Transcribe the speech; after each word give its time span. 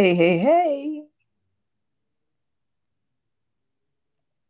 Hey, 0.00 0.14
hey, 0.14 0.38
hey! 0.38 1.08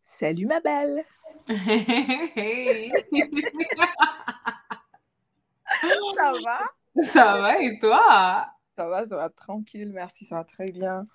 Salut 0.03 0.45
ma 0.45 0.61
belle! 0.61 1.03
Hey! 1.49 2.93
Ça 6.15 6.33
va? 6.45 6.61
Ça 7.03 7.41
va 7.41 7.63
et 7.63 7.79
toi? 7.79 8.53
Ça 8.77 8.89
va, 8.89 9.07
ça 9.07 9.17
va 9.17 9.31
tranquille, 9.31 9.91
merci, 9.91 10.27
ça 10.27 10.35
va 10.35 10.45
très 10.45 10.71
bien. 10.71 11.07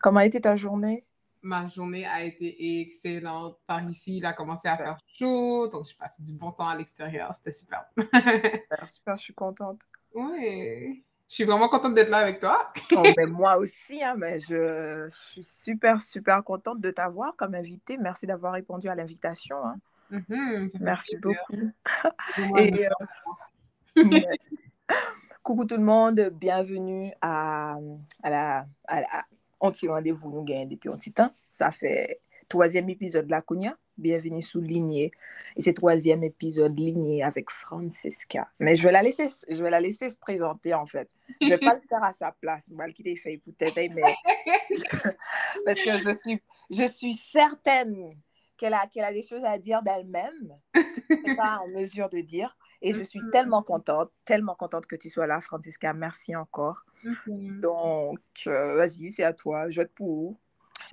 Comment 0.00 0.20
a 0.20 0.26
été 0.26 0.42
ta 0.42 0.54
journée? 0.54 1.06
Ma 1.40 1.64
journée 1.64 2.04
a 2.04 2.24
été 2.24 2.82
excellente. 2.82 3.58
Par 3.66 3.82
ici, 3.84 4.18
il 4.18 4.26
a 4.26 4.34
commencé 4.34 4.68
à 4.68 4.76
faire 4.76 4.98
chaud, 5.06 5.68
donc 5.68 5.86
j'ai 5.86 5.94
passé 5.94 6.22
du 6.22 6.34
bon 6.34 6.50
temps 6.50 6.68
à 6.68 6.76
l'extérieur. 6.76 7.34
C'était 7.34 7.52
super. 7.52 7.86
Super, 7.96 8.90
super, 8.90 9.16
je 9.16 9.22
suis 9.22 9.34
contente. 9.34 9.80
Oui. 10.14 11.06
Je 11.28 11.36
suis 11.36 11.44
vraiment 11.44 11.68
contente 11.68 11.94
d'être 11.94 12.10
là 12.10 12.18
avec 12.18 12.40
toi. 12.40 12.70
Oh, 12.94 13.02
ben, 13.16 13.30
moi 13.30 13.56
aussi, 13.56 14.02
hein, 14.02 14.14
mais 14.18 14.38
je, 14.40 15.08
je 15.10 15.30
suis 15.30 15.44
super, 15.44 16.00
super 16.00 16.44
contente 16.44 16.80
de 16.80 16.90
t'avoir 16.90 17.34
comme 17.36 17.54
invitée. 17.54 17.96
Merci 17.96 18.26
d'avoir 18.26 18.52
répondu 18.52 18.88
à 18.88 18.94
l'invitation. 18.94 19.56
hein. 19.64 19.76
Mhm, 20.10 20.68
Merci 20.80 21.16
beaucoup. 21.16 21.72
Et, 22.58 22.86
euh, 22.86 22.90
coucou 25.42 25.64
tout 25.64 25.76
le 25.76 25.82
monde, 25.82 26.20
bienvenue 26.34 27.12
à, 27.22 27.76
à 28.22 28.30
la, 28.30 28.66
à 28.86 29.00
la 29.00 29.24
on 29.60 29.70
petit 29.70 29.88
rendez-vous 29.88 30.30
nous 30.30 30.44
gagne 30.44 30.68
depuis 30.68 30.90
un 30.90 30.96
petit 30.96 31.12
temps. 31.12 31.32
Ça 31.50 31.70
fait 31.72 32.20
troisième 32.48 32.88
épisode 32.90 33.26
de 33.26 33.30
la 33.30 33.40
Cogna. 33.40 33.76
Bienvenue 33.98 34.40
sous 34.40 34.60
Lignée. 34.60 35.12
Et 35.56 35.60
c'est 35.60 35.74
troisième 35.74 36.24
épisode 36.24 36.78
Lignée 36.78 37.22
avec 37.22 37.50
Francesca. 37.50 38.48
Mais 38.58 38.74
je 38.74 38.82
vais 38.84 38.92
la 38.92 39.02
laisser, 39.02 39.28
je 39.48 39.62
vais 39.62 39.70
la 39.70 39.80
laisser 39.80 40.08
se 40.08 40.16
présenter 40.16 40.72
en 40.72 40.86
fait. 40.86 41.10
Je 41.40 41.48
vais 41.48 41.58
pas 41.58 41.74
le 41.74 41.80
faire 41.80 42.02
à 42.02 42.12
sa 42.14 42.32
place. 42.32 42.64
Je 42.70 42.74
vais 42.74 42.86
le 42.86 42.92
quitter 42.92 43.16
fait 43.16 43.38
peut-être, 43.44 43.76
mais 43.94 44.02
parce 45.66 45.80
que 45.80 45.98
je 45.98 46.12
suis, 46.16 46.42
je 46.70 46.84
suis 46.90 47.12
certaine 47.12 48.16
qu'elle 48.56 48.74
a, 48.74 48.86
qu'elle 48.86 49.04
a 49.04 49.12
des 49.12 49.22
choses 49.22 49.44
à 49.44 49.58
dire 49.58 49.82
d'elle-même. 49.82 50.56
n'est 51.10 51.36
pas 51.36 51.58
en 51.62 51.68
mesure 51.68 52.08
de 52.08 52.20
dire. 52.20 52.56
Et 52.80 52.92
je 52.92 53.02
suis 53.02 53.20
tellement 53.30 53.62
contente, 53.62 54.10
tellement 54.24 54.54
contente 54.54 54.86
que 54.86 54.96
tu 54.96 55.10
sois 55.10 55.26
là, 55.26 55.40
Francisca. 55.40 55.92
Merci 55.92 56.34
encore. 56.34 56.82
Mhm. 57.04 57.60
Donc, 57.60 58.20
euh, 58.46 58.76
vas-y, 58.76 59.10
c'est 59.10 59.24
à 59.24 59.32
toi. 59.32 59.68
Je 59.70 59.82
te 59.82 59.92
pour. 59.92 60.40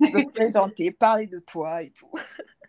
Je 0.00 0.10
peux 0.10 0.22
te 0.22 0.30
présenter, 0.30 0.90
parler 0.92 1.26
de 1.26 1.38
toi 1.40 1.82
et 1.82 1.90
tout. 1.90 2.10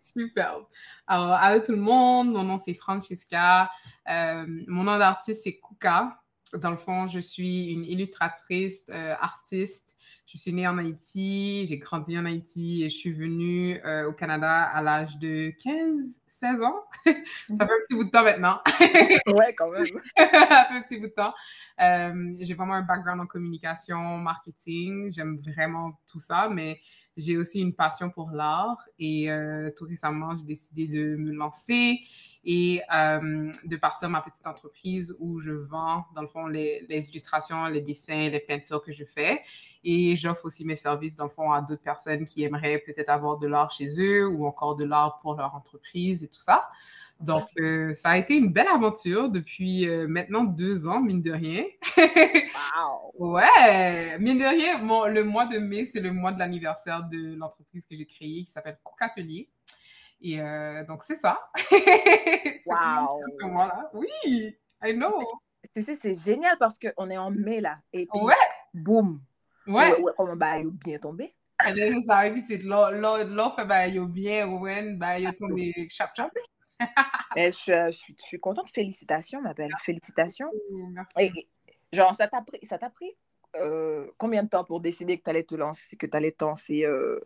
Super. 0.02 0.66
Alors, 1.05 1.33
allô 1.33 1.61
tout 1.61 1.73
le 1.73 1.77
monde, 1.77 2.31
mon 2.31 2.44
nom 2.44 2.57
c'est 2.57 2.73
Francesca. 2.73 3.69
Euh, 4.09 4.45
mon 4.67 4.83
nom 4.83 4.97
d'artiste 4.97 5.44
c'est 5.44 5.59
Kuka. 5.59 6.17
Dans 6.55 6.71
le 6.71 6.77
fond, 6.77 7.07
je 7.07 7.19
suis 7.19 7.71
une 7.71 7.85
illustratrice, 7.85 8.85
euh, 8.89 9.13
artiste. 9.19 9.97
Je 10.25 10.38
suis 10.38 10.53
née 10.53 10.67
en 10.67 10.77
Haïti, 10.77 11.66
j'ai 11.67 11.77
grandi 11.77 12.17
en 12.17 12.25
Haïti 12.25 12.83
et 12.83 12.89
je 12.89 12.95
suis 12.95 13.11
venue 13.11 13.79
euh, 13.85 14.09
au 14.09 14.13
Canada 14.13 14.63
à 14.63 14.81
l'âge 14.81 15.17
de 15.17 15.52
15, 15.61 16.22
16 16.27 16.61
ans. 16.63 16.83
Ça 17.05 17.13
fait 17.13 17.63
un 17.63 17.67
petit 17.85 17.95
bout 17.95 18.05
de 18.05 18.09
temps 18.09 18.23
maintenant. 18.23 18.59
Ouais, 19.27 19.53
quand 19.55 19.69
même. 19.72 19.85
Ça 20.17 20.66
fait 20.69 20.75
un 20.75 20.81
petit 20.81 20.97
bout 20.99 21.07
de 21.07 21.13
temps. 21.13 21.33
J'ai 21.77 22.53
vraiment 22.53 22.73
un 22.73 22.81
background 22.81 23.22
en 23.22 23.27
communication, 23.27 24.17
marketing. 24.17 25.11
J'aime 25.11 25.39
vraiment 25.41 25.99
tout 26.07 26.19
ça, 26.19 26.49
mais 26.49 26.79
j'ai 27.17 27.38
aussi 27.38 27.62
une 27.62 27.73
passion 27.73 28.09
pour 28.09 28.31
l'art. 28.31 28.78
Et 29.00 29.31
euh, 29.31 29.70
tout 29.76 29.86
récemment, 29.86 30.36
j'ai 30.36 30.45
décidé 30.45 30.88
de 30.88 31.16
me 31.16 31.31
lancer 31.31 32.00
et 32.44 32.81
euh, 32.94 33.52
de 33.66 33.76
partir 33.76 34.09
ma 34.09 34.22
petite 34.22 34.48
entreprise 34.48 35.16
où 35.20 35.40
je 35.40 35.52
vends, 35.52 36.06
dans 36.16 36.22
le 36.22 36.28
fond, 36.28 36.48
les, 36.48 36.86
illustrations, 36.90 37.68
les 37.68 37.81
dessins, 37.81 38.30
les 38.30 38.40
peintures 38.40 38.84
que 38.84 38.92
je 38.92 39.03
fais. 39.03 39.42
Et 39.84 40.16
j'offre 40.16 40.45
aussi 40.45 40.66
mes 40.66 40.76
services, 40.76 41.16
dans 41.16 41.26
le 41.26 41.30
fond, 41.31 41.52
à 41.52 41.62
d'autres 41.62 41.84
personnes 41.84 42.26
qui 42.26 42.44
aimeraient 42.44 42.80
peut-être 42.80 43.09
avoir 43.09 43.38
de 43.38 43.48
l'art 43.48 43.72
chez 43.72 43.88
eux 44.00 44.28
ou 44.28 44.46
encore 44.46 44.75
de 44.75 44.86
l'art 44.86 45.20
pour 45.22 45.36
leur 45.36 45.53
entreprise 45.56 46.23
et 46.23 46.28
tout 46.28 46.41
ça. 46.41 46.69
Donc, 47.19 47.46
euh, 47.59 47.94
ça 47.94 48.09
a 48.09 48.18
été 48.18 48.35
une 48.35 48.52
belle 48.52 48.68
aventure 48.68 49.30
depuis 49.30 49.85
maintenant 50.08 50.44
deux 50.44 50.88
ans, 50.88 51.02
mine 51.02 51.22
de 51.22 51.31
rien. 51.31 51.64
Wow. 51.97 53.12
Ouais, 53.18 54.18
mine 54.19 54.38
de 54.40 54.46
rien, 54.46 54.79
le 55.09 55.24
mois 55.24 55.46
de 55.46 55.57
mai, 55.59 55.85
c'est 55.85 56.00
le 56.00 56.12
mois 56.12 56.31
de 56.31 56.40
l'anniversaire 56.40 57.03
de 57.03 57.35
l'entreprise 57.35 57.85
que 57.85 57.96
j'ai 57.96 58.06
créée 58.06 58.44
qui 58.44 58.52
s'appelle 58.52 58.78
Cook 58.84 59.02
Atelier. 59.02 59.50
Et 60.22 60.40
euh, 60.40 60.84
donc, 60.85 61.03
c'est 61.03 61.16
ça. 61.16 61.40
Wow. 62.66 63.22
ce 63.40 63.46
mois-là. 63.47 63.90
Oui, 63.94 64.56
I 64.84 64.94
know. 64.94 65.12
Tu 65.74 65.81
sais, 65.81 65.96
c'est 65.96 66.13
génial 66.16 66.57
parce 66.59 66.78
qu'on 66.78 67.09
est 67.09 67.18
en 67.18 67.31
mai 67.31 67.59
là. 67.62 67.78
Et 67.91 68.06
puis, 68.06 68.22
Ouais, 68.22 68.34
boum. 68.73 69.19
ouais. 69.68 69.73
Ouais, 69.73 70.02
ouais, 70.02 70.12
comment 70.18 70.35
bah, 70.35 70.59
il 70.59 70.68
est 70.68 70.72
bien 70.85 70.97
tombé. 71.00 71.34
Et 71.68 71.73
là, 71.73 72.02
ça 72.06 72.18
arrive, 72.18 72.44
c'est 72.47 72.63
là, 72.63 72.91
là, 72.91 73.23
là, 73.23 73.53
fait, 73.56 73.66
ben, 73.66 73.88
yo 73.94 74.06
bien, 74.08 74.47
Owen, 74.47 74.97
ben, 74.97 75.18
yo 75.19 75.31
tombé 75.34 75.73
chap 75.90 76.12
chap. 76.16 76.31
Et 77.35 77.52
je, 77.52 77.85
je 77.88 77.91
suis, 77.91 78.16
je 78.18 78.23
suis 78.23 78.40
contente. 78.40 78.69
Félicitations, 78.73 79.41
ma 79.41 79.53
belle. 79.53 79.72
Félicitations. 79.81 80.50
Merci. 80.91 81.13
Et, 81.19 81.47
genre, 81.94 82.16
ça 82.16 82.28
t'a 82.28 82.41
pris, 82.41 82.59
ça 82.63 82.78
t'a 82.78 82.90
pris 82.90 83.16
euh, 83.57 84.07
combien 84.18 84.44
de 84.44 84.50
temps 84.50 84.63
pour 84.63 84.79
décider 84.79 85.18
que 85.18 85.24
tu 85.24 85.29
allais 85.29 85.44
te 85.44 85.56
lancer, 85.56 85.97
que 85.97 86.06
tu 86.06 86.16
allais 86.16 86.35
euh, 86.85 87.19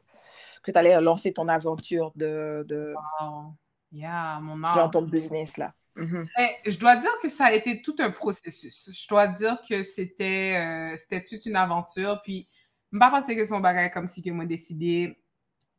allais 0.74 1.02
lancer 1.02 1.32
ton 1.34 1.48
aventure 1.48 2.12
de, 2.16 2.66
de 2.68 2.96
Wow. 3.22 3.54
Yeah, 3.92 4.40
mon 4.42 4.58
genre 4.74 4.78
art. 4.78 4.92
ton 4.92 5.04
business 5.04 5.58
là? 5.58 5.74
Mhm. 5.96 6.28
Mais 6.38 6.58
je 6.66 6.78
dois 6.78 6.98
dire 6.98 7.18
que 7.22 7.30
ça 7.30 7.46
a 7.46 7.54
été 7.54 7.82
tout 7.82 7.96
un 8.00 8.12
processus. 8.12 8.92
Je 8.94 9.08
dois 9.08 9.28
dire 9.28 9.60
que 9.68 9.84
c'était 9.84 10.58
euh, 10.58 10.98
c'était 10.98 11.24
toute 11.24 11.46
une 11.46 11.56
aventure. 11.56 12.22
Puis, 12.24 12.50
je 12.92 12.98
pas 13.00 13.10
penser 13.10 13.36
que 13.38 13.46
son 13.46 13.60
bagage 13.60 13.94
comme 13.94 14.08
si 14.08 14.22
que 14.22 14.32
moi 14.32 14.46
décidé, 14.46 15.18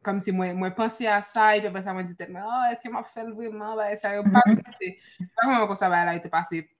comme 0.03 0.21
si 0.21 0.33
moi, 0.33 0.55
moi 0.55 0.71
pensé 0.71 1.07
à 1.07 1.21
ça, 1.21 1.57
et 1.57 1.61
puis 1.61 1.69
après 1.69 1.83
ça 1.83 1.93
m'a 1.93 2.03
dit 2.03 2.15
peut-être, 2.15 2.33
oh, 2.35 2.73
est-ce 2.73 2.81
que 2.81 2.89
m'a 2.89 3.03
fait 3.05 3.25
vraiment? 3.25 3.77
Ben, 3.77 3.95
ça 3.97 4.23
pas 4.23 4.43
pas 4.47 5.47
vraiment 5.47 5.67
comme 5.67 5.77
ça 5.77 5.89
va 5.89 6.01
a 6.03 6.17
été 6.17 6.29
passé 6.29 6.71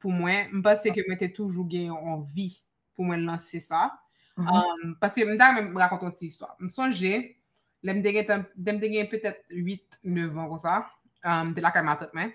pou 0.00 0.12
mwen, 0.14 0.50
mpase 0.60 0.92
ke 0.94 1.04
mwen 1.06 1.18
te 1.20 1.28
toujou 1.34 1.66
gen 1.70 1.90
yon 1.90 2.12
anvi 2.14 2.50
pou 2.96 3.06
mwen 3.08 3.26
lanse 3.28 3.60
sa. 3.64 3.88
Mm 4.36 4.46
-hmm. 4.46 4.86
um, 4.86 4.94
Paske 5.00 5.24
mda 5.28 5.52
mwen 5.56 5.72
rakonton 5.78 6.14
ti 6.16 6.26
histwa. 6.26 6.54
Msonje, 6.58 7.36
lem 7.82 8.02
de 8.02 8.12
gen 8.12 9.08
petet 9.10 9.44
8-9 9.50 10.38
an 10.38 10.48
kon 10.48 10.58
sa, 10.58 10.82
um, 11.24 11.54
de 11.54 11.60
la 11.60 11.72
kay 11.72 11.84
matat 11.84 12.14
men, 12.14 12.32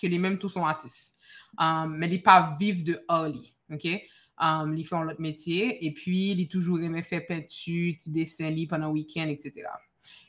ke 0.00 0.08
li 0.08 0.18
menm 0.18 0.38
tou 0.38 0.48
son 0.52 0.68
atis. 0.68 1.16
Um, 1.58 1.98
men 1.98 2.10
li 2.10 2.18
pa 2.24 2.56
viv 2.60 2.84
de 2.84 2.96
or 3.08 3.28
li, 3.28 3.44
ok? 3.72 3.86
Um, 4.40 4.72
li 4.72 4.84
fe 4.88 4.96
an 4.96 5.10
lot 5.10 5.20
metye, 5.20 5.76
e 5.84 5.92
pi 5.96 6.34
li 6.38 6.46
toujou 6.48 6.80
reme 6.80 7.02
fe 7.04 7.20
peintu, 7.20 7.92
ti 8.00 8.12
desen 8.14 8.54
li 8.56 8.66
panan 8.68 8.94
wikend, 8.96 9.32
etc. 9.34 9.68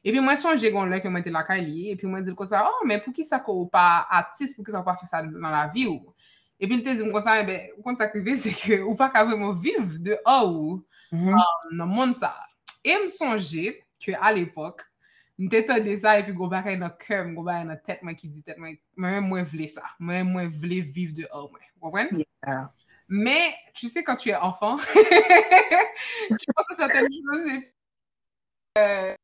E 0.02 0.12
pi 0.14 0.22
mwen 0.24 0.40
sonje 0.40 0.72
gon 0.74 0.90
lè 0.92 1.02
ke 1.04 1.09
mwen 1.12 1.24
te 1.26 1.34
lakay 1.34 1.64
li, 1.66 1.92
e 1.92 1.98
pi 2.00 2.09
mwen 2.09 2.26
dil 2.26 2.36
kon 2.38 2.50
sa, 2.50 2.64
oh, 2.68 2.84
men 2.88 3.02
pou 3.04 3.14
ki 3.16 3.26
sa 3.28 3.42
ko 3.46 3.56
ou 3.64 3.70
pa 3.72 4.04
atis, 4.22 4.56
pou 4.58 4.66
ki 4.66 4.74
sa 4.74 4.82
ou 4.82 4.88
pa 4.88 4.98
fè 5.00 5.09
sa 5.09 5.24
nan 5.26 5.50
la 5.54 5.68
vi 5.74 5.88
ou. 5.90 6.14
E 6.62 6.70
pi 6.70 6.78
lte 6.80 6.96
di 6.98 7.06
mwen 7.06 7.16
kon 7.16 7.26
sa, 7.26 7.40
ebe, 7.42 7.58
eh 7.58 7.74
ou 7.78 7.86
kon 7.86 8.00
sa 8.00 8.09
krive, 8.12 8.38
se 8.40 8.54
ke 8.58 8.82
ou 8.84 8.96
pa 9.00 9.12
ka 9.14 9.26
vreman 9.28 9.56
viv 9.58 9.98
de 10.04 10.18
a 10.26 10.40
ou 10.44 10.80
mm 11.12 11.20
-hmm. 11.20 11.42
um, 11.42 11.76
nan 11.78 11.92
moun 11.92 12.16
sa. 12.18 12.34
E 12.84 12.98
m 12.98 13.09
sonje 13.09 13.78
ke 14.02 14.18
al 14.18 14.42
epok, 14.42 14.86
m 15.38 15.50
te 15.50 15.62
te 15.62 15.80
de 15.80 15.98
sa, 15.98 16.18
e 16.20 16.26
pi 16.26 16.34
go 16.34 16.50
bakay 16.50 16.78
nan 16.78 16.94
kem, 17.00 17.36
go 17.36 17.44
bakay 17.44 17.66
nan 17.66 17.82
tet 17.86 18.02
mwen 18.02 18.16
ki 18.16 18.28
di 18.28 18.42
tet 18.42 18.58
mwen, 18.58 18.78
mwen 18.98 19.24
mwen 19.24 19.46
vle 19.46 19.70
sa, 19.70 19.96
mwen 20.00 20.26
mwen 20.28 20.50
vle 20.50 20.82
viv 20.82 21.14
de 21.14 21.30
a 21.30 21.38
ou 21.38 21.50
mwen. 21.50 21.72
Wapwen? 21.82 22.09
Yeah. 22.46 22.70
Mais 23.14 23.53
tu 23.74 23.90
sais, 23.90 24.03
quand 24.03 24.16
tu 24.16 24.30
es 24.30 24.36
enfant, 24.36 24.78
tu 24.88 26.46
penses 26.56 26.80
à 26.80 26.88
certaines 26.88 27.09
choses. 27.12 27.48
Et... 27.50 27.74
Euh, 28.78 29.16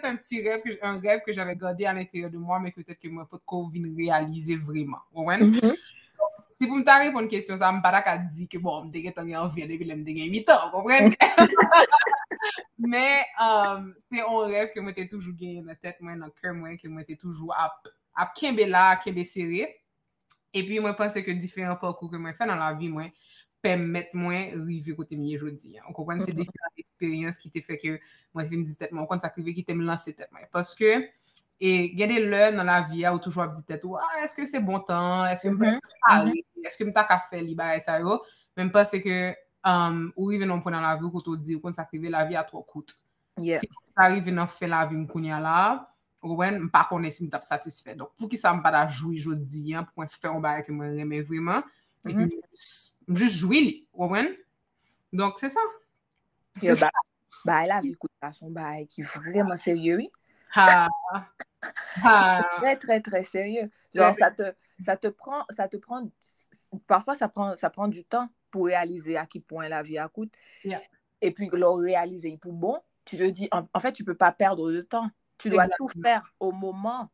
peut-être 0.00 0.12
un 0.12 0.16
petit 0.16 0.46
rêve, 0.46 0.62
que, 0.62 0.78
un 0.82 1.00
rêve 1.00 1.20
que 1.24 1.32
j'avais 1.32 1.56
gardé 1.56 1.84
à 1.86 1.92
l'intérieur 1.92 2.30
de 2.30 2.38
moi, 2.38 2.58
mais 2.60 2.72
peut-être 2.72 2.98
que 2.98 3.08
moi, 3.08 3.28
pas 3.28 3.38
de 3.38 3.96
réaliser 3.96 4.56
vraiment. 4.56 5.00
Ouais? 5.14 5.38
Mm 5.38 5.54
-hmm. 5.56 5.76
Si 6.50 6.66
vous 6.66 6.76
me 6.76 6.84
tarez 6.84 7.10
pour 7.10 7.20
une 7.20 7.28
question, 7.28 7.56
ça 7.56 7.70
me 7.70 7.82
paraît 7.82 8.02
qu'à 8.02 8.16
dire 8.16 8.48
que 8.48 8.58
bon, 8.58 8.84
me 8.84 8.90
dégaine 8.90 9.36
en 9.36 9.46
vie, 9.46 9.66
depuis 9.66 9.94
me 9.94 10.02
dégaine 10.02 10.32
8 10.32 10.48
ans, 10.50 10.70
vous 10.72 10.78
comprenez? 10.78 11.14
mais 12.78 13.24
um, 13.38 13.94
c'est 14.10 14.22
un 14.22 14.46
rêve 14.46 14.70
que 14.74 14.80
moi, 14.80 14.92
t'ai 14.92 15.06
toujours 15.06 15.34
gagné 15.34 15.60
dans 15.60 15.66
la 15.66 15.74
tête, 15.74 16.00
moi, 16.00 16.16
dans 16.16 16.26
le 16.26 16.32
cœur, 16.32 16.54
moi, 16.54 16.74
que 16.76 16.88
moi, 16.88 17.04
t'ai 17.04 17.16
toujours 17.16 17.52
à, 17.54 17.74
à 18.14 18.32
kembe 18.34 18.66
là, 18.66 18.90
à 18.90 18.96
Kimbe 18.96 19.22
serré. 19.24 19.82
Et 20.54 20.64
puis, 20.64 20.80
moi, 20.80 20.92
je 20.92 20.96
pense 20.96 21.12
que 21.12 21.30
différents 21.32 21.76
parcours 21.76 22.10
que 22.10 22.16
moi, 22.16 22.32
fait 22.32 22.46
dans 22.46 22.54
la 22.56 22.72
vie, 22.72 22.88
moi, 22.88 23.04
pèmèt 23.64 24.12
mwen 24.16 24.64
rive 24.66 24.96
kote 24.98 25.18
miye 25.18 25.38
jodi. 25.40 25.76
An 25.82 25.94
konpwen 25.96 26.20
se 26.22 26.34
defi 26.36 26.64
an 26.64 26.82
eksperyans 26.82 27.38
ki 27.42 27.52
te 27.54 27.62
fè 27.64 27.78
ke 27.80 27.94
mwen 28.36 28.50
fin 28.50 28.64
di 28.66 28.74
tèt 28.78 28.92
mwen, 28.94 29.08
kon 29.10 29.22
sa 29.22 29.32
krive 29.34 29.54
ki 29.56 29.64
te 29.66 29.76
m 29.76 29.84
lanse 29.86 30.14
tèt 30.16 30.32
mwen. 30.34 30.48
Paske, 30.54 30.92
e 31.60 31.72
gade 31.96 32.20
lè 32.26 32.50
nan 32.56 32.68
la 32.68 32.82
viya 32.90 33.14
ou 33.14 33.22
toujwa 33.22 33.48
ap 33.48 33.56
di 33.56 33.64
tèt 33.66 33.86
ou, 33.88 33.98
ah, 34.00 34.20
eske 34.26 34.46
se 34.48 34.60
bon 34.62 34.84
tan, 34.88 35.26
eske 35.32 35.50
m 35.50 35.58
mm 35.58 35.80
-hmm. 35.80 36.66
eske 36.66 36.84
m 36.84 36.92
tak 36.92 37.10
a 37.10 37.20
fè 37.30 37.42
li 37.42 37.54
ba 37.54 37.74
e 37.76 37.80
sa 37.80 37.98
yo, 38.00 38.20
men 38.56 38.70
pas 38.70 38.90
se 38.90 39.00
ke 39.00 39.34
um, 39.64 40.12
ou 40.16 40.30
rive 40.30 40.46
nan 40.46 40.62
pon 40.62 40.72
nan 40.72 40.82
la 40.82 40.96
viyo 40.96 41.10
koto 41.10 41.36
di 41.36 41.54
ou 41.56 41.60
kon 41.60 41.74
sa 41.74 41.84
krive 41.84 42.10
la 42.10 42.24
viya 42.24 42.44
tro 42.44 42.62
kout. 42.62 42.96
Yeah. 43.40 43.60
Si 43.60 43.68
sa 43.94 44.08
rive 44.08 44.32
nan 44.32 44.48
fè 44.48 44.66
la 44.68 44.86
viyo 44.86 45.00
m 45.00 45.06
konya 45.06 45.40
la, 45.40 45.86
Ouwen, 46.26 46.56
m 46.64 46.70
pa 46.72 46.82
konen 46.88 47.12
si 47.12 47.24
m 47.24 47.30
tap 47.30 47.44
satisfè. 47.44 47.94
Donk 47.94 48.16
pou 48.18 48.26
ki 48.28 48.38
sa 48.40 48.50
m 48.54 48.62
pa 48.64 48.72
da 48.74 48.86
joui 48.88 49.18
jodi, 49.20 49.74
pou 49.86 50.02
kon 50.02 50.08
fè 50.10 50.28
an 50.32 50.42
ba 50.42 50.58
e 50.58 50.64
ke 50.66 50.72
mwen 50.74 50.96
remè 50.98 51.22
vreman, 51.22 51.62
et 52.06 52.12
mm-hmm. 52.12 52.24
m 52.24 52.30
jous 52.50 52.95
juste 53.08 53.36
jouer 53.36 53.86
ben? 53.94 54.36
Donc 55.12 55.38
c'est 55.38 55.50
ça. 55.50 55.60
Yo, 56.62 56.74
ba, 56.76 56.90
ba 57.44 57.66
la 57.66 57.80
vi 57.80 57.94
koute 57.94 58.12
son 58.32 58.50
ba 58.50 58.84
ki 58.88 59.02
vreman 59.02 59.56
serye, 59.56 59.96
oui. 59.96 60.10
Ha. 60.54 60.88
Ha. 61.12 62.42
Très, 62.58 62.76
très, 62.76 63.00
très 63.00 63.22
sérieux. 63.22 63.70
Genre, 63.94 64.14
ça 64.14 64.30
te, 64.30 64.54
ça 64.78 64.96
te 64.96 65.08
prend, 65.08 65.44
ça 65.50 65.68
te 65.68 65.76
prend, 65.76 66.08
parfois 66.86 67.14
ça 67.14 67.28
prend, 67.28 67.56
ça 67.56 67.70
prend 67.70 67.88
du 67.88 68.04
temps 68.04 68.28
pour 68.50 68.66
réaliser 68.66 69.16
à 69.16 69.26
quel 69.26 69.42
point 69.42 69.68
la 69.68 69.82
vie 69.82 69.98
a 69.98 70.08
coûte. 70.08 70.32
Yeah. 70.64 70.80
Et 71.20 71.30
puis, 71.32 71.48
le 71.52 71.66
réaliser 71.66 72.36
pour 72.36 72.52
bon, 72.52 72.80
tu 73.04 73.16
te 73.16 73.24
dis, 73.24 73.48
en, 73.50 73.66
en 73.72 73.80
fait, 73.80 73.92
tu 73.92 74.04
peux 74.04 74.14
pas 74.14 74.32
perdre 74.32 74.70
de 74.70 74.80
temps. 74.82 75.10
Tu 75.38 75.50
dois 75.50 75.66
tout 75.66 75.84
Exactement. 75.84 76.02
faire 76.02 76.34
au 76.40 76.52
moment, 76.52 77.10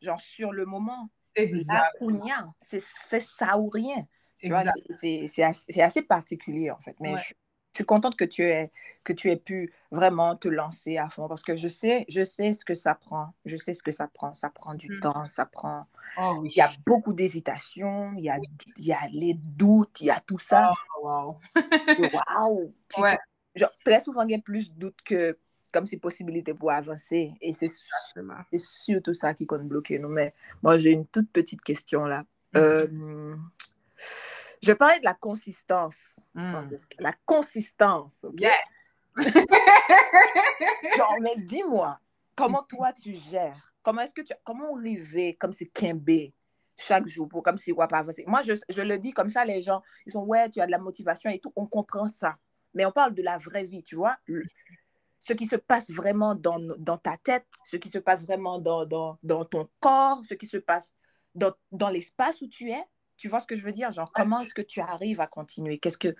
genre 0.00 0.20
sur 0.20 0.52
le 0.52 0.66
moment. 0.66 1.08
La 1.36 1.42
Exact. 1.42 1.98
kounia, 1.98 2.44
c'est 2.60 2.80
c'est 2.80 3.20
ça 3.20 3.58
ou 3.58 3.68
rien. 3.68 4.06
C'est- 4.38 4.48
c'est 4.90 5.28
c'est 5.28 5.42
assez, 5.42 5.72
c'est 5.72 5.82
assez 5.82 6.02
particulier 6.02 6.70
en 6.70 6.78
fait. 6.78 6.96
Mais 7.00 7.12
Ouais. 7.14 7.18
je, 7.18 7.34
je 7.72 7.78
suis 7.78 7.84
contente 7.84 8.16
que 8.16 8.24
tu, 8.24 8.42
aies, 8.42 8.70
que 9.02 9.12
tu 9.12 9.30
aies 9.30 9.36
pu 9.36 9.72
vraiment 9.90 10.36
te 10.36 10.48
lancer 10.48 10.96
à 10.98 11.08
fond 11.08 11.28
parce 11.28 11.42
que 11.42 11.56
je 11.56 11.66
sais, 11.68 12.04
je 12.08 12.24
sais 12.24 12.52
ce 12.52 12.64
que 12.64 12.74
ça 12.74 12.94
prend. 12.94 13.34
Je 13.44 13.56
sais 13.56 13.74
ce 13.74 13.82
que 13.82 13.90
ça 13.92 14.06
prend. 14.06 14.34
Ça 14.34 14.50
prend 14.50 14.74
du 14.74 14.88
Mm. 14.90 15.00
temps, 15.00 15.28
ça 15.28 15.46
prend. 15.46 15.86
Oh 16.18 16.36
oui. 16.40 16.50
Il 16.54 16.58
y 16.58 16.60
a 16.60 16.70
beaucoup 16.86 17.12
d'hésitations, 17.12 18.12
il 18.16 18.24
y 18.24 18.30
a, 18.30 18.38
il 18.76 18.84
y 18.84 18.92
a 18.92 19.08
les 19.10 19.34
doutes, 19.34 20.00
il 20.00 20.06
y 20.06 20.10
a 20.10 20.20
tout 20.20 20.38
ça. 20.38 20.72
Oh, 21.02 21.02
wow. 21.02 21.40
Ouais. 22.98 23.18
genre, 23.56 23.70
très 23.84 24.00
souvent, 24.00 24.22
il 24.22 24.30
y 24.30 24.34
a 24.34 24.38
plus 24.38 24.72
de 24.72 24.78
doutes 24.78 25.02
que 25.04 25.38
comme 25.72 25.86
si 25.86 25.96
possibilité 25.96 26.54
pour 26.54 26.70
avancer. 26.70 27.32
Et 27.40 27.52
c'est 27.52 27.66
c'est 27.66 28.58
surtout 28.58 29.12
ça 29.14 29.34
qui 29.34 29.44
compte 29.46 29.66
bloquer 29.66 29.98
nous. 29.98 30.08
Mais 30.08 30.32
moi, 30.62 30.78
j'ai 30.78 30.92
une 30.92 31.06
toute 31.06 31.30
petite 31.32 31.62
question 31.62 32.04
là. 32.06 32.24
Mhm. 32.54 32.60
Euh, 32.62 33.36
je 34.62 34.72
parler 34.72 34.98
de 34.98 35.04
la 35.04 35.14
consistance. 35.14 36.20
Mm. 36.34 36.52
Francesca. 36.52 36.96
La 36.98 37.12
consistance. 37.24 38.24
ok? 38.24 38.40
Yes. 38.40 38.68
Genre, 40.96 41.16
mais 41.20 41.36
dis-moi, 41.36 41.98
comment 42.34 42.62
toi 42.62 42.92
tu 42.92 43.14
gères? 43.14 43.74
Comment 43.82 44.02
est-ce 44.02 44.14
que 44.14 44.22
tu. 44.22 44.32
Comment 44.44 44.76
arriver 44.76 45.34
comme 45.36 45.52
c'est 45.52 45.66
Kimbe 45.66 46.32
chaque 46.76 47.06
jour 47.06 47.28
pour 47.28 47.42
comme 47.42 47.56
si 47.56 47.72
on 47.72 47.76
pas 47.76 47.98
avancer? 47.98 48.24
Moi, 48.26 48.42
je, 48.42 48.54
je 48.68 48.82
le 48.82 48.98
dis 48.98 49.12
comme 49.12 49.28
ça, 49.28 49.44
les 49.44 49.60
gens, 49.62 49.82
ils 50.06 50.12
sont 50.12 50.24
ouais, 50.24 50.50
tu 50.50 50.60
as 50.60 50.66
de 50.66 50.70
la 50.72 50.78
motivation 50.78 51.30
et 51.30 51.38
tout. 51.38 51.52
On 51.54 51.66
comprend 51.66 52.08
ça. 52.08 52.36
Mais 52.74 52.84
on 52.84 52.90
parle 52.92 53.14
de 53.14 53.22
la 53.22 53.38
vraie 53.38 53.64
vie, 53.64 53.82
tu 53.82 53.94
vois? 53.94 54.16
Le- 54.26 54.44
ce 55.20 55.32
qui 55.32 55.46
se 55.46 55.56
passe 55.56 55.90
vraiment 55.90 56.34
dans, 56.34 56.58
dans 56.78 56.98
ta 56.98 57.16
tête, 57.16 57.46
ce 57.64 57.76
qui 57.76 57.88
se 57.88 57.98
passe 57.98 58.24
vraiment 58.24 58.58
dans, 58.58 58.84
dans, 58.84 59.18
dans 59.22 59.44
ton 59.44 59.66
corps, 59.80 60.20
ce 60.28 60.34
qui 60.34 60.46
se 60.46 60.58
passe 60.58 60.92
dans, 61.34 61.52
dans 61.72 61.88
l'espace 61.88 62.42
où 62.42 62.46
tu 62.48 62.70
es. 62.70 62.84
Tu 63.16 63.28
vois 63.28 63.40
ce 63.40 63.46
que 63.46 63.56
je 63.56 63.64
veux 63.64 63.72
dire? 63.72 63.90
Genre, 63.92 64.10
comment 64.12 64.40
est-ce 64.40 64.54
que 64.54 64.62
tu 64.62 64.80
arrives 64.80 65.20
à 65.20 65.26
continuer? 65.26 65.78
Qu'est-ce 65.78 65.98
que, 65.98 66.14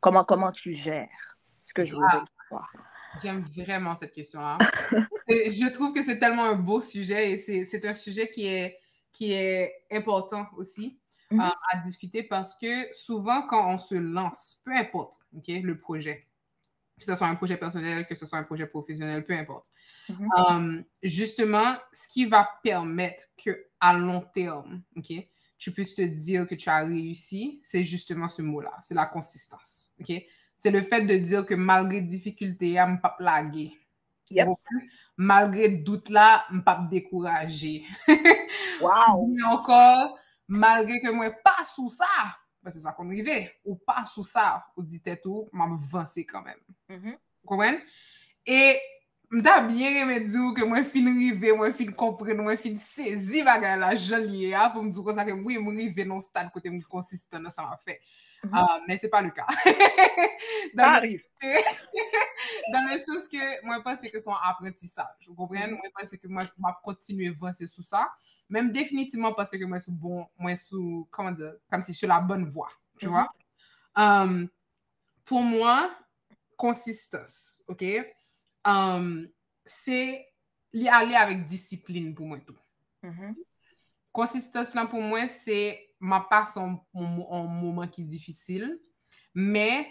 comment, 0.00 0.24
comment 0.24 0.52
tu 0.52 0.74
gères? 0.74 1.38
Ce 1.60 1.74
que 1.74 1.84
je 1.84 1.94
voudrais 1.94 2.20
savoir. 2.48 2.72
J'aime 3.20 3.44
vraiment 3.56 3.94
cette 3.94 4.12
question-là. 4.12 4.58
Je 5.28 5.68
trouve 5.70 5.92
que 5.92 6.02
c'est 6.02 6.18
tellement 6.18 6.44
un 6.44 6.54
beau 6.54 6.80
sujet 6.80 7.32
et 7.32 7.64
c'est 7.64 7.84
un 7.84 7.94
sujet 7.94 8.28
qui 8.30 8.46
est, 8.46 8.78
qui 9.12 9.32
est 9.32 9.84
important 9.90 10.46
aussi 10.56 10.98
Mhm. 11.32 11.40
euh, 11.40 11.48
à 11.72 11.78
discuter 11.78 12.22
parce 12.22 12.54
que 12.56 12.86
souvent, 12.94 13.42
quand 13.48 13.68
on 13.74 13.78
se 13.78 13.96
lance, 13.96 14.60
peu 14.64 14.70
importe 14.70 15.18
le 15.32 15.74
projet, 15.74 16.24
que 16.96 17.04
ce 17.04 17.16
soit 17.16 17.26
un 17.26 17.34
projet 17.34 17.56
personnel, 17.56 18.06
que 18.06 18.14
ce 18.14 18.26
soit 18.26 18.38
un 18.38 18.44
projet 18.44 18.66
professionnel, 18.66 19.24
peu 19.24 19.32
importe, 19.32 19.66
Mhm. 20.08 20.28
euh, 20.38 20.82
justement, 21.02 21.76
ce 21.92 22.06
qui 22.06 22.26
va 22.26 22.48
permettre 22.62 23.24
que 23.36 23.66
à 23.80 23.94
long 23.94 24.20
terme, 24.20 24.82
ok, 24.96 25.14
tu 25.58 25.72
puisses 25.72 25.94
te 25.94 26.02
dire 26.02 26.46
que 26.46 26.54
tu 26.54 26.68
as 26.68 26.84
réussi, 26.84 27.60
c'est 27.62 27.82
justement 27.82 28.28
ce 28.28 28.42
mot-là, 28.42 28.72
c'est 28.82 28.94
la 28.94 29.06
consistance. 29.06 29.92
OK? 30.00 30.12
C'est 30.56 30.70
le 30.70 30.82
fait 30.82 31.02
de 31.02 31.16
dire 31.16 31.44
que 31.44 31.54
malgré 31.54 32.00
difficulté, 32.00 32.74
je 32.74 32.90
ne 32.90 32.96
pas 32.96 33.14
plaguer. 33.18 33.72
Yep. 34.30 34.48
Malgré 35.16 35.68
doute 35.68 36.08
là, 36.08 36.44
je 36.50 36.56
ne 36.56 36.60
pas 36.60 36.86
décourager. 36.90 37.84
Wow. 38.78 39.28
Mais 39.28 39.42
encore, 39.44 40.18
malgré 40.48 41.00
que 41.00 41.10
moi 41.10 41.30
pas 41.42 41.64
sous 41.64 41.88
ça, 41.88 42.04
parce 42.62 42.74
que 42.74 42.80
c'est 42.80 42.86
ça 42.86 42.92
qu'on 42.92 43.08
arrivait, 43.08 43.54
ou 43.64 43.76
pas 43.76 44.04
sous 44.04 44.22
ça, 44.22 44.66
ou 44.76 44.82
dit 44.82 45.00
tout, 45.22 45.48
je 45.50 45.56
m'avancer 45.56 46.26
quand 46.26 46.42
même. 46.42 46.60
Mm 46.88 46.94
-hmm. 46.96 47.12
Vous 47.12 47.48
comprenez? 47.48 47.82
Et 48.44 48.78
Mda 49.30 49.60
byen 49.66 49.94
reme 49.94 50.20
di 50.22 50.38
ou 50.38 50.54
ke 50.54 50.62
mwen 50.62 50.84
fin 50.86 51.08
rive, 51.10 51.50
mwen 51.58 51.72
fin 51.74 51.88
kompren, 51.98 52.38
mwen 52.46 52.58
fin 52.62 52.76
sezi 52.78 53.42
bagay 53.46 53.74
la 53.80 53.88
jolye 53.98 54.52
a 54.54 54.68
pou 54.70 54.86
mdou 54.86 55.02
kon 55.02 55.16
sa 55.16 55.24
ke 55.26 55.34
mwen 55.34 55.64
mwen 55.64 55.80
rive 55.82 56.04
non 56.06 56.22
stad 56.22 56.52
kote 56.54 56.70
mwen 56.70 56.84
konsistan 56.86 57.42
nan 57.42 57.54
sa 57.54 57.66
mwen 57.66 57.80
fe. 57.82 57.98
Mm 58.44 58.50
-hmm. 58.52 58.62
uh, 58.62 58.86
men 58.86 58.98
se 59.02 59.10
pa 59.10 59.20
le 59.20 59.32
ka. 59.34 59.46
Tarif. 60.76 61.24
Dan 62.70 62.86
le 62.86 62.98
sens 63.02 63.26
ke 63.32 63.42
mwen 63.66 63.82
pense 63.82 64.10
ke 64.12 64.20
son 64.22 64.38
aprentisaj. 64.46 65.28
Ou 65.28 65.34
kompren? 65.34 65.70
Mhm. 65.70 65.80
Mwen 65.80 65.94
pense 65.98 66.16
ke 66.22 66.28
mwen 66.28 66.46
mwen 66.56 66.80
kontinue 66.84 67.34
vansi 67.40 67.66
sou 67.66 67.82
sa. 67.82 68.06
Men 68.48 68.70
definitivman 68.70 69.34
pense 69.34 69.58
ke 69.58 69.66
mwen 69.66 69.82
sou 69.82 69.90
bon, 69.92 70.26
mwen 70.38 70.56
sou, 70.56 71.02
kaman 71.10 71.34
de, 71.34 71.50
kam 71.70 71.82
si 71.82 71.94
sou 71.94 72.06
la 72.06 72.20
bonne 72.20 72.46
voie. 72.46 72.70
Tu 72.98 73.08
mm 73.08 73.12
-hmm. 73.12 73.16
vois? 73.16 73.28
Um, 73.96 74.48
pou 75.24 75.42
mwen, 75.42 75.90
konsistans. 76.56 77.62
Ok? 77.66 77.82
Ok? 77.82 78.16
um, 78.66 79.26
se 79.66 79.98
li 80.76 80.88
ale 80.92 81.16
avèk 81.18 81.44
disipline 81.48 82.14
pou 82.14 82.28
mwen 82.28 82.42
tou. 82.44 82.56
Mm 83.06 83.12
-hmm. 83.12 83.44
Konsistans 84.16 84.72
lan 84.74 84.88
pou 84.90 85.00
mwen 85.00 85.28
se 85.28 85.76
ma 86.00 86.20
part 86.20 86.52
son 86.52 86.78
mouman 86.94 87.88
ki 87.90 88.04
difisil, 88.04 88.68
me 89.34 89.86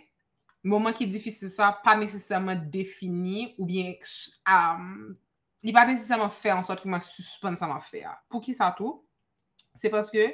mouman 0.64 0.94
ki 0.94 1.08
difisil 1.08 1.50
sa 1.50 1.72
pa 1.72 1.96
nesesèman 1.98 2.70
defini 2.74 3.54
ou 3.58 3.66
bien 3.70 3.94
um, 4.50 5.16
li 5.62 5.74
pa 5.74 5.86
nesesèman 5.86 6.34
fè 6.34 6.54
an 6.54 6.66
sot 6.66 6.82
ki 6.82 6.90
mwen 6.90 7.02
suspens 7.06 7.62
sa 7.62 7.70
mwen 7.70 7.82
fè 7.86 8.04
a. 8.10 8.16
Pou 8.30 8.42
ki 8.42 8.54
sa 8.54 8.72
tou? 8.78 9.04
Se 9.76 9.92
paske 9.94 10.26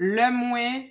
le 0.00 0.30
mwen 0.32 0.90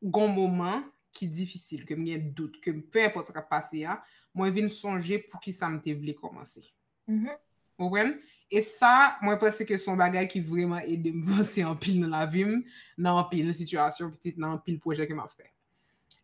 goun 0.00 0.32
mouman 0.32 0.84
ki 1.16 1.28
difisil, 1.32 1.84
ke 1.88 1.96
mwen 1.96 2.12
gen 2.12 2.32
dout, 2.36 2.56
ke 2.60 2.72
mwen 2.72 2.84
pe 2.92 3.08
apotre 3.08 3.44
pase 3.48 3.84
a, 3.88 4.00
mwen 4.36 4.54
vin 4.54 4.70
sonje 4.72 5.18
pou 5.30 5.40
ki 5.42 5.54
sa 5.56 5.70
mte 5.72 5.94
vle 5.96 6.14
komanse. 6.16 6.62
Mm 7.08 7.24
-hmm. 7.24 7.42
Mwen? 7.78 8.14
E 8.50 8.62
sa, 8.62 9.18
mwen 9.20 9.38
prese 9.40 9.66
ke 9.66 9.76
son 9.80 9.98
bagay 9.98 10.28
ki 10.30 10.40
vreman 10.40 10.84
ede 10.86 11.10
mvansi 11.12 11.64
an 11.66 11.76
pil 11.80 11.98
nan 12.00 12.14
la 12.14 12.22
vim, 12.30 12.60
nan 12.96 13.18
an 13.20 13.26
pil 13.30 13.50
situasyon, 13.54 14.12
pitit 14.14 14.38
nan 14.38 14.56
an 14.56 14.62
pil 14.64 14.78
proje 14.80 15.06
ke 15.06 15.16
mwen 15.16 15.28
fe. 15.34 15.48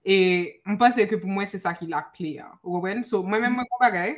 E 0.03 0.17
mwen 0.64 0.79
prese 0.81 1.06
ke 1.11 1.19
pou 1.20 1.29
mwen 1.29 1.49
se 1.50 1.61
sa 1.61 1.75
ki 1.76 1.88
la 1.91 2.05
kle 2.14 2.37
ya. 2.38 2.49
Mwen? 2.64 3.03
So, 3.05 3.20
mwen 3.26 3.43
mwen 3.43 3.56
mwen 3.59 3.69
kon 3.69 3.83
bagay, 3.83 4.14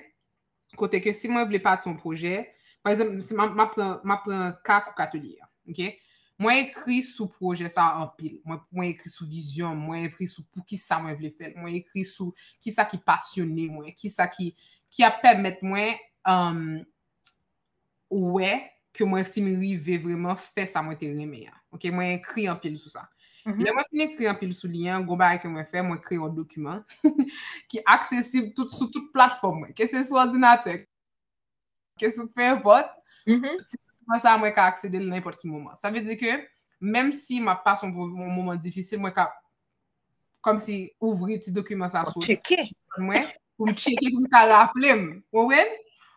kote 0.78 1.00
ke 1.02 1.14
si 1.16 1.30
mwen 1.32 1.48
vle 1.50 1.62
pati 1.64 1.88
son 1.88 1.98
proje, 1.98 2.44
par 2.84 2.92
exemple, 2.92 3.24
si 3.24 3.34
mwen 3.34 3.56
pren 3.56 4.54
kak 4.66 4.92
ou 4.92 4.98
katoli 4.98 5.34
ya. 5.38 5.50
Ok? 5.70 5.80
Mwen 6.40 6.64
ekri 6.64 6.98
sou 7.06 7.28
proje 7.30 7.68
sa 7.70 7.84
an 8.00 8.08
pil, 8.18 8.40
mwen, 8.42 8.58
mwen 8.74 8.88
ekri 8.90 9.10
sou 9.12 9.26
vizyon, 9.30 9.76
mwen 9.78 10.08
ekri 10.08 10.26
sou 10.26 10.42
pou 10.50 10.64
ki 10.66 10.78
sa 10.80 10.98
mwen 10.98 11.14
vle 11.18 11.30
fel, 11.30 11.52
mwen 11.54 11.76
ekri 11.78 12.02
sou 12.08 12.34
ki 12.64 12.72
sa 12.74 12.86
ki 12.90 12.98
pasyonne 13.06 13.68
mwen, 13.70 13.92
ki 13.94 14.10
sa 14.10 14.26
ki, 14.30 14.48
ki 14.90 15.06
ap 15.06 15.20
permet 15.22 15.62
mwen 15.62 15.94
um, 16.26 16.64
ouwe 18.10 18.50
ke 18.94 19.06
mwen 19.06 19.26
finri 19.28 19.76
ve 19.78 20.00
vreman 20.02 20.38
fe 20.40 20.66
sa 20.70 20.82
mwen 20.82 20.98
te 20.98 21.12
reme 21.12 21.44
ya. 21.44 21.54
Ok, 21.74 21.86
mwen 21.94 22.16
ekri 22.16 22.48
an 22.50 22.58
pil 22.62 22.74
sou 22.82 22.90
sa. 22.90 23.06
Mm 23.44 23.52
-hmm. 23.52 23.62
Le 23.62 23.76
mwen 23.76 23.88
finri 23.92 24.08
ekri 24.08 24.30
an 24.32 24.40
pil 24.42 24.56
sou 24.58 24.72
liyan, 24.72 25.06
goma 25.06 25.30
e 25.36 25.38
ke 25.38 25.48
mwen 25.48 25.70
fe, 25.70 25.82
mwen 25.86 26.02
ekri 26.02 26.18
an 26.18 26.34
dokumen 26.34 26.82
ki 27.70 27.84
aksesib 27.86 28.50
tout, 28.58 28.74
sou 28.74 28.90
tout 28.90 29.06
platform 29.14 29.62
mwen, 29.62 29.72
ke 29.72 29.86
se 29.86 30.02
sou 30.02 30.18
ordinatek, 30.18 30.90
ke 31.94 32.10
sou 32.10 32.26
fe 32.34 32.50
vot, 32.58 32.90
Mm 33.26 33.40
-hmm. 33.40 33.83
Mwen 34.04 34.20
sa 34.20 34.36
mwen 34.40 34.52
ka 34.56 34.68
aksede 34.68 35.00
l 35.00 35.08
nanpot 35.08 35.38
ki 35.40 35.48
mouman. 35.48 35.76
Sa 35.80 35.92
ve 35.92 36.02
di 36.04 36.16
ke, 36.20 36.36
menm 36.80 37.12
si 37.14 37.40
ma 37.40 37.56
pa 37.56 37.76
son 37.80 37.92
mouman 37.94 38.60
difisil, 38.60 39.00
mwen 39.00 39.14
ka 39.16 39.30
kom 40.44 40.60
si 40.60 40.92
ouvri 41.00 41.38
ti 41.40 41.54
dokumen 41.54 41.88
sa 41.92 42.04
sou. 42.08 42.20
Cheke. 42.24 42.68
Mwen, 43.00 43.24
pou 43.56 43.70
m 43.70 43.72
cheke 43.78 44.10
pou 44.12 44.20
m 44.20 44.28
ka 44.32 44.44
rappele 44.50 44.92
m. 44.92 45.06
Ouwen? 45.32 45.72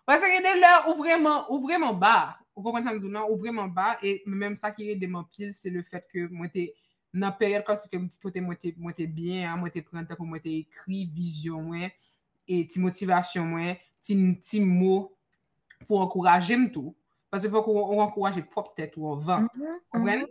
Mwen 0.08 0.20
se 0.24 0.34
gede 0.34 0.58
lè 0.60 0.74
ou 0.88 0.98
vreman, 1.00 1.48
ou 1.48 1.62
vreman 1.64 1.96
ba. 2.00 2.36
Ou 2.58 2.66
kon 2.66 2.76
kontan 2.76 2.98
m 2.98 3.02
zounan, 3.06 3.30
ou 3.30 3.40
vreman 3.40 3.72
ba. 3.72 3.96
E 4.04 4.20
menm 4.28 4.58
sa 4.60 4.74
ki 4.76 4.92
re 4.92 4.98
de 5.00 5.08
man 5.12 5.26
pil, 5.32 5.54
se 5.56 5.72
le 5.72 5.86
fet 5.88 6.06
ke 6.12 6.28
mwen 6.28 6.52
te 6.52 6.68
nan 7.16 7.34
peryel 7.40 7.64
kon 7.66 7.80
se 7.80 7.88
ke 7.92 8.00
m 8.00 8.10
ti 8.12 8.20
kote 8.22 8.44
mwen 8.44 8.60
te, 8.60 8.74
mwen 8.76 8.96
te 8.98 9.08
bien, 9.08 9.56
mwen 9.62 9.72
te 9.74 9.84
prenta 9.86 10.18
pou 10.20 10.28
mwen 10.28 10.44
te 10.44 10.52
ekri, 10.60 11.06
vizyon 11.16 11.72
mwen, 11.72 11.94
e 12.48 12.62
ti 12.68 12.84
motivasyon 12.84 13.48
mwen, 13.52 13.80
ti, 14.04 14.18
ti 14.44 14.62
mou 14.64 15.08
pou 15.88 16.02
ankouraje 16.04 16.60
m 16.60 16.68
tou. 16.74 16.92
Pase 17.28 17.50
fòk 17.52 17.66
ou 17.68 18.00
ankouraje 18.00 18.42
pop 18.54 18.70
tèt 18.78 18.94
ou 18.96 19.12
an 19.12 19.24
van. 19.24 19.48
Mwen? 20.00 20.28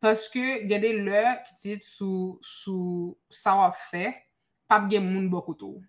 Paske 0.00 0.62
gade 0.70 0.92
lè 1.04 1.24
ki 1.44 1.56
tit 1.60 1.84
sou, 1.84 2.38
sou 2.40 3.12
sa 3.32 3.56
wap 3.58 3.76
fè, 3.90 4.12
pap 4.70 4.86
gen 4.90 5.04
moun 5.04 5.26
bokotou. 5.32 5.82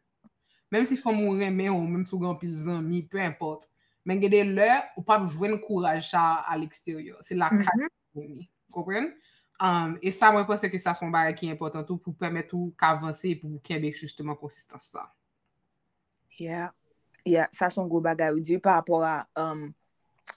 Mèm 0.74 0.88
si 0.90 0.98
fò 1.00 1.14
moun 1.16 1.40
remè 1.40 1.70
ou 1.72 1.86
mèm 1.88 2.04
sou 2.10 2.20
gran 2.20 2.36
pil 2.42 2.56
zanmi, 2.66 3.06
pè 3.12 3.24
import. 3.30 3.70
Men 4.06 4.20
gade 4.20 4.42
lè, 4.50 4.72
ou 4.98 5.06
pap 5.08 5.30
jwen 5.32 5.56
kouraj 5.64 6.02
sa 6.10 6.26
al 6.52 6.66
eksteryor. 6.66 7.22
Se 7.24 7.38
la 7.38 7.52
kak 7.54 7.88
pou 8.12 8.26
mi. 8.26 8.50
Kompren? 8.76 9.14
Um, 9.64 9.96
e 10.04 10.12
sa 10.12 10.34
mwen 10.36 10.44
pense 10.50 10.68
ke 10.68 10.82
sa 10.82 10.92
son 11.00 11.14
bare 11.14 11.32
ki 11.38 11.48
important 11.54 11.88
ou 11.94 12.02
pou 12.02 12.18
pwèmè 12.20 12.44
tou 12.50 12.74
k'avansè 12.76 13.38
pou 13.40 13.64
kèmèk 13.64 13.96
justeman 13.96 14.36
konsistans 14.36 14.92
sa. 14.92 15.08
Yeah. 16.36 16.76
Yeah. 17.24 17.48
Sa 17.56 17.72
son 17.72 17.88
go 17.88 18.04
bagay 18.04 18.36
ou 18.36 18.44
di 18.44 18.60
par 18.60 18.82
rapport 18.82 19.08
a... 19.08 19.24
Um... 19.40 19.70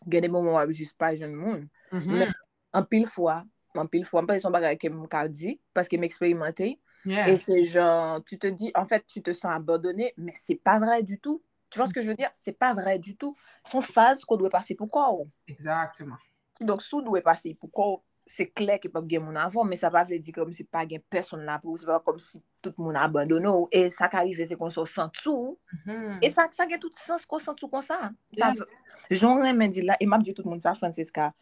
gen 0.07 0.27
de 0.27 0.29
moun 0.33 0.53
wap 0.55 0.71
jist 0.71 0.97
pa 0.99 1.15
jen 1.15 1.35
moun. 1.37 1.69
Men, 1.93 2.33
an 2.77 2.85
pil 2.89 3.07
fwa, 3.09 3.41
an 3.79 3.89
pil 3.91 4.05
fwa, 4.09 4.23
an 4.23 4.29
pa 4.31 4.39
son 4.43 4.55
bagay 4.55 4.77
ke 4.81 4.91
m 4.93 5.07
ka 5.11 5.27
di, 5.29 5.59
paske 5.77 5.99
m 5.99 6.07
eksperimente, 6.09 6.77
Yeah. 7.05 7.29
et 7.29 7.37
c'est 7.37 7.65
genre, 7.65 8.23
tu 8.25 8.39
te 8.39 8.49
dis, 8.49 8.73
en 8.75 8.85
fait, 8.85 9.07
tu 9.07 9.23
te 9.23 9.33
sens 9.33 9.53
abandonné, 9.53 10.13
mais 10.17 10.33
c'est 10.35 10.57
pas 10.57 10.79
vrai 10.79 11.03
du 11.03 11.19
tout. 11.21 11.41
Tu 11.71 11.79
vois 11.79 11.87
ce 11.87 11.95
que 11.95 12.03
je 12.03 12.09
veux 12.09 12.17
dire? 12.17 12.29
C'est 12.33 12.53
pas 12.53 12.75
vrai 12.75 12.99
du 12.99 13.17
tout. 13.17 13.37
Son 13.65 13.81
phase 13.81 14.25
qu'on 14.25 14.37
doit 14.37 14.51
passer 14.51 14.75
pour 14.75 14.91
quoi? 14.91 15.15
ou? 15.15 15.27
Exactement. 15.47 16.17
Donc, 16.61 16.83
sou 16.83 17.03
doit 17.03 17.23
passer 17.23 17.55
pour 17.55 17.71
quoi? 17.71 18.03
se 18.29 18.45
kler 18.53 18.79
ki 18.83 18.91
pap 18.93 19.07
gen 19.09 19.25
moun 19.25 19.39
avon, 19.41 19.67
men 19.69 19.79
sa 19.81 19.91
pa 19.93 20.05
vle 20.07 20.19
di 20.21 20.35
kom 20.35 20.51
si 20.55 20.67
pa 20.69 20.85
gen 20.89 21.01
person 21.11 21.41
la 21.49 21.57
pou, 21.63 21.79
se 21.81 21.87
pa 21.89 21.97
kom 22.05 22.19
si 22.21 22.41
tout 22.65 22.77
moun 22.83 22.97
abandono, 23.01 23.55
e 23.73 23.87
sa 23.95 24.11
ka 24.13 24.21
rive 24.27 24.45
se 24.49 24.59
kon 24.61 24.73
so 24.75 24.85
sentou, 24.87 25.57
mm 25.73 25.79
-hmm. 25.87 26.19
e 26.23 26.31
sa, 26.31 26.49
sa 26.53 26.67
gen 26.69 26.81
tout 26.83 26.93
sens 26.93 27.25
kon 27.27 27.41
sentou 27.41 27.71
kon 27.73 27.83
sa. 27.83 28.13
sa 28.37 28.53
yeah. 28.53 28.67
Joun 29.11 29.43
remen 29.43 29.73
di 29.73 29.83
la, 29.83 29.97
e 30.01 30.07
map 30.07 30.23
di 30.23 30.35
tout 30.35 30.45
moun 30.45 30.61
sa, 30.61 30.75
Francisca, 30.75 31.33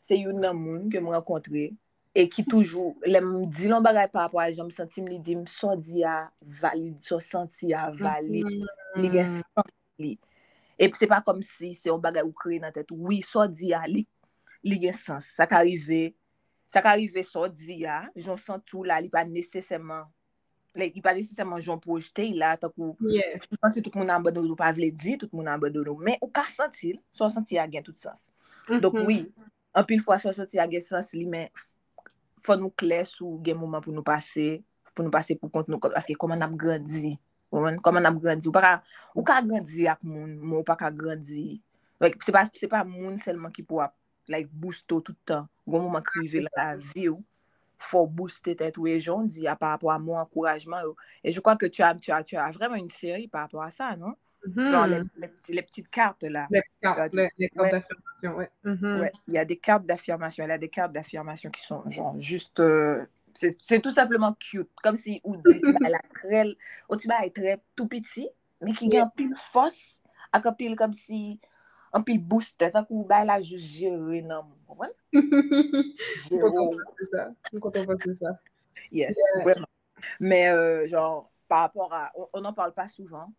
se 0.00 0.16
yon 0.16 0.40
nan 0.40 0.56
moun 0.56 0.88
ke 0.90 1.00
moun 1.00 1.14
renkontre, 1.18 1.74
e 2.14 2.26
ki 2.26 2.44
toujou, 2.48 2.96
lem 3.04 3.28
di 3.50 3.68
lon 3.68 3.84
bagay 3.84 4.08
pa 4.08 4.24
apwa, 4.24 4.48
jom 4.50 4.70
sentim 4.70 5.06
li 5.06 5.18
di, 5.18 5.36
mson 5.36 5.76
di 5.78 6.04
a 6.04 6.30
valid, 6.40 7.00
so 7.00 7.20
senti 7.20 7.74
a 7.74 7.90
valid, 7.90 8.46
mm 8.46 8.64
-hmm. 8.64 9.02
li 9.02 9.10
gen 9.10 9.26
sens 9.26 9.74
li. 9.98 10.18
E 10.78 10.88
se 10.96 11.06
pa 11.06 11.20
kom 11.20 11.42
si 11.42 11.74
se 11.74 11.88
yon 11.88 12.00
bagay 12.00 12.24
ou 12.24 12.32
kre 12.32 12.58
nan 12.58 12.72
tet, 12.72 12.88
oui, 12.90 13.20
so 13.20 13.46
di 13.46 13.74
a 13.74 13.84
li, 13.86 14.06
li 14.64 14.80
gen 14.80 14.94
sens, 14.94 15.28
sa 15.36 15.46
ka 15.46 15.60
rive, 15.60 16.14
sa 16.70 16.78
ka 16.84 16.94
rive 16.94 17.24
so 17.26 17.42
di 17.50 17.82
ya, 17.82 18.04
jonsan 18.14 18.62
tou 18.62 18.86
la 18.86 19.00
li 19.02 19.10
pa 19.10 19.24
nesesèman, 19.26 20.04
li 20.78 21.02
pa 21.02 21.10
nesesèman 21.16 21.58
jon 21.58 21.80
projete 21.82 22.28
la, 22.38 22.54
takou, 22.60 22.94
yeah. 23.10 23.34
sou 23.42 23.58
santi 23.58 23.82
tout 23.82 23.96
moun 23.98 24.12
anbado 24.14 24.44
nou 24.44 24.58
pa 24.58 24.70
vle 24.76 24.92
di, 24.94 25.16
tout 25.18 25.32
moun 25.34 25.50
anbado 25.50 25.82
nou, 25.82 25.98
men 26.06 26.14
ou 26.22 26.30
ka 26.30 26.46
santi, 26.52 26.94
sou 27.10 27.26
santi 27.32 27.58
a 27.58 27.66
gen 27.70 27.82
tout 27.82 27.98
sens. 27.98 28.30
Mm 28.68 28.76
-hmm. 28.76 28.82
Dok 28.86 28.94
oui, 29.02 29.18
anpil 29.74 29.98
fwa 29.98 30.20
sou 30.22 30.30
santi 30.36 30.62
a 30.62 30.68
gen 30.70 30.84
sens 30.86 31.10
li, 31.18 31.26
men 31.26 31.50
fwa 32.38 32.54
nou 32.56 32.70
kles 32.70 33.18
ou 33.20 33.42
gen 33.42 33.58
mouman 33.58 33.82
pou 33.82 33.90
nou 33.90 34.06
pase, 34.06 34.62
pou 34.94 35.02
nou 35.02 35.10
pase 35.10 35.34
pou 35.34 35.50
kont 35.50 35.66
nou, 35.66 35.82
aske 35.98 36.14
koman 36.14 36.42
ap 36.46 36.54
grandi, 36.54 37.18
koman 37.50 38.06
ap 38.06 38.22
grandi, 38.22 38.46
ou, 38.46 38.54
para, 38.54 38.78
ou 39.14 39.26
ka 39.26 39.42
grandi 39.42 39.90
ak 39.90 40.06
moun, 40.06 40.38
moun 40.38 40.62
ou 40.62 40.64
pa 40.64 40.78
ka 40.78 40.90
grandi, 40.94 41.58
Like, 42.00 42.16
se 42.24 42.32
pa, 42.32 42.46
se 42.48 42.66
pa 42.66 42.80
moun 42.88 43.18
selman 43.20 43.52
ki 43.52 43.60
pou 43.60 43.82
ap 43.84 43.92
like, 44.30 44.48
boosto 44.50 45.00
toutan, 45.00 45.46
goun 45.66 45.82
mouman 45.82 46.02
krive 46.02 46.40
la 46.40 46.50
la 46.56 46.76
vi 46.76 47.08
ou, 47.08 47.22
faut 47.78 48.06
booster 48.06 48.54
tête 48.56 48.78
ou 48.78 48.86
et 48.86 49.00
j'en 49.00 49.24
dis 49.24 49.46
à 49.48 49.56
par 49.56 49.70
rapport 49.70 49.92
à 49.92 49.98
mon 49.98 50.16
encouragement. 50.16 50.78
Et 51.24 51.32
je 51.32 51.40
crois 51.40 51.56
que 51.56 51.66
tu 51.66 51.82
as, 51.82 51.94
tu 51.94 52.12
as, 52.12 52.22
tu 52.22 52.36
as 52.36 52.50
vraiment 52.52 52.76
une 52.76 52.88
série 52.88 53.28
par 53.28 53.42
rapport 53.42 53.62
à 53.62 53.70
ça, 53.70 53.96
non? 53.96 54.14
Genre 54.70 54.86
les, 54.86 55.02
les 55.16 55.28
petits- 55.28 55.52
les 55.52 55.62
petites 55.62 55.88
cartes 55.90 56.22
là. 56.22 56.46
Les 56.50 56.62
cartes, 56.80 57.14
d'affirmation. 57.70 58.48
Mhm. 58.64 59.00
Ouais, 59.00 59.12
il 59.28 59.34
y 59.34 59.38
a 59.38 59.44
des 59.44 59.56
cartes 59.56 59.86
d'affirmation. 59.86 60.46
Y 60.46 60.50
a 60.50 60.58
des 60.58 60.68
cartes 60.68 60.92
d'affirmation 60.92 61.50
qui 61.50 61.62
sont 61.62 61.88
genre 61.88 62.18
juste. 62.20 62.60
euh, 62.60 63.04
c'est 63.32 63.80
tout 63.80 63.90
simplement 63.90 64.34
cute. 64.34 64.68
Comme 64.82 64.96
si 64.96 65.20
ou 65.24 65.36
dit, 65.36 65.60
vas 65.80 65.88
la 65.88 66.00
très. 66.14 66.44
Ou 66.88 66.96
tu 66.96 67.08
vas 67.08 67.24
être 67.24 67.60
tout 67.76 67.86
petit, 67.86 68.28
mais 68.60 68.72
qui 68.72 68.88
gagne 68.88 69.08
pile 69.16 69.34
force, 69.34 70.02
pile 70.58 70.76
comme 70.76 70.92
si. 70.92 71.38
Un 71.92 72.02
pile 72.02 72.22
booster. 72.22 72.70
Tant 72.70 72.84
que 72.84 72.94
bah, 73.06 73.24
là, 73.24 73.40
juste 73.40 73.64
gérer, 73.64 74.22
non. 74.22 74.42
vous 74.46 74.56
comprenez? 74.66 74.92
Je 75.12 75.20
suis 75.20 76.36
Gérer. 76.36 76.42
contente 76.42 76.70
de 76.76 76.84
penser 76.84 77.06
ça. 77.10 77.28
Je 77.42 77.48
suis 77.48 77.60
contente 77.60 77.86
de 77.88 77.94
penser 77.94 78.14
ça. 78.14 78.30
Yes, 78.92 79.16
vraiment. 79.42 79.66
Mais 80.20 80.48
euh, 80.48 80.86
genre, 80.86 81.30
par 81.48 81.60
rapport 81.60 81.92
à... 81.92 82.12
On 82.32 82.40
n'en 82.40 82.52
parle 82.52 82.72
pas 82.72 82.88
souvent. 82.88 83.32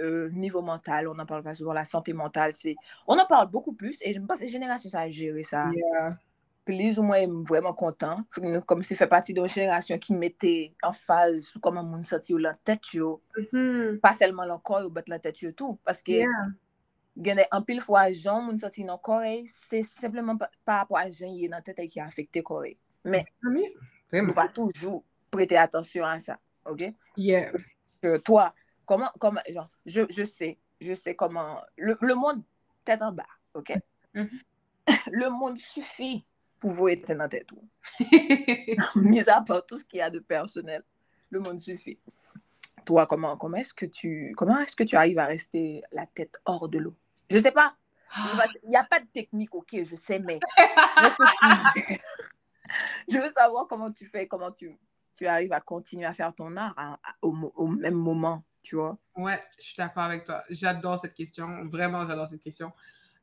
Euh, 0.00 0.30
niveau 0.30 0.62
mental, 0.62 1.08
on 1.08 1.14
n'en 1.14 1.26
parle 1.26 1.42
pas 1.42 1.54
souvent. 1.54 1.72
La 1.72 1.84
santé 1.84 2.12
mentale, 2.12 2.52
c'est... 2.52 2.74
On 3.06 3.18
en 3.18 3.26
parle 3.26 3.48
beaucoup 3.50 3.72
plus. 3.72 3.98
Et 4.02 4.12
je 4.12 4.20
me 4.20 4.26
pense 4.26 4.38
que 4.38 4.44
les 4.44 4.50
générations, 4.50 4.90
ça 4.90 5.00
a 5.00 5.08
géré 5.08 5.42
ça. 5.44 5.70
Yeah. 5.72 6.18
Plus 6.64 6.98
ou 6.98 7.02
moins 7.02 7.26
vraiment 7.44 7.72
content. 7.72 8.22
Comme 8.66 8.82
si 8.84 8.94
fait 8.94 9.08
partie 9.08 9.34
d'une 9.34 9.48
génération 9.48 9.98
qui 9.98 10.12
mettait 10.12 10.74
en 10.82 10.92
phase 10.92 11.42
sous 11.42 11.58
comment 11.58 11.82
moun 11.82 12.04
senti 12.04 12.32
ou 12.34 12.38
la 12.38 12.54
tête 12.54 12.92
yo. 12.92 13.20
Mhm. 13.52 13.98
Pas 14.00 14.12
seulement 14.12 14.44
le 14.44 14.56
corps, 14.58 14.86
ou 14.86 14.92
la 15.08 15.18
tête 15.18 15.40
yo 15.40 15.50
tout. 15.50 15.80
Parce 15.84 16.02
que 16.02 16.12
Yeah. 16.12 16.28
Gen 17.20 17.40
en 17.50 17.62
pile 17.62 17.80
fois, 17.80 18.10
gens 18.12 18.40
moun 18.42 18.56
dans 18.56 18.68
le 18.76 18.96
corps, 18.98 19.22
c'est 19.46 19.82
simplement 19.82 20.36
pa- 20.36 20.50
par 20.64 20.78
rapport 20.78 20.98
à 20.98 21.10
gens 21.10 21.32
qui 21.32 21.44
est 21.44 21.48
dans 21.48 21.56
la 21.56 21.62
tête 21.62 21.80
qui 21.88 22.00
a 22.00 22.06
affecté 22.06 22.40
le 22.40 22.42
corps. 22.44 22.64
Mais 23.04 23.24
Oui. 23.44 23.66
nous 23.74 24.18
Vraiment. 24.18 24.32
pas 24.32 24.48
toujours 24.48 25.04
prêter 25.30 25.56
attention 25.56 26.04
à 26.04 26.18
ça. 26.18 26.38
OK? 26.66 26.84
Yeah. 27.16 27.52
que 28.00 28.16
toi, 28.18 28.54
comment, 28.86 29.10
comment, 29.18 29.40
genre, 29.48 29.68
je, 29.86 30.02
je 30.10 30.24
sais, 30.24 30.58
je 30.80 30.94
sais 30.94 31.14
comment, 31.14 31.60
le, 31.76 31.96
le 32.00 32.14
monde 32.14 32.42
tête 32.84 33.02
en 33.02 33.12
bas, 33.12 33.26
ok? 33.54 33.74
Mhm. 34.14 34.28
Le 35.12 35.28
monde 35.30 35.58
suffit 35.58 36.24
pour 36.58 36.70
vous 36.70 36.88
être 36.88 37.12
dans 37.14 37.28
tête. 37.28 37.50
ou. 37.52 37.68
Mis 38.96 39.28
à 39.28 39.40
part 39.40 39.64
tout 39.66 39.78
ce 39.78 39.84
qu'il 39.84 39.98
y 39.98 40.02
a 40.02 40.10
de 40.10 40.18
personnel, 40.18 40.82
le 41.30 41.40
monde 41.40 41.60
suffit. 41.60 41.98
Toi, 42.84 43.06
comment, 43.06 43.36
comment 43.36 43.56
est-ce 43.58 43.72
que 43.74 43.86
tu, 43.86 44.32
comment 44.36 44.58
est-ce 44.58 44.74
que 44.74 44.82
tu 44.84 44.96
arrives 44.96 45.18
à 45.20 45.26
rester 45.26 45.82
la 45.92 46.06
tête 46.06 46.40
hors 46.44 46.68
de 46.68 46.78
l'eau? 46.78 46.94
Je 47.32 47.38
sais 47.38 47.50
pas. 47.50 47.74
je 48.14 48.28
sais 48.30 48.36
pas, 48.36 48.46
Il 48.64 48.68
n'y 48.68 48.76
a 48.76 48.84
pas 48.84 49.00
de 49.00 49.06
technique, 49.06 49.54
ok, 49.54 49.68
je 49.82 49.96
sais, 49.96 50.18
mais 50.18 50.38
est-ce 50.38 51.16
que 51.16 51.74
tu... 51.84 52.00
je 53.08 53.18
veux 53.18 53.30
savoir 53.30 53.66
comment 53.68 53.90
tu 53.90 54.06
fais, 54.06 54.26
comment 54.26 54.50
tu, 54.52 54.76
tu 55.14 55.26
arrives 55.26 55.52
à 55.52 55.60
continuer 55.60 56.04
à 56.04 56.14
faire 56.14 56.34
ton 56.34 56.56
art 56.56 56.74
à- 56.76 56.94
à- 56.94 57.14
au, 57.22 57.30
au 57.56 57.66
même 57.68 57.94
moment, 57.94 58.44
tu 58.62 58.76
vois? 58.76 58.98
Ouais, 59.16 59.42
je 59.58 59.64
suis 59.64 59.76
d'accord 59.76 60.04
avec 60.04 60.24
toi. 60.24 60.42
J'adore 60.50 60.98
cette 60.98 61.14
question. 61.14 61.64
Vraiment, 61.68 62.06
j'adore 62.06 62.28
cette 62.30 62.42
question. 62.42 62.72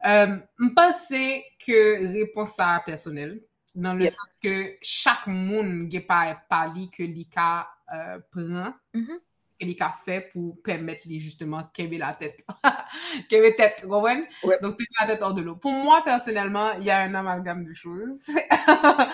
Euh, 0.06 0.38
je 0.60 0.68
pense 0.70 1.08
que 1.10 2.14
réponse 2.20 2.56
à 2.60 2.82
personnelle, 2.86 3.42
dans 3.76 3.94
le 3.94 4.06
Yep. 4.06 4.14
sens 4.14 4.30
que 4.42 4.78
chaque 4.82 5.28
monde 5.28 5.92
n'a 5.92 6.02
pas 6.02 6.36
parlé 6.50 6.90
que 6.90 7.04
l'ICA 7.04 7.70
euh, 7.94 8.20
prend 8.32 8.74
Mhm. 8.94 9.20
Et 9.60 9.66
l'ICA 9.66 9.96
fait 10.06 10.30
pour 10.32 10.62
permettre 10.64 11.02
les 11.08 11.20
justement 11.20 11.70
ait 11.78 11.98
la 11.98 12.14
ait 13.32 13.56
tête, 13.56 13.82
vous 13.84 13.90
comprenez? 13.90 14.28
Ouais. 14.44 14.58
Donc, 14.62 14.76
c'est 14.80 14.86
la 15.02 15.08
tête 15.14 15.22
hors 15.22 15.34
de 15.34 15.42
l'eau. 15.42 15.56
Pour 15.56 15.72
moi, 15.72 16.02
personnellement, 16.04 16.74
il 16.74 16.84
y 16.84 16.90
a 16.92 17.00
un 17.00 17.14
amalgame 17.16 17.66
de 17.66 17.74
choses. 17.74 18.30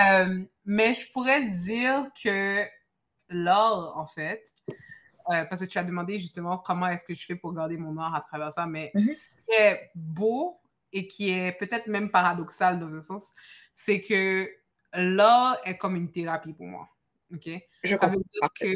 Euh, 0.00 0.42
mais 0.64 0.94
je 0.94 1.12
pourrais 1.12 1.44
dire 1.50 2.08
que 2.24 2.64
l'art, 3.28 3.92
en 3.98 4.06
fait, 4.06 4.42
euh, 5.30 5.44
parce 5.44 5.60
que 5.62 5.66
tu 5.66 5.78
as 5.78 5.84
demandé 5.84 6.18
justement 6.18 6.58
comment 6.58 6.86
est-ce 6.88 7.04
que 7.04 7.14
je 7.14 7.24
fais 7.24 7.36
pour 7.36 7.52
garder 7.54 7.76
mon 7.76 7.96
art 7.98 8.14
à 8.14 8.22
travers 8.22 8.52
ça, 8.52 8.66
mais 8.66 8.90
Mhm. 8.94 9.14
ce 9.14 9.28
qui 9.30 9.52
est 9.54 9.90
beau 9.94 10.60
et 10.92 11.06
qui 11.06 11.30
est 11.30 11.52
peut-être 11.52 11.86
même 11.88 12.10
paradoxal 12.10 12.78
dans 12.78 12.94
un 12.94 13.00
sens, 13.02 13.28
c'est 13.74 14.00
que 14.00 14.50
l'art 14.94 15.58
est 15.64 15.78
comme 15.78 15.96
une 15.96 16.10
thérapie 16.10 16.52
pour 16.54 16.66
moi. 16.66 16.88
OK? 17.34 17.48
Je 17.84 17.96
ça 17.96 18.06
veut 18.06 18.16
dire 18.16 18.48
que, 18.58 18.66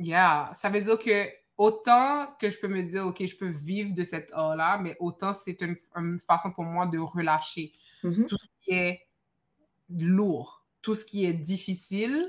yeah, 0.00 0.50
ça 0.54 0.68
veut 0.68 0.80
dire 0.80 0.98
que 0.98 1.28
autant 1.56 2.26
que 2.40 2.48
je 2.48 2.58
peux 2.58 2.68
me 2.68 2.82
dire, 2.82 3.06
OK, 3.06 3.24
je 3.24 3.36
peux 3.36 3.50
vivre 3.50 3.92
de 3.94 4.02
cet 4.02 4.32
art-là, 4.32 4.78
mais 4.78 4.96
autant 4.98 5.32
c'est 5.32 5.60
une, 5.62 5.76
une 5.94 6.18
façon 6.18 6.50
pour 6.52 6.64
moi 6.64 6.86
de 6.86 6.98
relâcher 6.98 7.72
Mhm. 8.02 8.24
tout 8.24 8.38
ce 8.38 8.46
qui 8.62 8.70
est 8.72 9.06
lourd, 9.90 10.64
tout 10.80 10.94
ce 10.94 11.04
qui 11.04 11.26
est 11.26 11.34
difficile. 11.34 12.26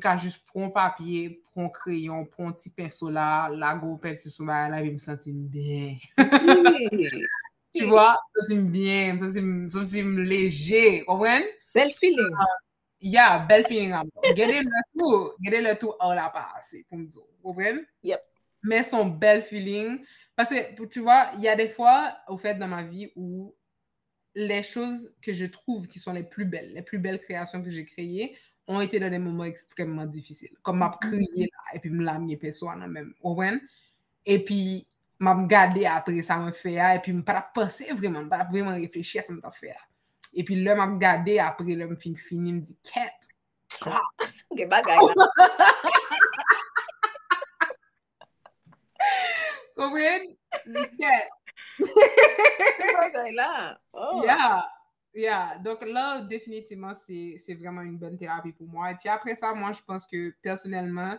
Quand 0.00 0.16
juste 0.16 0.46
prends 0.46 0.66
un 0.66 0.70
papier, 0.70 1.42
prends 1.50 1.66
un 1.66 1.68
crayon, 1.68 2.24
prends 2.24 2.48
un 2.48 2.52
petit 2.52 2.70
pinceau 2.70 3.10
là, 3.10 3.48
la 3.48 3.74
gros 3.74 3.96
pinceau 3.96 4.30
sur 4.30 4.44
ma 4.44 4.68
là, 4.68 4.84
je 4.84 4.90
me 4.90 4.98
sens 4.98 5.18
bien. 5.26 5.96
Tu 7.72 7.84
vois, 7.86 8.16
je 8.34 8.56
me 8.56 8.60
sens 8.62 8.70
bien, 8.70 9.16
je 9.18 9.40
me 9.40 9.70
sens 9.70 9.92
léger, 9.92 11.04
comprends? 11.04 11.40
Bel 11.74 11.92
feeling. 11.94 12.34
Yeah, 13.00 13.46
bel 13.46 13.64
feeling 13.64 13.92
am 13.92 14.08
do. 14.22 14.34
Gade 14.34 14.62
le 14.62 14.98
tout, 14.98 15.32
gade 15.40 15.62
le 15.62 15.74
tout 15.78 15.94
an 16.00 16.14
la 16.14 16.32
me 16.92 17.06
dire. 17.06 17.20
Vous 17.42 17.52
comprenez? 17.52 17.80
Yep. 18.02 18.20
Mais 18.62 18.82
son 18.82 19.06
bel 19.06 19.42
feeling. 19.42 20.04
Parce 20.36 20.50
que, 20.50 20.84
tu 20.86 21.00
vois, 21.00 21.30
il 21.36 21.42
y 21.42 21.48
a 21.48 21.56
des 21.56 21.70
fois, 21.70 22.16
au 22.28 22.36
fait, 22.36 22.54
dans 22.56 22.68
ma 22.68 22.82
vie, 22.82 23.10
où 23.16 23.54
les 24.34 24.62
choses 24.62 25.14
que 25.22 25.32
je 25.32 25.46
trouve 25.46 25.86
qui 25.86 25.98
sont 25.98 26.12
les 26.12 26.22
plus 26.22 26.44
belles, 26.44 26.72
les 26.74 26.82
plus 26.82 26.98
belles 26.98 27.20
créations 27.20 27.62
que 27.62 27.70
j'ai 27.70 27.84
créées, 27.84 28.36
ont 28.66 28.80
été 28.80 29.00
dans 29.00 29.10
des 29.10 29.18
moments 29.18 29.44
extrêmement 29.44 30.06
difficiles. 30.06 30.56
Comme 30.62 30.78
m'a 30.78 30.96
crié 31.00 31.50
là, 31.52 31.74
et 31.74 31.78
puis 31.80 31.90
me 31.90 32.04
l'a 32.04 32.18
mis 32.18 32.36
personne 32.36 32.86
même. 32.86 33.14
Comprenez? 33.20 33.60
Et 34.24 34.44
puis, 34.44 34.86
m'a 35.18 35.34
regardé 35.34 35.86
après 35.86 36.22
ça 36.22 36.36
m'a 36.36 36.52
fait, 36.52 36.74
et 36.74 36.98
puis 37.02 37.12
m'a 37.12 37.22
pas 37.22 37.50
pensé 37.54 37.92
vraiment, 37.92 38.26
pas 38.28 38.44
vraiment 38.44 38.74
réfléchir 38.74 39.22
à 39.22 39.26
ça 39.26 39.32
m'a 39.32 39.50
fait. 39.50 39.74
epi 40.36 40.56
lèm 40.64 40.80
ap 40.82 40.96
gade 41.00 41.36
apre 41.42 41.76
lèm 41.76 41.96
fin 42.00 42.16
finim 42.16 42.60
di 42.64 42.76
ket. 42.86 43.30
Ge 44.56 44.66
bagay 44.70 44.98
nan. 44.98 45.28
Komwen? 49.78 50.22
Di 50.74 50.84
ket. 50.98 51.28
Ge 51.80 52.88
bagay 52.98 53.30
nan. 53.38 53.76
Oh. 53.94 54.22
Ya. 54.26 54.62
Ya. 55.14 55.40
Donk 55.64 55.82
la, 55.86 56.22
definitiman, 56.30 56.94
se 56.94 57.54
vreman 57.58 57.88
yon 57.88 58.00
ben 58.00 58.18
terapi 58.18 58.54
pou 58.54 58.68
mwa. 58.70 58.90
Epi 58.94 59.10
apre 59.12 59.36
sa, 59.38 59.54
mwen 59.56 59.76
jpons 59.78 60.06
ke 60.10 60.30
personelman, 60.44 61.18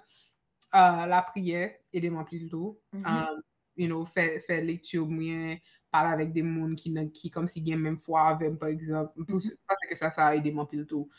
euh, 0.71 1.05
la 1.11 1.23
priye, 1.29 1.69
edeman 1.93 2.27
plil 2.27 2.49
do. 2.49 2.75
Mm 2.91 3.03
-hmm. 3.03 3.31
um, 3.31 3.43
you 3.75 3.87
know, 3.87 4.05
fè 4.05 4.61
lektyo 4.61 5.05
mwen, 5.09 5.59
parler 5.91 6.13
avec 6.13 6.31
des 6.33 6.41
gens 6.41 6.73
qui 6.75 6.93
qui 7.11 7.29
comme 7.29 7.47
si 7.47 7.61
gagnent 7.61 7.79
même 7.79 7.97
foi 7.97 8.21
avec 8.29 8.57
par 8.57 8.69
exemple 8.69 9.13
parce 9.67 9.87
que 9.89 9.95
ça 9.95 10.11
ça 10.11 10.27
a 10.27 10.35
aidé 10.35 10.51
mon 10.51 10.65
pile 10.65 10.85
tout 10.85 11.09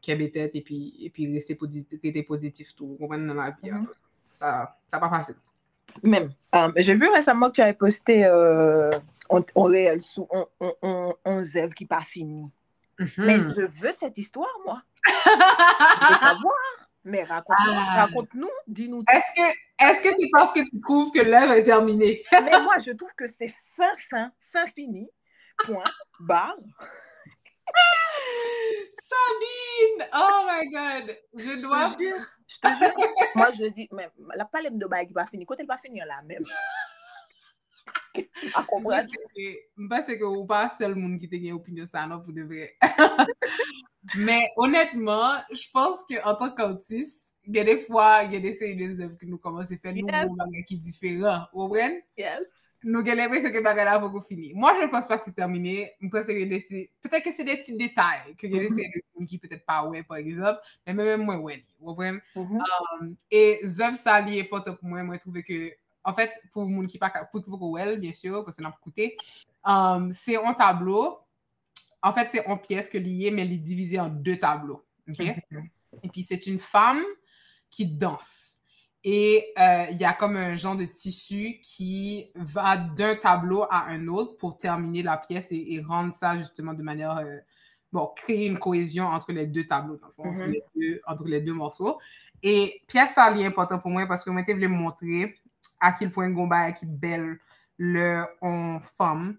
qui 0.00 0.10
est 0.10 0.30
tête 0.32 0.54
et 0.54 0.62
puis 0.62 0.94
et 1.00 1.10
puis 1.10 1.32
rester 1.32 1.54
positif 1.54 2.74
tout. 2.76 2.96
La 3.00 3.16
mm 3.18 3.32
-hmm. 3.32 3.86
ça 4.24 4.76
ça 4.88 4.98
pas 4.98 5.10
facile 5.10 5.36
même 6.02 6.30
um, 6.52 6.72
j'ai 6.76 6.94
vu 6.94 7.08
récemment 7.08 7.48
que 7.50 7.56
tu 7.56 7.60
avais 7.62 7.74
posté 7.74 8.24
euh, 8.24 8.90
on, 9.30 9.44
on 9.54 9.62
réel 9.62 10.00
sous 10.00 10.26
on, 10.30 10.46
on, 10.60 10.74
on, 10.82 11.14
on 11.24 11.42
œuvre 11.56 11.74
qui 11.74 11.86
pas 11.86 12.00
fini. 12.00 12.50
Mm 12.98 13.04
-hmm. 13.04 13.26
mais 13.26 13.40
je 13.40 13.62
veux 13.80 13.92
cette 14.02 14.18
histoire 14.18 14.56
moi. 14.64 14.82
Je 16.00 16.06
veux 16.08 16.20
savoir 16.28 16.83
mais 17.04 17.22
raconte-nous, 17.22 17.72
ah. 17.72 18.06
raconte 18.06 18.30
dis-nous. 18.66 19.02
Est-ce 19.12 19.34
que 19.34 19.42
est-ce 19.78 20.02
que 20.02 20.08
c'est 20.10 20.28
parce 20.32 20.52
que 20.52 20.60
tu 20.60 20.80
trouves 20.80 21.12
que 21.12 21.20
l'œuvre 21.20 21.52
est 21.52 21.64
terminée? 21.64 22.22
mais 22.32 22.62
moi, 22.62 22.76
je 22.84 22.92
trouve 22.92 23.12
que 23.16 23.26
c'est 23.26 23.52
fin, 23.76 23.90
fin, 24.08 24.32
fin 24.52 24.66
fini. 24.68 25.08
Point, 25.64 25.90
barre. 26.20 26.56
Sabine! 29.02 30.08
Oh 30.14 30.46
my 30.48 30.68
God! 30.70 31.16
Je 31.34 31.60
dois. 31.60 31.90
Je 31.90 31.94
te 31.94 32.02
jure. 32.02 32.26
Je 32.46 32.58
te 32.60 32.68
jure. 32.78 32.94
moi, 33.34 33.50
je 33.50 33.64
dis, 33.66 33.88
mais 33.92 34.08
la 34.34 34.44
palette 34.44 34.78
de 34.78 34.86
bail 34.86 35.06
qui 35.06 35.12
va 35.12 35.26
finir, 35.26 35.46
quand 35.46 35.56
elle 35.58 35.66
va 35.66 35.78
finir 35.78 36.06
là 36.06 36.22
même. 36.22 36.44
à 38.54 38.62
comprendre. 38.62 39.08
Parce 39.88 40.06
que 40.06 40.24
vous 40.24 40.46
pas 40.46 40.70
seul 40.70 40.94
monde 40.94 41.18
qui 41.18 41.28
t'a 41.28 41.54
opinion 41.54 41.86
ça, 41.86 42.06
non, 42.06 42.20
pour 42.20 42.32
de 42.32 42.42
vrai. 42.42 42.76
Mais 42.82 42.88
honnêtement, 42.98 43.93
Men, 44.12 44.42
honètman, 44.60 45.46
jpons 45.56 46.02
ke 46.08 46.20
an 46.20 46.36
tan 46.40 46.52
kautis, 46.58 47.32
gen 47.48 47.70
de 47.70 47.78
fwa, 47.86 48.24
gen 48.26 48.42
mm-hmm. 48.42 48.44
de 48.44 48.52
seri 48.58 48.76
de 48.76 48.90
zèv 48.98 49.14
ki 49.20 49.30
nou 49.30 49.40
komanse 49.40 49.78
fè, 49.78 49.94
nou 49.94 50.12
yes. 50.12 50.28
mou 50.28 50.42
bagay 50.42 50.66
ki 50.68 50.76
diferan, 50.82 51.46
oubren? 51.56 51.96
Yes. 52.20 52.50
Nou 52.84 53.00
gen 53.04 53.16
lèvè 53.16 53.40
se 53.40 53.48
ke 53.52 53.62
bagay 53.64 53.86
la 53.88 53.96
vò 54.02 54.10
kou 54.12 54.20
fini. 54.24 54.50
Mwa, 54.52 54.74
jè 54.76 54.84
n'pons 54.84 55.08
pa 55.08 55.16
ki 55.16 55.30
se 55.30 55.36
termine, 55.36 55.86
mpons 56.04 56.28
se 56.28 56.36
gen 56.36 56.52
de 56.52 56.58
seri, 56.60 56.82
pètè 57.04 57.22
ke 57.24 57.32
se 57.32 57.46
de 57.48 57.56
ti 57.64 57.76
detay, 57.80 58.34
ke 58.36 58.50
gen 58.50 58.66
de 58.66 58.68
seri 58.74 58.90
de 58.92 59.00
koun 59.06 59.30
ki 59.30 59.40
pètè 59.40 59.62
pa 59.64 59.80
wè, 59.86 60.04
par 60.04 60.20
exemple, 60.20 60.60
men 60.84 61.00
mè 61.00 61.06
mè 61.08 61.16
mwen 61.22 61.40
wè 61.46 61.56
li, 61.62 61.64
oubren? 61.80 62.20
E 63.32 63.42
zèv 63.78 63.96
sa 64.00 64.18
li 64.20 64.36
e 64.42 64.44
pote 64.50 64.76
pou 64.76 64.92
mwen, 64.92 65.08
mwen 65.08 65.22
trouve 65.22 65.46
ke, 65.48 65.62
an 66.04 66.16
fèt, 66.18 66.36
pou 66.52 66.68
moun 66.68 66.90
ki 66.92 67.00
pa, 67.00 67.08
pou 67.32 67.40
ki 67.40 67.48
pou 67.48 67.56
kou 67.56 67.78
wèl, 67.78 67.96
bien 68.04 68.12
sè, 68.12 68.28
pou 68.36 68.52
se 68.52 68.60
nan 68.60 68.76
pou 68.76 68.90
koute, 68.90 69.14
se 70.20 70.36
an 70.36 70.60
tablo, 70.60 71.23
en 72.04 72.12
fait, 72.12 72.28
c'est 72.28 72.46
en 72.46 72.56
pièces 72.56 72.88
que 72.88 72.98
lié, 72.98 73.30
mais 73.30 73.46
il 73.46 73.54
est 73.54 73.58
divisé 73.58 73.98
en 73.98 74.08
deux 74.08 74.38
tableaux. 74.38 74.84
Okay? 75.08 75.36
Et 76.02 76.08
puis, 76.08 76.22
c'est 76.22 76.46
une 76.46 76.58
femme 76.58 77.02
qui 77.70 77.86
danse. 77.86 78.58
Et 79.02 79.52
euh, 79.58 79.86
il 79.90 79.98
y 79.98 80.04
a 80.04 80.12
comme 80.12 80.36
un 80.36 80.56
genre 80.56 80.76
de 80.76 80.84
tissu 80.84 81.58
qui 81.62 82.30
va 82.34 82.76
d'un 82.76 83.16
tableau 83.16 83.64
à 83.70 83.86
un 83.88 84.06
autre 84.08 84.36
pour 84.38 84.56
terminer 84.56 85.02
la 85.02 85.16
pièce 85.16 85.50
et, 85.50 85.74
et 85.74 85.80
rendre 85.80 86.12
ça 86.12 86.36
justement 86.36 86.74
de 86.74 86.82
manière... 86.82 87.18
Euh, 87.18 87.38
bon, 87.94 88.10
créer 88.16 88.46
une 88.46 88.58
cohésion 88.58 89.06
entre 89.06 89.32
les 89.32 89.46
deux 89.46 89.64
tableaux, 89.64 89.96
dans 89.96 90.08
le 90.08 90.12
fond, 90.12 90.24
entre, 90.24 90.44
les 90.44 90.62
deux, 90.74 91.00
entre, 91.06 91.24
les 91.24 91.40
deux, 91.40 91.52
morceaux. 91.52 91.98
Et 92.42 92.82
pièce 92.86 93.14
ça, 93.14 93.30
est 93.34 93.46
important 93.46 93.78
pour 93.78 93.90
moi 93.90 94.06
parce 94.06 94.24
que 94.24 94.30
je 94.30 94.52
voulais 94.52 94.68
montrer 94.68 95.36
à 95.80 95.92
quel 95.92 96.10
point 96.10 96.28
Gomba 96.30 96.68
est 96.68 96.84
belle 96.84 97.38
le 97.78 98.24
en 98.40 98.80
femme 98.80 99.38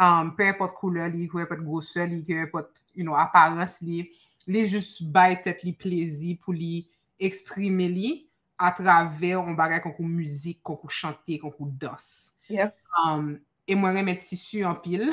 um, 0.00 0.30
pe 0.36 0.50
repot 0.50 0.74
koule 0.78 1.06
li, 1.12 1.28
pe 1.30 1.42
repot 1.42 1.62
gose 1.64 2.06
li, 2.10 2.20
pe 2.26 2.38
repot 2.42 2.84
you 2.94 3.06
know, 3.06 3.16
aparense 3.18 3.84
li, 3.84 4.04
li 4.50 4.64
jist 4.66 5.02
bay 5.14 5.38
tet 5.42 5.64
li 5.64 5.72
plezi 5.76 6.34
pou 6.40 6.54
li 6.56 6.84
eksprime 7.22 7.88
li 7.90 8.14
atrave 8.60 9.34
on 9.38 9.56
bagay 9.58 9.82
konkou 9.82 10.06
muzik, 10.06 10.60
konkou 10.62 10.92
chante, 10.92 11.38
konkou 11.42 11.70
dos. 11.80 12.34
Yep. 12.52 12.76
Um, 13.00 13.34
e 13.66 13.76
mwen 13.78 13.98
reme 13.98 14.14
tisu 14.20 14.64
an 14.68 14.76
pil. 14.84 15.08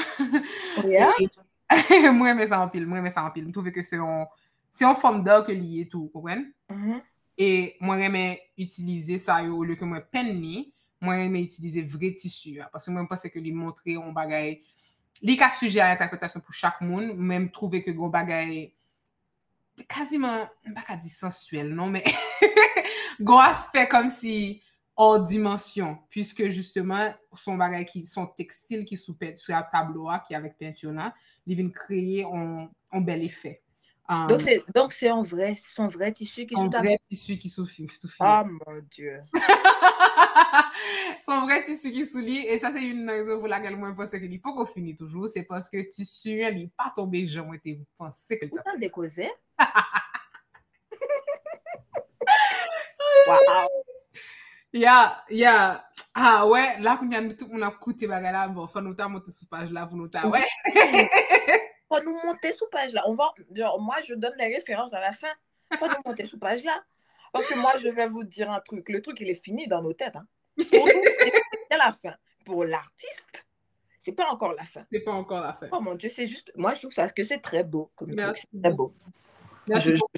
Oh, 0.78 0.88
yeah. 0.88 1.16
mwen 2.18 2.34
reme 2.34 2.48
sa 2.50 2.62
an 2.62 2.72
pil, 2.72 2.86
mwen 2.86 3.02
reme 3.02 3.14
sa 3.14 3.26
an 3.26 3.34
pil. 3.34 3.46
Mwen 3.48 3.56
touve 3.56 3.74
ke 3.74 3.84
se 3.86 4.00
yon, 4.00 4.28
se 4.74 4.86
yon 4.86 4.98
fom 5.00 5.22
da 5.26 5.40
ke 5.46 5.56
liye 5.56 5.88
tou, 5.90 6.10
konwen? 6.14 6.50
Mm 6.72 6.84
-hmm. 6.84 7.02
E 7.38 7.50
mwen 7.82 8.04
reme 8.06 8.24
utilize 8.60 9.20
sa 9.24 9.40
yo 9.46 9.56
ou 9.58 9.68
le 9.68 9.76
ke 9.80 9.88
mwen 9.88 10.04
pen 10.12 10.36
ni, 10.42 10.68
mwen 11.02 11.24
reme 11.24 11.42
utilize 11.46 11.84
vre 11.90 12.12
tisu 12.18 12.58
ya. 12.60 12.70
Pasè 12.74 12.94
mwen 12.94 13.08
mpase 13.08 13.32
ke 13.34 13.42
li 13.42 13.54
montre 13.56 13.96
yon 13.98 14.14
bagay, 14.16 14.60
li 15.26 15.38
ka 15.40 15.52
suje 15.56 15.82
a 15.82 15.92
interpretasyon 15.96 16.44
pou 16.46 16.56
chak 16.56 16.82
moun, 16.86 17.12
mwen 17.18 17.48
mtrouve 17.48 17.84
ke 17.86 17.96
yon 17.96 18.14
bagay, 18.14 18.70
kaziman, 19.90 20.46
baka 20.76 20.98
di 21.02 21.10
sensuel, 21.10 21.72
non? 21.74 21.94
Men, 21.94 22.06
yon 23.22 23.42
aspe 23.44 23.88
kom 23.92 24.12
si 24.14 24.62
or 25.02 25.24
dimensyon, 25.26 25.96
pwiske 26.14 26.46
justeman, 26.54 27.16
son 27.34 27.58
bagay 27.58 27.88
ki, 27.90 28.06
son 28.06 28.30
tekstil 28.38 28.86
ki 28.86 29.00
sou 29.00 29.18
sou 29.40 29.58
a, 29.58 30.22
ki 30.22 30.38
avek 30.38 30.60
pentyona, 30.62 31.10
li 31.48 31.58
vin 31.58 31.74
kreye 31.74 32.24
yon 32.28 33.06
bel 33.08 33.26
efek. 33.26 33.62
Um, 34.12 34.28
donc, 34.76 34.92
c'est 34.92 35.08
un 35.08 35.24
vrai, 35.24 35.58
son 35.74 35.88
vrai 35.88 36.12
tissu 36.12 36.46
qui 36.46 36.54
sous 36.54 36.62
Un 36.62 36.68
vrai 36.68 37.00
tissu 37.08 37.38
qui 37.38 37.48
sous 37.48 37.66
Oh 38.20 38.44
mon 38.46 38.82
Dieu. 38.90 39.22
son 41.26 41.42
vrai 41.42 41.64
tissu 41.64 41.92
qui 41.92 42.06
sous 42.06 42.20
lit. 42.20 42.46
Et 42.48 42.58
ça, 42.58 42.72
c'est 42.72 42.82
une 42.82 43.10
raison 43.10 43.40
pour 43.40 43.48
laquelle 43.48 43.76
moi, 43.76 43.90
je 43.90 43.96
pense 43.96 44.12
qu'il 44.12 44.40
faut 44.40 44.54
qu'on 44.54 44.66
finisse 44.66 44.98
toujours. 44.98 45.30
C'est 45.30 45.44
parce 45.44 45.70
que 45.70 45.78
le 45.78 45.88
tissu, 45.88 46.42
il 46.42 46.56
n'est 46.56 46.72
pas 46.76 46.92
tombé, 46.96 47.28
j'en 47.28 47.52
été 47.54 47.80
pensé 47.98 48.40
que 48.40 48.46
décausé. 48.80 49.32
wow. 53.28 53.38
Yeah, 54.74 55.24
yeah. 55.30 55.86
Ah 56.14 56.48
ouais, 56.48 56.80
là, 56.80 56.98
quand 57.00 57.08
on 57.08 57.30
a 57.30 57.34
tout, 57.34 57.50
on 57.52 57.62
a 57.62 57.72
coûté 57.72 58.08
là, 58.08 58.48
bon, 58.48 58.68
faut 58.68 58.82
nous 58.82 58.96
monter 59.10 59.32
sur 59.32 59.48
page 59.50 59.72
là, 59.72 59.86
vous 59.86 59.98
nous 59.98 60.10
ouais. 60.30 60.48
Faut 61.88 62.02
nous 62.04 62.14
monter 62.24 62.54
sous 62.54 62.68
page 62.72 62.94
là. 62.94 63.04
On 63.08 63.16
va, 63.16 63.34
moi, 63.80 63.98
je 64.04 64.14
donne 64.14 64.34
les 64.38 64.56
références 64.56 64.94
à 64.94 65.02
la 65.02 65.12
fin. 65.12 65.28
Faut 65.78 65.88
nous 65.88 66.02
monter 66.06 66.26
sous 66.26 66.40
page 66.40 66.64
là. 66.64 66.82
Parce 67.32 67.48
que 67.48 67.58
moi, 67.60 67.74
je 67.78 67.90
vais 67.90 68.08
vous 68.08 68.24
dire 68.24 68.52
un 68.52 68.60
truc. 68.60 68.90
Le 68.90 69.02
truc, 69.02 69.20
il 69.22 69.30
est 69.30 69.44
fini 69.44 69.68
dans 69.68 69.82
nos 69.82 69.94
têtes. 69.94 70.16
Hein. 70.16 70.28
Pour 70.72 70.86
nous, 70.86 71.04
c'est 71.70 71.78
la 71.78 71.94
fin. 71.94 72.16
Pour 72.46 72.66
l'artiste, 72.66 73.46
c'est 74.00 74.12
pas 74.12 74.30
encore 74.30 74.54
la 74.54 74.64
fin. 74.64 74.86
C'est 74.92 75.02
pas 75.02 75.12
encore 75.12 75.42
la 75.42 75.54
fin. 75.54 75.68
Oh 75.72 75.80
mon 75.80 75.96
Dieu, 75.96 76.10
c'est 76.10 76.28
juste. 76.28 76.52
Moi, 76.56 76.74
je 76.74 76.82
trouve 76.82 76.92
ça 76.92 77.08
que 77.10 77.24
c'est 77.24 77.40
très 77.40 77.64
beau 77.64 77.92
comme 77.96 78.16
truc. 78.16 78.38
C'est 78.38 78.62
très 78.62 78.74
beau. 78.74 78.94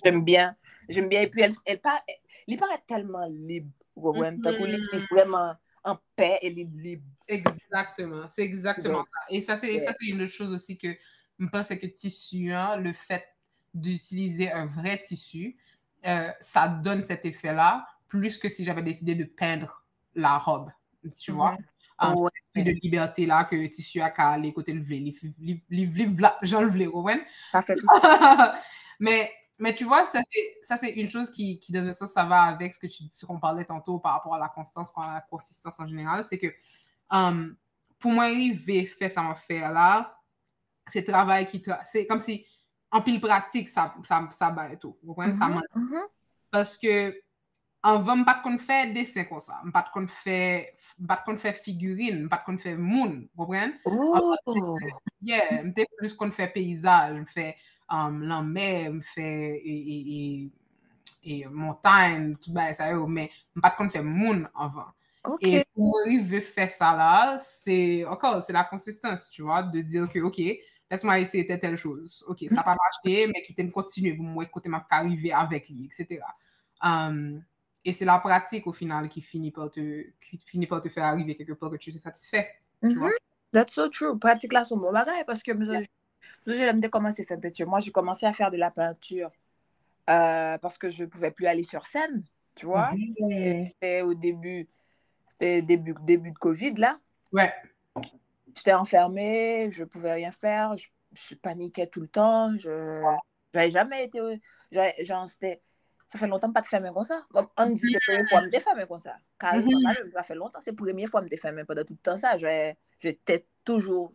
J'aime 0.03 0.23
bien. 0.23 0.55
J'aime 0.89 1.09
bien. 1.09 1.21
Et 1.21 1.27
puis, 1.27 1.41
elle, 1.41 1.53
elle, 1.65 1.81
part, 1.81 2.01
elle, 2.47 2.57
tellement 2.87 3.27
libre. 3.29 3.71
Mm 3.95 4.41
-hmm. 4.41 5.07
vraiment 5.11 5.55
en 5.83 5.97
paix, 6.15 6.39
elle 6.41 6.59
est 6.59 6.69
libre. 6.73 7.03
Exactement. 7.27 8.27
C'est 8.29 8.43
exactement 8.43 9.03
ça. 9.03 9.19
Et 9.29 9.41
ça, 9.41 9.55
c'est 9.55 9.73
ouais. 9.75 9.95
une 10.07 10.27
chose 10.27 10.51
aussi 10.51 10.77
que 10.77 10.95
je 11.39 11.45
pense 11.47 11.69
que 11.69 11.85
tissu, 11.87 12.51
hein, 12.51 12.77
le 12.77 12.93
fait 12.93 13.25
d'utiliser 13.73 14.51
un 14.51 14.67
vrai 14.67 15.01
tissu, 15.01 15.57
euh, 16.05 16.29
ça 16.39 16.67
donne 16.67 17.01
cet 17.01 17.25
effet-là, 17.25 17.85
plus 18.07 18.37
que 18.37 18.49
si 18.49 18.63
j'avais 18.63 18.83
décidé 18.83 19.15
de 19.15 19.25
peindre 19.25 19.83
la 20.15 20.37
robe, 20.37 20.69
tu 21.01 21.31
mm 21.31 21.35
-hmm. 21.35 21.37
vois. 21.37 21.57
Un 21.99 22.13
oh, 22.13 22.29
ouais. 22.55 22.63
de 22.63 22.71
liberté 22.81 23.25
là 23.25 23.45
que 23.45 23.67
tissu 23.67 24.01
a 24.01 24.09
calé 24.09 24.51
côté 24.51 24.73
le 24.73 24.81
vlé, 24.81 24.99
le 24.99 26.67
vlé, 26.67 26.89
Ça 27.51 27.61
fait 27.61 27.75
tout 27.75 27.87
ça. 28.01 28.55
mais, 28.99 29.31
mais 29.59 29.75
tu 29.75 29.85
vois, 29.85 30.05
ça 30.05 30.21
c'est 30.77 30.89
une 30.91 31.09
chose 31.09 31.29
qui, 31.31 31.59
qui, 31.59 31.71
de 31.71 31.91
sens, 31.91 32.11
ça 32.11 32.25
va 32.25 32.41
avec 32.43 32.73
ce 32.73 32.79
que 32.79 32.87
tu 32.87 33.03
ce 33.11 33.25
qu'on 33.25 33.39
parlait 33.39 33.65
tantôt 33.65 33.99
par 33.99 34.13
rapport 34.13 34.35
à 34.35 34.39
la 34.39 34.49
constance, 34.49 34.91
à 34.97 35.13
la 35.15 35.21
consistance 35.21 35.79
en 35.79 35.87
général, 35.87 36.25
c'est 36.25 36.39
que 36.39 36.47
um, 37.11 37.55
pour 37.99 38.11
moi, 38.11 38.25
arriver 38.25 38.85
faire 38.85 39.11
ça 39.11 39.21
m'a 39.21 39.35
fait 39.35 39.59
là, 39.59 40.17
c'est 40.87 41.03
travail 41.03 41.45
qui 41.45 41.61
tra 41.61 41.79
c'est 41.85 42.05
comme 42.05 42.19
si 42.19 42.45
an 42.93 43.03
pil 43.05 43.19
pratik 43.23 43.69
sa, 43.71 43.89
sa, 44.05 44.21
sa 44.31 44.51
bay 44.53 44.75
eto. 44.77 44.93
Wapwen, 45.03 45.31
mm 45.31 45.33
-hmm, 45.33 45.39
sa 45.39 45.49
man. 45.49 45.65
Mm 45.75 45.87
-hmm. 45.87 46.05
Paske, 46.53 46.95
anvan 47.83 48.21
m 48.21 48.25
pat 48.25 48.41
kon 48.43 48.57
fè 48.61 48.93
desen 48.93 49.27
kon 49.27 49.41
sa, 49.43 49.59
m 49.63 49.71
pat 49.75 49.91
kon 49.93 50.07
fè, 50.07 50.39
m 51.01 51.07
pat 51.09 51.23
kon 51.25 51.37
fè 51.37 51.51
figurine, 51.53 52.23
m 52.23 52.29
pat 52.31 52.45
kon 52.45 52.57
fè 52.57 52.77
moun, 52.77 53.27
wapwen? 53.35 53.75
Oh! 53.85 54.37
Yeah, 55.19 55.63
m 55.63 55.73
te 55.75 55.85
plus 55.97 56.15
kon 56.15 56.31
fè 56.31 56.47
peyizaj, 56.53 57.11
m 57.17 57.25
fè 57.25 57.49
um, 57.91 58.21
lanmè, 58.29 58.89
m 58.89 59.01
fè 59.01 59.29
e, 59.59 59.75
e, 59.95 59.97
e, 60.17 60.19
e 61.23 61.47
montagne, 61.49 62.35
tout 62.39 62.53
bay 62.55 62.73
sa 62.77 62.87
yo, 62.93 63.07
men 63.07 63.27
m 63.55 63.61
pat 63.65 63.75
kon 63.79 63.91
fè 63.91 64.03
moun 64.03 64.45
anvan. 64.53 64.93
Okay. 65.23 65.61
E 65.61 65.67
pou 65.71 65.91
m 65.91 66.07
rive 66.07 66.41
fè 66.43 66.67
sa 66.71 66.91
la, 66.95 67.13
se, 67.39 68.03
okal, 68.11 68.41
se 68.43 68.55
la 68.55 68.63
konsistans, 68.67 69.29
tu 69.31 69.47
wad, 69.47 69.71
de 69.75 69.83
dir 69.83 70.07
ke, 70.11 70.23
okey, 70.23 70.57
laisse-moi 70.93 71.19
essayer 71.19 71.45
telle, 71.47 71.59
telle 71.59 71.75
chose. 71.75 72.23
OK, 72.27 72.45
ça 72.49 72.55
n'a 72.55 72.63
pas 72.63 72.75
marché, 72.75 73.27
mais 73.27 73.41
qui 73.41 73.53
t'aime 73.55 73.71
continuer 73.71 74.13
pour 74.13 74.25
moi, 74.25 74.45
côté 74.45 74.69
m'a 74.69 74.85
arriver 74.89 75.31
avec 75.31 75.67
lui, 75.69 75.85
etc. 75.85 76.21
Um, 76.83 77.43
et 77.83 77.93
c'est 77.93 78.05
la 78.05 78.19
pratique 78.19 78.67
au 78.67 78.73
final 78.73 79.09
qui 79.09 79.21
finit 79.21 79.51
par 79.51 79.71
te, 79.71 80.05
qui 80.21 80.37
finit 80.45 80.67
par 80.67 80.81
te 80.81 80.89
faire 80.89 81.05
arriver 81.05 81.35
quelque 81.35 81.53
part 81.53 81.71
que 81.71 81.77
tu 81.77 81.89
es 81.89 81.99
satisfait. 81.99 82.47
Mm 82.81 82.89
-hmm. 82.89 83.11
That's 83.51 83.73
so 83.73 83.89
true. 83.89 84.17
Pratique 84.19 84.53
là, 84.53 84.63
c'est 84.63 84.75
mon 84.75 84.91
bagage 84.91 85.25
parce 85.25 85.41
que 85.43 85.51
yeah. 85.51 86.81
j'ai 86.81 86.89
commencé 86.89 87.21
à 87.23 87.25
faire 87.25 87.39
peinture. 87.39 87.67
Moi, 87.67 87.79
j'ai 87.79 87.91
commencé 87.91 88.25
à 88.25 88.33
faire 88.33 88.51
de 88.51 88.57
la 88.57 88.71
peinture 88.71 89.31
euh, 90.09 90.57
parce 90.63 90.77
que 90.77 90.89
je 90.89 91.03
ne 91.03 91.09
pouvais 91.09 91.31
plus 91.31 91.47
aller 91.47 91.63
sur 91.63 91.85
scène, 91.85 92.23
tu 92.55 92.65
vois. 92.65 92.91
Mm 92.91 92.97
-hmm. 92.97 93.69
C'était 93.71 94.01
au 94.01 94.13
début 94.27 94.67
C'était 95.31 95.61
début, 95.61 95.95
début 96.11 96.31
de 96.31 96.39
Covid, 96.47 96.75
là. 96.85 96.91
Ouais. 97.31 97.51
J'étais 98.55 98.73
enfermée, 98.73 99.69
je 99.71 99.83
pouvais 99.83 100.13
rien 100.13 100.31
faire, 100.31 100.75
je, 100.77 100.89
je 101.13 101.35
paniquais 101.35 101.87
tout 101.87 102.01
le 102.01 102.07
temps. 102.07 102.55
Je 102.57 103.01
n'avais 103.53 103.69
jamais 103.69 104.05
été. 104.05 104.19
Genre, 104.71 105.29
c'était. 105.29 105.61
Ça 106.07 106.19
fait 106.19 106.27
longtemps 106.27 106.49
que 106.49 106.53
pas 106.53 106.61
de 106.61 106.67
fermer 106.67 106.91
comme 106.93 107.03
ça. 107.03 107.25
Comme 107.31 107.47
on 107.57 107.65
dit, 107.71 107.81
c'est 107.87 107.93
la 107.93 107.99
première 108.05 108.29
fois 108.29 108.39
que 108.41 108.45
je 108.51 108.81
me 108.81 108.85
comme 108.85 108.99
ça. 108.99 109.15
Carrément, 109.39 109.71
Mhm. 109.79 110.11
ça 110.13 110.21
fait 110.23 110.35
longtemps. 110.35 110.59
C'est 110.61 110.71
la 110.71 110.77
première 110.77 111.09
fois 111.09 111.21
que 111.21 111.27
je 111.27 111.31
me 111.33 111.37
fermé 111.37 111.63
pendant 111.63 111.83
tout 111.83 111.93
le 111.93 111.97
temps. 111.97 112.17
Ça, 112.17 112.37
j'étais 112.37 113.47
toujours. 113.63 114.13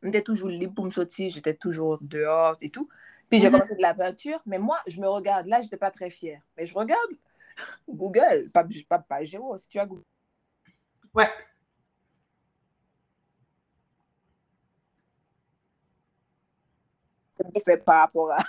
J'étais 0.00 0.22
toujours 0.22 0.48
libre 0.48 0.74
pour 0.74 0.84
me 0.84 0.92
sortir, 0.92 1.28
j'étais 1.28 1.54
toujours 1.54 1.98
dehors 2.00 2.56
et 2.60 2.70
tout. 2.70 2.88
Puis 3.28 3.40
j'ai 3.40 3.46
Mhm. 3.48 3.52
commencé 3.54 3.74
de 3.74 3.82
la 3.82 3.94
peinture, 3.94 4.40
mais 4.46 4.58
moi, 4.60 4.78
je 4.86 5.00
me 5.00 5.08
regarde. 5.08 5.46
Là, 5.46 5.60
j'étais 5.60 5.76
pas 5.76 5.90
très 5.90 6.08
fière. 6.08 6.40
Mais 6.56 6.66
je 6.66 6.74
regarde 6.74 7.10
Google, 7.88 8.48
pas, 8.52 8.64
pas, 8.88 9.00
pas 9.00 9.24
Géo, 9.24 9.58
si 9.58 9.68
tu 9.68 9.80
as 9.80 9.86
Google. 9.86 10.04
Ouais. 11.14 11.28
Fait 17.60 17.78
par 17.78 18.00
rapport 18.00 18.32
à. 18.32 18.38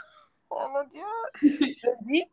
Oh 0.52 0.66
mon 0.74 0.84
Dieu! 0.88 1.04
Je 1.44 1.90
dis. 2.02 2.26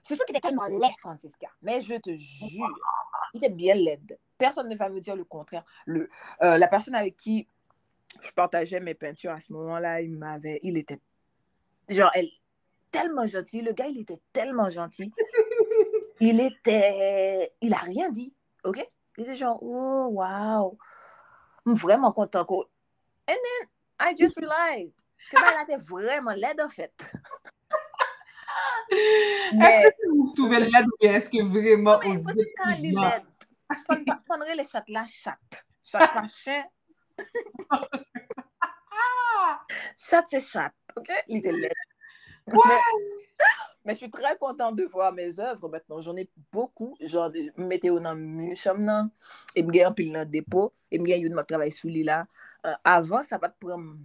Surtout 0.00 0.24
qu'il 0.24 0.34
était 0.34 0.48
tellement 0.48 0.64
laid, 0.64 0.94
Francisca. 0.98 1.48
Mais 1.60 1.82
je 1.82 1.94
te 1.96 2.10
jure, 2.10 2.80
il 3.34 3.36
était 3.36 3.50
bien 3.50 3.74
laide. 3.74 4.18
Personne 4.38 4.68
ne 4.68 4.76
va 4.76 4.88
me 4.88 4.98
dire 4.98 5.14
le 5.14 5.24
contraire. 5.24 5.62
Le, 5.84 6.08
euh, 6.42 6.56
la 6.56 6.68
personne 6.68 6.94
avec 6.94 7.18
qui 7.18 7.46
je 8.22 8.30
partageais 8.30 8.80
mes 8.80 8.94
peintures 8.94 9.32
à 9.32 9.40
ce 9.40 9.52
moment-là, 9.52 10.00
il 10.00 10.16
m'avait. 10.16 10.58
Il 10.62 10.76
était. 10.78 11.00
Genre, 11.88 12.10
elle. 12.14 12.30
Tellement 12.90 13.26
gentil. 13.26 13.60
Le 13.60 13.72
gars, 13.72 13.86
il 13.86 14.00
était 14.00 14.20
tellement 14.32 14.68
gentil. 14.68 15.12
Il 16.22 16.38
était. 16.40 17.52
Il 17.62 17.72
a 17.72 17.78
rien 17.78 18.10
dit. 18.10 18.34
OK? 18.64 18.84
Il 19.16 19.24
était 19.24 19.36
genre, 19.36 19.58
oh, 19.62 20.08
wow. 20.10 20.76
Vraiment 21.64 22.12
content. 22.12 22.44
And 22.50 22.66
then, 23.26 23.68
I 24.00 24.14
just 24.16 24.36
realized 24.40 24.96
ke 25.30 25.36
ba 25.38 25.52
la 25.54 25.64
te 25.68 25.76
vreman 25.88 26.38
led 26.40 26.60
an 26.64 26.70
fet. 26.72 26.94
Eske 28.90 29.90
se 29.94 30.08
ou 30.10 30.32
touve 30.34 30.58
led 30.64 30.88
ou 30.88 30.96
bien 31.02 31.14
eske 31.20 31.44
vreman 31.46 32.08
ou 32.08 32.16
di? 32.34 32.46
Kan 32.58 32.80
li 32.82 32.92
led. 32.96 33.24
Fonre 34.26 34.54
le 34.56 34.64
chat 34.66 34.86
la 34.90 35.04
chat. 35.06 35.60
Chat 35.86 36.14
pa 36.16 36.24
chen. 36.26 36.64
Chat 40.00 40.30
se 40.32 40.40
chat. 40.40 40.74
Ok? 40.96 41.10
Li 41.28 41.40
te 41.44 41.52
led. 41.54 41.86
Wouw! 42.56 42.98
Mais 43.90 43.94
je 43.94 44.02
suis 44.02 44.10
très 44.12 44.36
contente 44.36 44.76
de 44.76 44.84
voir 44.84 45.12
mes 45.12 45.40
œuvres 45.40 45.68
maintenant. 45.68 45.98
J'en 45.98 46.16
ai 46.16 46.30
beaucoup. 46.52 46.96
J'en 47.00 47.28
mettais 47.56 47.88
dans 47.88 48.14
le 48.14 48.54
chambre, 48.54 49.08
et 49.56 49.64
me 49.64 49.84
un 49.84 49.90
pile 49.90 50.12
dans 50.12 50.20
le 50.20 50.26
dépôt, 50.26 50.72
et 50.92 50.98
me 51.00 51.04
gagne 51.04 51.28
mon 51.34 51.42
travail 51.42 51.72
sous 51.72 51.88
l'île 51.88 52.06
là. 52.06 52.24
Euh, 52.66 52.72
avant, 52.84 53.24
ça 53.24 53.36
va 53.36 53.48
te 53.48 53.58
prendre. 53.58 53.96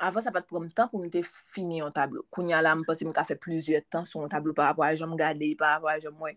Avant, 0.00 0.20
ça 0.20 0.32
pas 0.32 0.42
te 0.42 0.48
prendre 0.48 0.68
temps 0.74 0.88
pour 0.88 0.98
me 0.98 1.08
finir 1.22 1.86
un 1.86 1.92
tableau. 1.92 2.26
Kounya 2.28 2.60
là, 2.60 2.74
je 2.76 2.82
pense 2.82 2.98
que 2.98 3.24
fait 3.24 3.36
plusieurs 3.36 3.82
temps 3.88 4.04
sur 4.04 4.20
un 4.20 4.26
tableau 4.26 4.52
par 4.52 4.66
rapport 4.66 4.84
à 4.84 4.96
j'aime 4.96 5.14
garder, 5.14 5.54
par 5.54 5.74
rapport 5.74 5.90
à 5.90 6.00
j'aime 6.00 6.14
moi. 6.14 6.30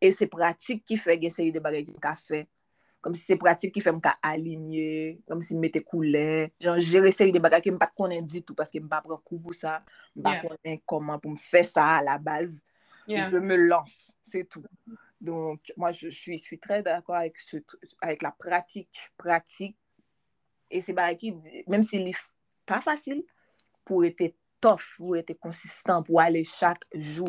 Et 0.00 0.12
c'est 0.12 0.28
pratique 0.28 0.86
qui 0.86 0.96
fait 0.96 1.16
une 1.16 1.30
série 1.30 1.50
de 1.50 1.58
bagages 1.58 1.86
qu'on 1.86 2.08
a 2.08 2.14
fait 2.14 2.46
kom 3.04 3.14
si 3.16 3.26
se 3.28 3.36
pratik 3.40 3.74
ki 3.74 3.82
fèm 3.84 4.00
ka 4.04 4.14
alinye, 4.24 5.18
kom 5.28 5.42
si 5.44 5.56
mette 5.60 5.82
koule, 5.84 6.50
jan 6.62 6.80
jere 6.80 7.12
seri 7.12 7.34
de 7.34 7.42
bagay 7.44 7.60
ki 7.64 7.74
m 7.74 7.80
pat 7.82 7.92
konen 7.98 8.24
ditou, 8.24 8.56
paske 8.56 8.80
m 8.80 8.88
pa 8.88 9.02
pran 9.04 9.20
kou 9.20 9.42
pou 9.44 9.56
sa, 9.56 9.82
m 10.16 10.24
pa 10.24 10.38
yeah. 10.38 10.46
konen 10.46 10.80
koman 10.88 11.20
pou 11.20 11.34
m 11.34 11.40
fè 11.40 11.60
sa 11.68 11.90
a 11.98 12.02
la 12.06 12.16
baz, 12.16 12.62
yeah. 13.04 13.28
je 13.28 13.42
me 13.44 13.58
lance, 13.60 14.14
c'est 14.22 14.48
tout. 14.48 14.64
Donc, 15.20 15.72
moi, 15.76 15.90
je, 15.92 16.10
je, 16.10 16.18
suis, 16.18 16.38
je 16.38 16.44
suis, 16.44 16.58
très 16.58 16.82
d'accord 16.82 17.16
avec, 17.16 17.38
ce, 17.38 17.56
avec 18.02 18.20
la 18.22 18.30
pratique, 18.30 19.10
pratique, 19.16 19.76
et 20.70 20.80
c'est 20.80 20.92
bagay 20.92 21.16
ki, 21.20 21.36
même 21.68 21.84
si 21.84 22.00
li 22.00 22.16
pas 22.64 22.80
facile, 22.80 23.22
pou 23.84 24.04
ete 24.08 24.32
tof, 24.64 24.94
pou 24.96 25.16
ete 25.20 25.36
konsistant, 25.36 26.04
pou 26.04 26.20
ale 26.20 26.40
chak 26.48 26.88
jou, 26.96 27.28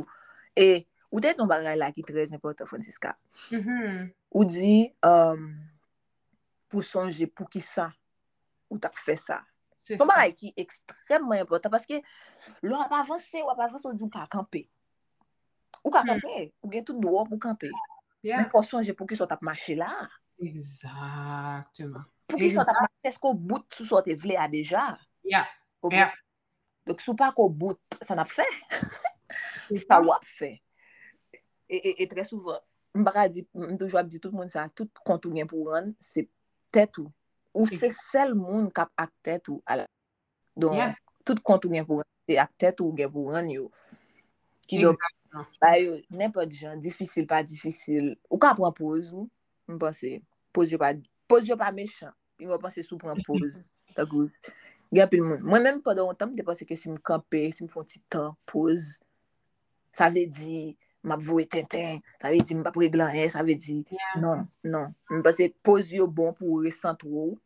et 0.56 0.88
Ou 1.16 1.22
det 1.24 1.38
yon 1.40 1.48
bagay 1.48 1.78
la 1.80 1.94
ki 1.96 2.04
trez 2.04 2.34
importan, 2.36 2.68
Francisca. 2.68 3.14
Mm 3.48 3.62
-hmm. 3.64 4.00
Ou 4.36 4.44
di, 4.44 4.92
um, 5.00 5.46
pou 6.68 6.84
sonje 6.84 7.24
pou 7.32 7.48
ki 7.48 7.62
sa, 7.64 7.88
ou 8.68 8.76
tak 8.84 8.98
fe 9.00 9.16
sa. 9.16 9.40
Pou 9.96 10.04
bagay 10.10 10.34
ki 10.36 10.52
ekstremman 10.60 11.46
importan, 11.46 11.72
paske 11.72 12.02
lò 12.68 12.82
ap 12.84 12.92
avanse, 12.92 13.40
ou 13.40 13.54
ap 13.54 13.64
avanse 13.64 13.88
ou 13.88 13.96
di 13.96 14.04
ou 14.04 14.12
ka 14.12 14.28
kampe. 14.28 14.66
Ou 15.86 15.92
ka 15.94 16.04
kampe, 16.04 16.36
mm. 16.36 16.52
ou 16.60 16.74
gen 16.74 16.84
tout 16.84 17.00
do 17.00 17.16
wop 17.16 17.32
ou 17.32 17.40
kampe. 17.40 17.72
Yeah. 18.20 18.42
Men 18.42 18.52
pou 18.52 18.66
sonje 18.66 18.92
pou 18.92 19.08
ki 19.08 19.16
sot 19.16 19.32
ap 19.32 19.42
mache 19.42 19.78
la. 19.80 19.94
Exactement. 20.44 22.04
Pou 22.28 22.36
ki 22.36 22.52
sot 22.52 22.68
ap 22.68 22.82
mache, 22.82 23.08
esko 23.08 23.32
bout 23.34 23.72
sou 23.72 23.88
sot 23.88 24.12
evle 24.12 24.36
a 24.36 24.52
deja. 24.52 24.84
Ya, 25.24 25.48
yeah. 25.48 25.48
ya. 25.88 25.96
Yeah. 25.96 26.12
Dok 26.92 27.00
sou 27.00 27.16
pa 27.16 27.32
ko 27.32 27.48
bout, 27.48 27.80
sa 28.04 28.20
nap 28.20 28.28
fe. 28.28 28.44
sa 29.88 30.04
wap 30.04 30.28
fe. 30.28 30.60
E 31.70 32.06
tre 32.08 32.24
souvan, 32.24 32.60
mbara 32.94 33.28
di, 33.30 33.46
mdoujwa 33.54 34.04
ap 34.04 34.10
di 34.10 34.20
tout 34.20 34.34
moun 34.36 34.50
sa, 34.50 34.68
tout 34.70 34.90
kontou 35.06 35.34
gen 35.34 35.48
pou 35.50 35.72
ran, 35.72 35.92
se 36.00 36.28
tèt 36.74 37.00
ou. 37.02 37.10
Ou 37.56 37.66
se 37.66 37.90
sel 37.90 38.36
moun 38.38 38.70
kap 38.76 38.92
ak 39.00 39.14
tèt 39.26 39.50
ou 39.50 39.64
ala. 39.66 39.88
Don, 40.56 40.76
yeah. 40.78 40.94
tout 41.26 41.42
kontou 41.42 41.74
gen 41.74 41.88
pou 41.88 42.04
ran, 42.04 42.10
se 42.30 42.38
ak 42.42 42.54
tèt 42.62 42.84
ou 42.86 42.94
gen 42.98 43.10
pou 43.12 43.34
ran 43.34 43.50
yo. 43.50 43.72
Ki 44.70 44.82
do, 44.82 44.94
ba 45.62 45.74
yo, 45.82 45.98
nen 46.14 46.32
jan, 46.54 46.78
difisil 46.82 47.26
pa 47.30 47.42
difisil. 47.46 48.14
Ou 48.30 48.38
ka 48.42 48.54
pran 48.58 48.74
pose 48.76 49.12
ou, 49.14 49.26
mpense, 49.68 50.20
pose 50.54 50.74
yo 50.74 50.82
pa, 50.82 50.94
pose 51.28 51.50
yo 51.50 51.58
pa 51.58 51.72
mechan. 51.74 52.14
Yon 52.42 52.62
mpense 52.62 52.86
sou 52.86 53.02
pran 53.02 53.18
pose. 53.26 53.72
Tak 53.98 54.14
ou, 54.14 54.30
gen 54.94 55.10
pil 55.10 55.26
moun. 55.26 55.42
Mwen 55.42 55.66
men 55.66 55.82
pa 55.82 55.98
an 55.98 56.18
tam, 56.18 56.38
te 56.38 56.46
pase 56.46 56.66
ke 56.70 56.78
si 56.78 56.94
m 56.94 57.02
kampe, 57.02 57.48
si 57.50 57.66
m 57.66 57.74
fon 57.74 57.90
ti 57.90 58.02
tan, 58.10 58.38
pose. 58.46 59.00
Sa 59.96 60.10
vle 60.12 60.26
di, 60.28 60.76
m 61.06 61.14
ap 61.14 61.24
vou 61.24 61.40
eten 61.40 61.68
sa 62.18 62.34
ve 62.34 62.42
di 62.42 62.58
m 62.58 62.64
pa 62.66 62.74
pre 62.76 62.90
glan 62.92 63.14
e, 63.16 63.28
sa 63.30 63.46
ve 63.46 63.56
di, 63.56 63.84
Yeah. 63.94 64.20
non, 64.22 64.46
non. 64.66 64.94
M 65.12 65.22
pase 65.24 65.52
pose 65.64 65.94
yo 66.02 66.08
bon 66.08 66.34
pou 66.34 66.64
resant 66.66 67.06
wou. 67.06 67.38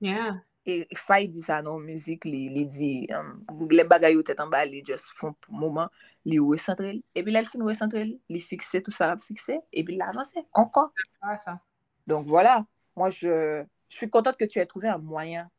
Yeah. 0.00 0.40
E 0.64 0.86
fay 0.96 1.26
di 1.28 1.42
sa 1.44 1.58
nan 1.60 1.82
müzik, 1.84 2.24
li, 2.24 2.46
li 2.54 2.64
di, 2.64 2.92
um, 3.12 3.42
le 3.68 3.84
bagay 3.84 4.14
yo 4.14 4.22
tetan 4.24 4.48
ba, 4.52 4.62
li 4.64 4.80
just 4.86 5.10
fon 5.20 5.34
pou 5.42 5.52
mouman, 5.60 5.90
li 6.24 6.38
resantre 6.40 6.94
li. 6.94 7.02
E 7.12 7.24
pi 7.26 7.34
la 7.34 7.42
l 7.44 7.50
fin 7.50 7.64
resantre 7.66 8.04
li, 8.06 8.16
li 8.32 8.40
fikse 8.40 8.80
tout 8.80 8.94
sa 8.94 9.10
la 9.10 9.18
fikse, 9.20 9.58
e 9.68 9.84
pi 9.84 9.98
la 9.98 10.08
avanse, 10.14 10.40
ankon. 10.56 10.88
Ça. 11.44 11.58
Donc 12.06 12.26
voilà, 12.26 12.64
moi 12.96 13.10
je, 13.10 13.64
je 13.88 13.96
suis 13.96 14.08
contente 14.08 14.36
que 14.36 14.46
tu 14.46 14.58
aies 14.58 14.66
trouvé 14.66 14.88
un 14.88 14.98
moyen, 14.98 15.50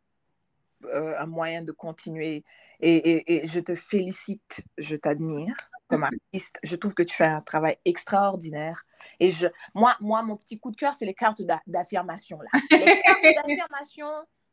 euh, 0.86 1.20
un 1.20 1.28
moyen 1.28 1.62
de 1.62 1.72
continuer. 1.72 2.44
Et, 2.82 2.96
et, 2.96 3.44
et 3.44 3.48
je 3.48 3.60
te 3.60 3.76
félicite, 3.76 4.62
je 4.78 4.96
t'admire 4.96 5.56
comme 5.88 6.04
artiste. 6.04 6.58
Je 6.64 6.76
trouve 6.76 6.94
que 6.94 7.04
tu 7.04 7.16
fais 7.16 7.26
un 7.26 7.42
travail 7.42 7.78
extraordinaire. 7.86 8.82
Et 9.20 9.30
je, 9.32 9.48
moi, 9.74 9.96
moi 10.00 10.24
mon 10.24 10.36
petit 10.38 10.60
coup 10.60 10.72
de 10.72 10.76
cœur, 10.76 10.94
c'est 10.94 11.06
les 11.06 11.14
cartes 11.14 11.42
d'a- 11.42 11.62
d'affirmation. 11.68 12.40
là. 12.42 12.60
Les 12.72 13.02
cartes 13.02 13.22
d'affirmation, 13.48 14.08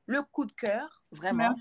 le 0.07 0.23
coup 0.23 0.45
de 0.45 0.53
cœur, 0.53 1.03
vraiment. 1.11 1.55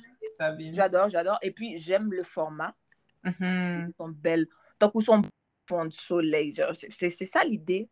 J'adore, 0.74 1.10
j'adore. 1.10 1.38
Et 1.42 1.52
puis, 1.52 1.78
j'aime 1.78 2.12
le 2.12 2.24
format. 2.24 2.76
Mhm. 3.24 3.88
Ils 3.90 3.94
sont 3.96 4.10
belles. 4.10 4.48
Tant 4.80 4.90
qu'ils 4.90 5.04
sont 5.06 5.22
fond 5.70 5.86
de 5.86 5.94
soleil. 5.94 6.54
c'est- 6.90 7.26
ça 7.26 7.44
l'idée. 7.44 7.88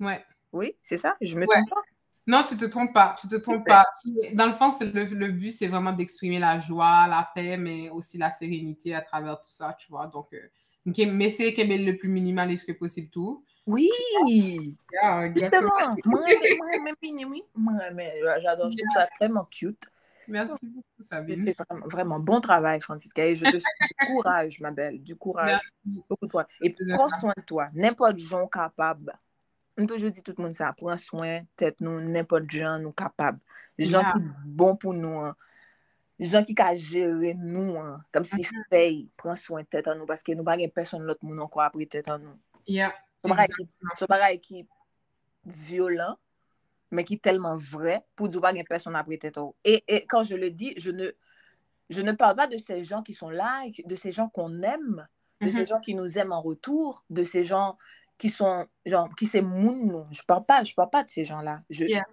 Ouais. 0.00 0.24
Oui, 0.52 0.76
c'est 0.82 0.96
ça? 0.96 1.16
Je 1.20 1.34
me 1.36 1.40
Ouais. 1.40 1.46
trompe 1.46 1.70
pas? 1.70 1.82
Non, 2.28 2.44
tu 2.46 2.58
te 2.58 2.66
trompes 2.66 2.92
pas. 2.92 3.14
Tu 3.18 3.26
te 3.26 3.36
trompes 3.36 3.66
pas. 3.66 3.86
Dans 4.34 4.46
le 4.46 4.52
fond, 4.52 4.70
le, 4.80 5.04
le 5.04 5.32
but, 5.32 5.50
c'est 5.50 5.66
vraiment 5.66 5.92
d'exprimer 5.92 6.38
la 6.38 6.58
joie, 6.58 7.06
la 7.08 7.26
paix, 7.34 7.56
mais 7.56 7.88
aussi 7.88 8.18
la 8.18 8.30
sérénité 8.30 8.94
à 8.94 9.00
travers 9.00 9.40
tout 9.40 9.50
ça, 9.50 9.74
tu 9.78 9.88
vois. 9.88 10.08
Donc, 10.08 10.28
euh, 10.34 10.48
mais 10.84 11.30
c'est 11.30 11.50
le 11.56 11.92
plus 11.96 12.10
minimaliste 12.10 12.66
que 12.66 12.72
possible 12.72 13.08
tout. 13.08 13.42
Oui. 13.66 13.88
Yeah. 14.26 15.32
Justement, 15.34 15.96
moi, 16.04 16.20
mais 17.94 18.14
j'adore, 18.42 18.70
je 18.70 18.76
trouve 18.76 18.90
ça 18.94 19.06
vraiment 19.18 19.46
cute. 19.50 19.90
Merci 20.28 20.66
beaucoup, 20.66 21.02
Sabine. 21.02 21.54
Vraiment, 21.58 21.86
vraiment 21.86 22.20
bon 22.20 22.40
travail, 22.42 22.82
Francisca, 22.82 23.26
et 23.26 23.36
je 23.36 23.44
te 23.44 23.50
souhaite 23.58 23.62
du 23.80 24.06
courage, 24.06 24.60
ma 24.60 24.70
belle, 24.70 25.02
du 25.02 25.16
courage, 25.16 25.60
Merci. 25.86 26.04
beaucoup 26.08 26.26
de 26.26 26.30
courage. 26.30 26.46
Et 26.60 26.74
prends 26.92 27.08
soin 27.08 27.32
de 27.34 27.42
toi, 27.42 27.68
n'importe 27.72 28.18
gens 28.18 28.46
capable. 28.46 29.18
Toujours 29.86 30.10
dit 30.10 30.22
tout 30.22 30.34
le 30.36 30.42
monde 30.42 30.54
ça, 30.54 30.72
prends 30.76 30.96
soin, 30.98 31.40
tête 31.56 31.80
nous, 31.80 32.00
n'importe 32.00 32.50
gens 32.50 32.78
nous 32.80 32.92
capable. 32.92 33.38
Gens 33.78 34.00
Yeah. 34.00 34.12
qui 34.12 34.18
bon 34.44 34.76
pour 34.76 34.92
nous, 34.94 35.18
hein. 35.20 35.36
gens 36.18 36.42
qui 36.42 36.52
ka 36.54 36.74
gérer 36.74 37.34
nous, 37.34 37.76
comme 38.10 38.24
si 38.24 38.40
Mhm. 38.42 38.64
paye, 38.70 39.08
prends 39.16 39.36
soin 39.36 39.62
de 39.62 39.94
nous, 39.94 40.04
parce 40.06 40.22
que 40.22 40.32
nous 40.32 40.42
pas 40.42 40.58
gen 40.58 40.68
personne 40.70 41.02
l'autre 41.02 41.24
monde 41.24 41.40
encore 41.40 41.62
après 41.62 41.86
tête 41.86 42.08
en 42.08 42.18
nous. 42.18 42.36
Yeah, 42.66 42.92
Ce 43.24 43.28
bagay 43.30 43.44
exactement. 43.44 43.68
qui- 43.92 43.98
ce 43.98 44.04
bagay 44.04 44.38
qui 44.40 44.68
violent, 45.46 46.16
mais 46.90 47.04
qui 47.04 47.14
est 47.14 47.22
tellement 47.22 47.56
vrai 47.56 48.04
pour 48.16 48.28
dire 48.28 48.40
pas 48.40 48.48
qu'il 48.48 48.58
y 48.58 48.62
a 48.62 48.64
personne 48.64 48.96
après 48.96 49.16
tête. 49.16 49.36
ou. 49.38 49.54
Et, 49.64 49.84
et 49.86 50.04
quand 50.06 50.24
je 50.24 50.34
le 50.34 50.50
dis, 50.50 50.74
je 50.76 50.90
ne, 50.90 51.12
je 51.88 52.02
ne 52.02 52.10
parle 52.12 52.34
pas 52.34 52.48
de 52.48 52.56
ces 52.56 52.82
gens 52.82 53.02
qui 53.04 53.14
sont 53.14 53.30
là, 53.30 53.62
de 53.84 53.94
ces 53.96 54.10
gens 54.10 54.28
qu'on 54.28 54.60
aime, 54.62 55.06
de 55.40 55.46
Mhm. 55.46 55.52
ces 55.52 55.66
gens 55.66 55.78
qui 55.80 55.94
nous 55.94 56.18
aiment 56.18 56.32
en 56.32 56.42
retour, 56.42 57.04
de 57.10 57.22
ces 57.22 57.44
gens 57.44 57.78
qui 58.18 58.28
sont, 58.28 58.66
genre, 58.84 59.08
qui 59.16 59.26
c'est 59.26 59.40
moun 59.40 59.86
nou. 59.86 60.04
Je 60.10 60.22
parle 60.26 60.44
pas, 60.44 60.64
je 60.64 60.74
parle 60.74 60.90
pas 60.90 61.04
de 61.04 61.10
ces 61.10 61.24
gens-là. 61.24 61.60
Je, 61.70 61.84
yeah. 61.84 62.04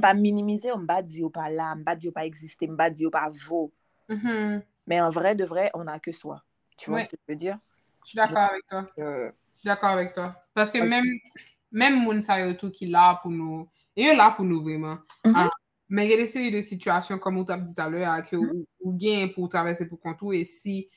pas 0.00 0.14
minimiser, 0.14 0.70
on 0.72 0.86
pas 0.86 1.02
dire 1.02 1.30
pas 1.32 1.48
là, 1.48 1.74
on 1.74 1.92
di 1.92 1.96
dire 1.96 2.12
pa 2.12 2.26
existe, 2.26 2.62
on 2.68 2.76
pas 2.76 2.90
dire 2.90 3.10
pas 3.10 3.30
vaut. 3.30 3.72
Mm 4.08 4.16
-hmm. 4.16 4.62
Mais 4.86 5.00
en 5.00 5.10
vrai, 5.10 5.34
de 5.34 5.44
vrai, 5.44 5.70
on 5.74 5.86
a 5.86 5.98
que 5.98 6.12
soi. 6.12 6.42
Tu 6.76 6.90
vois 6.90 6.98
oui. 6.98 7.04
ce 7.04 7.08
que 7.08 7.16
je 7.16 7.32
veux 7.32 7.36
dire? 7.36 7.58
Je 8.04 8.10
suis 8.10 8.16
d'accord 8.16 8.50
avec 8.50 8.66
toi. 8.68 8.90
Euh... 8.98 9.32
Je 9.54 9.60
suis 9.60 9.66
d'accord 9.66 9.90
avec 9.90 10.12
toi. 10.12 10.34
Parce 10.52 10.70
que 10.70 10.78
Parce 10.78 10.90
même, 10.90 11.04
que... 11.04 11.42
même 11.72 11.96
moun 12.04 12.20
sa 12.20 12.38
yo 12.40 12.52
tout 12.54 12.70
qui 12.70 12.86
là 12.86 13.18
pour 13.22 13.30
nous, 13.30 13.66
et 13.96 14.04
yo 14.06 14.14
là 14.14 14.30
pour 14.36 14.44
nous 14.44 14.62
vraiment. 14.62 14.98
Mm 15.24 15.30
-hmm. 15.30 15.32
ah, 15.36 15.50
mais 15.88 16.06
il 16.06 16.10
y 16.10 16.14
a 16.14 16.16
des 16.16 16.26
séries 16.26 16.50
de 16.50 16.60
situations, 16.60 17.18
comme 17.18 17.38
on 17.38 17.44
t'a 17.44 17.56
dit 17.56 17.74
tout 17.74 17.82
à 17.82 17.88
l'heure, 17.88 18.22
que 18.28 18.36
mm 18.36 18.42
-hmm. 18.42 18.64
ou, 18.80 18.90
ou 18.90 18.92
gain 18.92 19.28
pour 19.34 19.48
traverser 19.48 19.86
pour 19.88 20.00
contour, 20.00 20.34
et 20.34 20.44
si, 20.44 20.90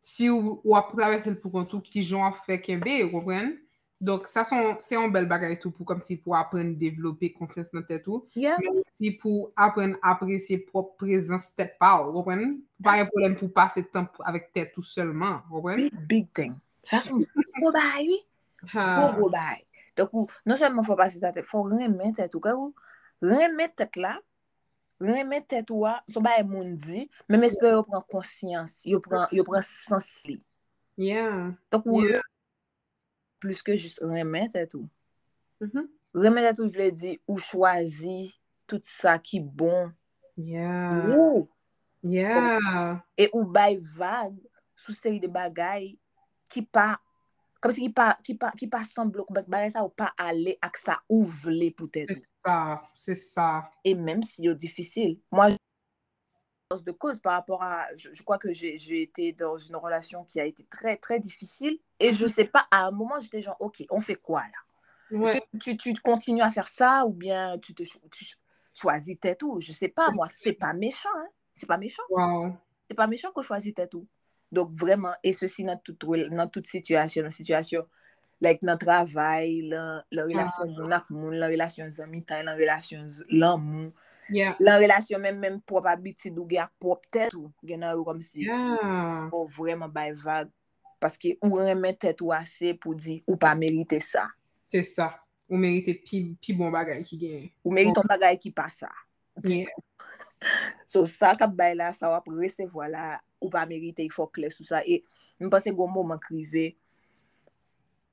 si 0.00 0.30
ou, 0.30 0.60
ou 0.64 0.76
a 0.76 0.82
traverser 0.82 1.34
pour 1.34 1.50
contour, 1.50 1.82
qui 1.82 2.02
j'en 2.02 2.32
fait 2.44 2.60
qu'un 2.60 2.78
B, 2.78 2.88
vous 3.02 3.10
comprenez? 3.10 3.58
Donk 3.98 4.28
sa 4.30 4.44
son, 4.46 4.76
se 4.78 4.94
yon 4.94 5.10
bel 5.10 5.24
bagay 5.26 5.56
tou 5.58 5.74
pou 5.74 5.82
kom 5.86 5.98
si 5.98 6.14
pou 6.22 6.36
apren 6.38 6.68
devlope 6.78 7.32
konfens 7.34 7.72
nan 7.74 7.82
tè 7.86 7.96
tou. 7.98 8.28
Yeah. 8.38 8.60
Men 8.62 8.84
si 8.94 9.10
pou 9.18 9.48
apren 9.58 9.96
apresye 10.06 10.60
prop 10.68 10.92
prezans 11.00 11.48
tè 11.58 11.66
pa 11.80 11.96
ou, 12.04 12.12
wopren? 12.14 12.60
Pa 12.84 12.94
yon 13.00 13.10
problem 13.10 13.34
pou 13.40 13.50
pase 13.56 13.82
tan 13.90 14.06
avèk 14.30 14.52
tè 14.54 14.68
tou 14.70 14.86
selman, 14.86 15.40
wopren? 15.50 15.82
Big, 15.82 15.98
big 16.12 16.30
thing. 16.30 16.54
Sa 16.86 17.02
son, 17.02 17.26
pou 17.58 17.74
bay, 17.74 18.06
oui. 18.06 18.20
Pou 18.70 19.10
pou 19.18 19.32
bay. 19.34 19.66
Donk 19.98 20.14
ou, 20.14 20.30
non 20.46 20.62
selman 20.62 20.86
fò 20.86 20.94
pase 21.02 21.18
tè 21.18 21.34
tè, 21.34 21.42
fò 21.42 21.66
remen 21.66 22.14
tè 22.14 22.30
tou. 22.30 22.44
Kè 22.46 22.54
ou, 22.54 22.70
remen 23.26 23.74
tè 23.74 23.90
tè 23.90 24.06
la, 24.06 24.14
remen 25.02 25.42
tè 25.42 25.64
tou 25.66 25.88
wa, 25.88 25.98
sou 26.06 26.22
bay 26.22 26.46
moun 26.46 26.76
di, 26.78 27.08
men 27.26 27.42
mè 27.42 27.50
espè 27.50 27.74
yo 27.74 27.82
pren 27.82 28.06
konsyans, 28.14 28.78
yo 28.86 29.02
pren 29.02 29.66
sensi. 29.66 30.38
Yeah. 30.94 31.56
Donk 31.74 31.90
ou, 31.90 32.06
yeah. 32.06 32.22
plus 33.42 33.62
ke 33.64 33.76
jist 33.78 34.02
remen 34.04 34.50
tè 34.52 34.64
tou. 34.70 34.88
Mm 35.62 35.70
-hmm. 35.70 35.88
Remen 36.22 36.46
tè 36.46 36.54
tou, 36.56 36.70
jle 36.70 36.90
di, 36.94 37.16
ou 37.26 37.38
chwazi 37.38 38.32
tout 38.66 38.84
sa 38.84 39.18
ki 39.18 39.40
bon. 39.40 39.92
Yeah. 40.36 41.08
Ou. 41.16 41.48
Yeah. 42.02 42.58
Kom, 42.62 43.02
e 43.18 43.28
ou 43.32 43.44
bay 43.44 43.78
vague 43.96 44.38
sou 44.78 44.94
seri 44.94 45.18
de 45.18 45.26
bagay 45.26 45.98
ki 46.48 46.62
pa, 46.62 46.94
kom 47.58 47.74
se 47.74 47.82
ki 47.82 47.90
pa, 47.90 48.12
ki 48.22 48.36
pa, 48.38 48.52
ki 48.54 48.68
pa 48.70 48.84
semblo, 48.86 49.26
bagay 49.34 49.72
sa 49.74 49.82
ou 49.82 49.90
pa 49.90 50.12
ale 50.14 50.54
ak 50.62 50.78
sa 50.78 51.00
ou 51.10 51.26
vle 51.26 51.72
pou 51.74 51.90
tè 51.90 52.06
tou. 52.06 52.14
Se 52.14 52.30
sa, 52.44 52.58
se 52.94 53.18
sa. 53.18 53.48
E 53.82 53.94
menm 53.98 54.22
si 54.22 54.46
yo 54.46 54.54
difisil. 54.54 55.18
Mwen, 55.34 55.58
de 56.76 56.92
cause 56.92 57.18
par 57.18 57.32
rapport 57.32 57.62
à 57.62 57.86
je, 57.96 58.10
je 58.12 58.22
crois 58.22 58.36
que 58.36 58.52
j'ai 58.52 59.00
été 59.02 59.32
dans 59.32 59.56
une 59.56 59.76
relation 59.76 60.24
qui 60.24 60.38
a 60.38 60.44
été 60.44 60.64
très 60.64 60.98
très 60.98 61.18
difficile 61.18 61.78
et 61.98 62.12
je 62.12 62.26
sais 62.26 62.44
pas 62.44 62.66
à 62.70 62.84
un 62.84 62.90
moment 62.90 63.18
j'étais 63.20 63.40
genre 63.40 63.56
OK 63.58 63.82
on 63.88 64.00
fait 64.00 64.16
quoi 64.16 64.42
là? 64.42 65.18
Ouais. 65.18 65.32
Est-ce 65.32 65.40
que 65.40 65.56
tu, 65.56 65.76
tu 65.78 65.94
continues 65.94 66.42
à 66.42 66.50
faire 66.50 66.68
ça 66.68 67.06
ou 67.06 67.10
bien 67.14 67.58
tu 67.58 67.74
te 67.74 67.82
tu 67.82 68.24
ch- 68.24 68.38
choisis 68.74 69.18
tête 69.18 69.42
ou 69.42 69.60
je 69.60 69.72
sais 69.72 69.88
pas 69.88 70.10
moi 70.10 70.28
c'est 70.30 70.52
pas 70.52 70.74
méchant 70.74 71.08
hein. 71.16 71.28
C'est 71.54 71.66
pas 71.66 71.78
méchant. 71.78 72.02
Wow. 72.10 72.52
c'est 72.86 72.94
pas 72.94 73.06
méchant 73.06 73.32
qu'on 73.32 73.42
choisit 73.42 73.80
tout. 73.90 74.06
Donc, 74.52 74.70
vraiment, 74.72 75.12
et 75.24 75.32
ceci 75.32 75.64
dans 75.64 75.76
toute, 75.76 75.98
dans 76.30 76.48
toute 76.48 76.66
situation, 76.66 77.22
dans 77.22 77.30
situation, 77.30 77.84
like, 78.40 78.60
travail, 78.78 79.68
dans 79.68 80.02
la 80.12 80.24
relation 80.24 80.66
moun 80.66 80.92
ak 80.92 81.10
moun, 81.10 81.34
la 81.34 81.48
relation 81.48 81.90
zami 81.90 82.22
tay, 82.22 82.44
la 82.44 82.54
relation 82.54 83.04
z- 83.06 83.24
l'amour, 83.28 83.90
Yeah. 84.28 84.58
Lan 84.60 84.80
relasyon 84.82 85.22
men 85.24 85.38
men 85.40 85.56
prop 85.64 85.86
abitid 85.88 86.36
ou 86.36 86.46
gen 86.48 86.66
ak 86.66 86.72
prop 86.80 87.04
tet 87.08 87.32
ou 87.36 87.48
gen 87.64 87.80
nan 87.84 87.96
ou 87.96 88.04
kom 88.06 88.20
si 88.24 88.44
yeah. 88.44 89.28
ou 89.32 89.48
vreman 89.56 89.90
bay 89.92 90.12
vag 90.12 90.50
paske 91.00 91.36
ou 91.40 91.62
remen 91.62 91.96
tet 91.96 92.20
ou 92.24 92.34
ase 92.36 92.74
pou 92.76 92.96
di 92.98 93.20
ou 93.24 93.38
pa 93.40 93.54
merite 93.58 94.00
sa. 94.04 94.26
Se 94.68 94.84
sa. 94.84 95.14
Ou 95.48 95.56
merite 95.56 95.94
pi, 96.04 96.26
pi 96.44 96.52
bon 96.56 96.72
bagay 96.74 97.00
ki 97.08 97.16
gen. 97.20 97.46
Ou 97.64 97.72
merite 97.72 97.96
bon. 97.96 98.02
ton 98.02 98.10
bagay 98.10 98.36
ki 98.40 98.52
pa 98.52 98.68
sa. 98.72 98.90
Yeah. 99.46 99.72
so 100.90 101.06
sa 101.08 101.32
kap 101.38 101.54
bay 101.56 101.72
la 101.78 101.94
sa 101.96 102.12
wap 102.12 102.28
resevo 102.28 102.84
la 102.84 103.16
ou 103.40 103.48
pa 103.52 103.64
merite 103.70 104.04
yi 104.04 104.12
fok 104.12 104.42
les 104.44 104.60
ou 104.60 104.68
sa. 104.68 104.84
E 104.84 105.00
mwen 105.40 105.52
pase 105.52 105.72
goun 105.72 105.94
mouman 105.94 106.20
krive 106.20 106.74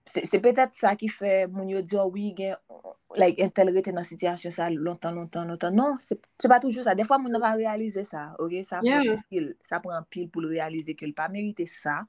Se 0.05 0.37
petet 0.37 0.75
sa 0.77 0.91
ki 0.93 1.07
fe 1.09 1.31
moun 1.49 1.69
yo 1.71 1.79
diyo, 1.81 2.03
oh, 2.03 2.11
oui, 2.13 2.29
gen, 2.37 2.53
like, 3.17 3.41
entel 3.41 3.71
rete 3.73 3.89
nan 3.93 4.05
sityasyon 4.05 4.53
sa 4.53 4.67
lontan, 4.69 5.15
lontan, 5.17 5.49
lontan. 5.49 5.73
Non, 5.73 5.97
se 6.03 6.13
se 6.41 6.51
pa 6.51 6.59
toujou 6.61 6.85
sa. 6.85 6.93
De 6.97 7.01
fwa 7.07 7.17
moun 7.23 7.33
nan 7.33 7.41
pa 7.41 7.55
realize 7.57 8.03
sa, 8.05 8.27
ok? 8.37 8.53
Sa 8.67 8.83
yeah. 8.85 9.01
pran 9.01 9.23
pil, 9.33 9.47
sa 9.65 9.79
pran 9.81 10.05
pil 10.13 10.27
pou 10.29 10.45
realize 10.45 10.93
ke 10.93 11.09
l 11.09 11.15
pa 11.17 11.25
merite 11.33 11.65
sa, 11.71 12.03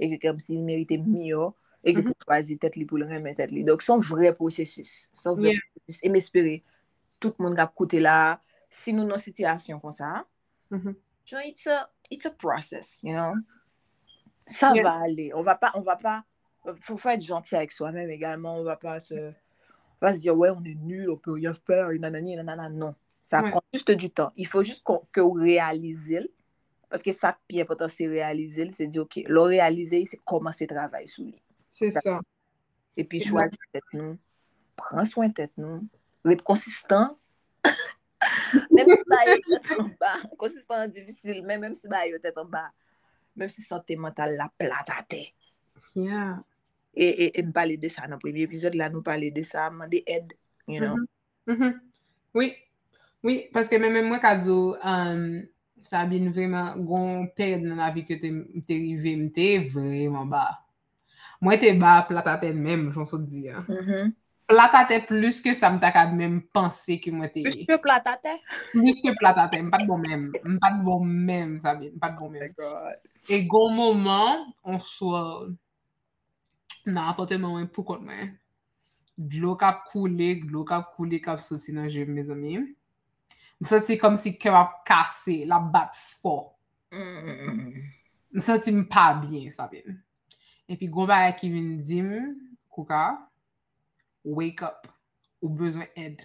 e 0.00 0.08
ke 0.14 0.20
kem 0.22 0.40
si 0.40 0.56
l 0.56 0.64
merite 0.64 0.96
miyo, 0.96 1.52
e 1.84 1.92
ke 1.92 2.00
mm 2.00 2.08
-hmm. 2.08 2.16
pou 2.16 2.24
chwazi 2.24 2.56
tet 2.56 2.80
li 2.80 2.88
pou 2.88 2.96
l 2.96 3.04
remen 3.04 3.36
tet 3.36 3.52
li. 3.52 3.66
Dok 3.68 3.84
son 3.84 4.00
vre 4.00 4.32
prosesus. 4.32 5.12
Son 5.12 5.36
vre 5.36 5.52
yeah. 5.52 5.68
prosesus. 5.76 6.00
E 6.00 6.08
mespere, 6.08 6.62
tout 7.20 7.36
moun 7.36 7.54
kap 7.54 7.76
koute 7.76 8.00
la, 8.00 8.40
si 8.72 8.96
nou 8.96 9.04
nan 9.04 9.20
sityasyon 9.20 9.80
kon 9.80 9.92
sa, 9.92 10.24
mm 10.72 10.78
-hmm. 10.80 10.96
it's 11.44 11.66
a, 11.66 11.84
it's 12.08 12.24
a 12.24 12.30
process, 12.32 12.98
you 13.02 13.12
know? 13.12 13.36
Sa 14.48 14.72
yeah. 14.72 14.84
va 14.88 15.04
ale. 15.04 15.34
On 15.34 15.42
va 15.44 15.54
pa, 15.54 15.70
on 15.74 15.84
va 15.84 15.96
pa, 15.96 16.24
faut, 16.80 16.96
faut 16.96 17.08
être 17.08 17.22
gentil 17.24 17.56
avec 17.56 17.72
soi-même 17.72 18.10
également. 18.10 18.58
On 18.58 18.64
va 18.64 18.76
pas 18.76 19.00
se, 19.00 19.14
on 19.14 19.34
va 20.00 20.14
se 20.14 20.20
dire, 20.20 20.36
ouais, 20.36 20.50
on 20.50 20.62
est 20.64 20.74
nul, 20.74 21.10
on 21.10 21.16
peut 21.16 21.32
rien 21.32 21.54
faire, 21.54 21.90
et 21.90 21.98
nanani, 21.98 22.36
nanana. 22.36 22.68
Non. 22.68 22.94
Ça 23.22 23.42
Ouais. 23.42 23.50
prend 23.50 23.62
juste 23.72 23.90
du 23.92 24.10
temps. 24.10 24.32
Il 24.36 24.46
faut 24.46 24.62
juste 24.62 24.82
qu'on, 24.82 25.06
que 25.12 25.20
vous 25.20 25.32
réalisez. 25.32 26.30
Parce 26.88 27.02
que 27.02 27.12
ça, 27.12 27.38
qui 27.48 27.58
est 27.58 27.62
important, 27.62 27.88
c'est 27.88 28.06
réaliser. 28.06 28.70
C'est 28.72 28.86
dire, 28.86 29.02
OK, 29.02 29.20
le 29.26 29.40
réaliser, 29.40 30.04
c'est 30.04 30.18
commencer 30.18 30.66
le 30.68 30.74
travail 30.74 31.08
sous 31.08 31.24
lui. 31.24 31.42
C'est 31.66 31.90
ça. 31.90 32.20
Et 32.96 33.04
puis, 33.04 33.20
choisir 33.24 33.56
tête 33.72 33.82
nous. 33.92 34.18
Prends 34.76 35.04
soin 35.04 35.28
de 35.28 35.32
tête 35.32 35.52
nous. 35.56 35.86
Être 36.28 36.42
consistant. 36.42 37.16
même 38.70 38.88
si 38.88 39.02
bah, 39.06 39.16
yo 39.26 39.58
tête 39.58 39.80
en 39.80 39.88
bas. 39.98 40.28
Consistant 40.36 40.88
difficile. 40.88 41.42
Mais 41.46 41.56
même 41.58 41.74
si 41.74 41.88
bah, 41.88 42.06
yo 42.06 42.18
tête 42.18 42.36
en 42.36 42.44
bas. 42.44 42.70
Même 43.36 43.48
si 43.48 43.62
santé 43.62 43.96
mentale 43.96 44.36
la 44.36 44.50
plate 44.58 44.90
à 44.90 45.02
terre. 45.02 45.28
Yeah. 45.94 46.42
E, 46.92 47.06
e, 47.08 47.26
e 47.32 47.42
m 47.42 47.52
pale 47.56 47.78
de 47.80 47.88
sa 47.88 48.06
nan 48.06 48.20
premi 48.20 48.44
epizod 48.44 48.76
la, 48.76 48.90
nou 48.92 49.04
pale 49.04 49.30
de 49.32 49.44
sa, 49.48 49.70
man 49.72 49.88
de 49.88 50.02
ed, 50.06 50.34
you 50.68 50.80
know. 50.80 50.96
Mm 50.96 51.06
-hmm. 51.46 51.54
Mm 51.54 51.56
-hmm. 51.58 51.72
Oui, 52.34 52.48
oui, 53.22 53.48
paske 53.52 53.78
men 53.78 53.92
men 53.92 54.08
mwen 54.08 54.20
kado, 54.20 54.76
um, 54.76 54.78
euh, 54.80 55.42
sa 55.82 56.06
bin 56.06 56.30
vreman 56.32 56.78
gon 56.86 57.28
pered 57.36 57.62
nan 57.66 57.80
avi 57.82 58.04
ke 58.06 58.16
te 58.18 58.30
rive, 58.74 59.16
m 59.18 59.30
te 59.34 59.58
vreman 59.72 60.28
ba. 60.30 60.46
Mwen 61.42 61.58
te 61.58 61.72
ba 61.74 62.02
platate 62.08 62.52
menm, 62.54 62.92
jonsot 62.94 63.26
di. 63.26 63.50
Mm 63.50 63.64
-hmm. 63.66 64.12
Platate 64.46 65.06
plus 65.08 65.40
ke 65.40 65.54
sa 65.54 65.70
m 65.70 65.80
takad 65.80 66.10
bon 66.10 66.18
menm 66.18 66.40
panse 66.52 66.98
ki 67.00 67.10
mwen 67.10 67.30
te... 67.32 67.42
Plus 67.42 67.66
ke 67.66 67.78
platate? 67.82 68.32
plus 68.72 69.00
ke 69.00 69.10
platate, 69.18 69.62
m 69.62 69.70
pat 69.70 69.86
bon 69.86 69.98
menm. 69.98 70.30
M 70.44 70.58
pat 70.58 70.76
bon 70.84 71.02
menm, 71.04 71.58
sa 71.58 71.74
bin, 71.74 71.92
m 71.94 71.98
pat 71.98 72.14
bon 72.18 72.30
menm. 72.30 72.52
E 73.28 73.42
gon 73.46 73.74
mouman, 73.74 74.52
on 74.64 74.78
swa... 74.78 75.48
nan 76.88 77.10
apoteman 77.12 77.56
wè 77.56 77.66
pou 77.72 77.86
kont 77.86 78.04
mwen. 78.04 78.32
Glou 79.32 79.58
kap 79.60 79.84
koule, 79.92 80.34
glou 80.42 80.64
kap 80.68 80.94
koule 80.96 81.20
kap 81.22 81.42
soti 81.44 81.74
nan 81.76 81.90
jev 81.92 82.08
me 82.10 82.24
zami. 82.26 82.60
Msoti 83.62 83.98
kom 84.00 84.16
si 84.18 84.32
ke 84.40 84.50
wap 84.50 84.80
kase, 84.88 85.42
la 85.46 85.60
bat 85.60 85.94
fo. 85.94 86.56
Msoti 88.34 88.72
m 88.74 88.86
pa 88.90 89.12
bien, 89.20 89.52
sabin. 89.54 90.00
Epi 90.66 90.88
gomba 90.90 91.20
ya 91.26 91.36
ki 91.36 91.50
vin 91.52 91.76
dim, 91.84 92.08
kouka, 92.72 93.04
wake 94.24 94.64
up, 94.66 94.88
ou 95.42 95.52
bezwen 95.54 95.86
ed. 95.94 96.24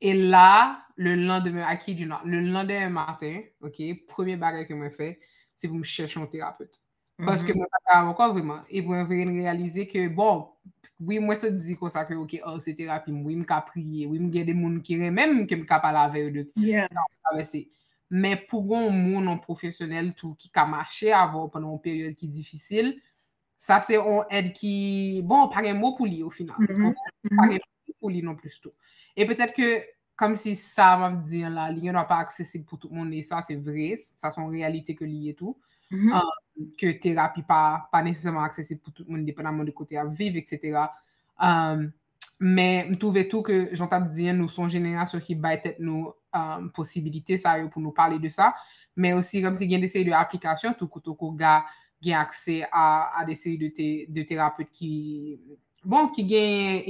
E 0.00 0.12
la, 0.18 0.84
le 1.00 1.14
landeme, 1.16 1.64
aki 1.64 1.94
di 1.96 2.08
nan, 2.10 2.26
le 2.28 2.42
landeme 2.52 2.90
matin, 2.92 3.40
ok, 3.64 3.80
premier 4.10 4.36
bagay 4.36 4.66
ke 4.68 4.76
mwen 4.76 4.92
fe, 4.92 5.14
se 5.56 5.70
pou 5.70 5.80
m 5.80 5.86
chèche 5.86 6.20
an 6.20 6.28
terapeute. 6.28 6.82
Paske 7.26 7.54
mwen 7.54 7.66
pa 7.72 7.80
ka 7.82 7.96
avokon 8.02 8.36
vreman. 8.36 8.60
E 8.70 8.82
mwen 8.84 9.06
vremen 9.08 9.40
realize 9.40 9.86
ke 9.90 10.04
bon, 10.14 10.44
wè 11.02 11.18
mwen 11.22 11.38
se 11.38 11.50
dizi 11.50 11.74
kon 11.78 11.90
sa 11.90 12.04
ke 12.06 12.14
ok, 12.18 12.38
oh, 12.46 12.60
se 12.62 12.74
terapi 12.78 13.10
mwen, 13.10 13.24
wè 13.26 13.34
mwen 13.40 13.48
ka 13.48 13.58
priye, 13.66 14.06
wè 14.06 14.14
mwen 14.14 14.30
gen 14.34 14.46
de 14.46 14.54
moun 14.54 14.78
ki 14.84 15.00
remen 15.02 15.34
mwen 15.34 15.48
ke 15.50 15.58
mwen 15.58 15.66
ka 15.66 15.80
pala 15.82 16.06
veyo 16.14 16.30
de. 16.36 16.46
Yeah. 16.62 16.86
Men 18.08 18.38
pou 18.48 18.64
goun 18.64 18.94
moun 18.94 19.26
an 19.28 19.42
profesyonel 19.42 20.14
tou 20.16 20.32
ki 20.40 20.48
ka 20.54 20.64
mache 20.68 21.10
avon 21.12 21.50
panon 21.52 21.80
peryode 21.82 22.16
ki 22.16 22.30
difisil, 22.32 22.94
sa 23.58 23.82
se 23.84 23.98
on 23.98 24.22
ed 24.32 24.54
ki, 24.56 25.20
bon, 25.26 25.50
pare 25.52 25.74
mou 25.76 25.96
pou 25.98 26.08
li 26.08 26.22
ou 26.22 26.32
final. 26.32 26.56
Mm 26.62 26.66
-hmm. 26.70 26.94
Pare 27.34 27.58
mou 27.58 27.58
mm-hmm. 27.58 27.98
pou 28.00 28.14
li 28.14 28.22
non 28.22 28.38
plus 28.38 28.60
tou. 28.62 28.72
E 29.18 29.26
petèt 29.26 29.52
ke, 29.52 29.68
kom 30.16 30.36
si 30.38 30.54
sa 30.54 30.96
mwen 30.96 31.18
diyan 31.22 31.54
la, 31.58 31.68
li 31.70 31.90
yon 31.90 31.98
an 31.98 32.06
pa 32.06 32.22
aksesib 32.22 32.64
pou 32.64 32.78
tout 32.78 32.90
moun, 32.90 33.12
e 33.12 33.22
sa 33.22 33.42
se 33.42 33.56
vre, 33.56 33.96
sa 33.98 34.30
son 34.30 34.48
realite 34.50 34.94
ke 34.94 35.04
li 35.04 35.28
etou. 35.34 35.58
Euh, 35.90 35.96
mm 35.96 36.08
-hmm. 36.08 36.22
um, 36.56 36.72
ke 36.76 36.92
terapi 37.00 37.42
pa, 37.42 37.88
pa 37.92 38.02
nesesèman 38.02 38.44
aksesib 38.44 38.80
pou 38.82 38.90
tout 38.90 39.06
moun 39.08 39.24
depenanman 39.24 39.64
de 39.64 39.72
kote 39.72 39.96
a 39.96 40.04
viv, 40.04 40.36
etc. 40.36 40.88
Um, 41.38 41.48
euh, 41.48 41.88
men 42.38 42.90
m 42.90 42.96
touve 42.98 43.28
tou 43.28 43.42
ke 43.42 43.70
jantap 43.72 44.10
diyen 44.12 44.36
nou 44.36 44.48
son 44.48 44.68
jenerasyon 44.68 45.22
ki 45.22 45.34
bay 45.34 45.60
tet 45.62 45.78
nou 45.78 46.08
um, 46.08 46.14
euh, 46.34 46.68
posibilite 46.74 47.38
sa 47.38 47.58
yo 47.58 47.68
pou 47.68 47.80
nou 47.80 47.92
pale 47.92 48.18
de 48.18 48.30
sa, 48.30 48.52
men 48.94 49.16
osi 49.18 49.42
kom 49.42 49.54
se 49.54 49.66
gen 49.66 49.80
de 49.80 49.88
seri 49.88 50.04
de 50.04 50.14
aplikasyon 50.14 50.74
tou 50.74 50.88
koutou 50.88 51.14
kou 51.14 51.32
ga 51.32 51.64
gen 52.02 52.18
akse 52.18 52.62
a, 52.70 52.84
a 53.20 53.24
de 53.24 53.34
seri 53.34 53.56
bon, 53.56 53.64
de, 53.64 53.70
te, 53.74 54.12
de 54.12 54.24
terapeut 54.24 54.70
ki... 54.70 54.92
Bon, 55.84 56.10
ki 56.12 56.26
gen 56.28 56.82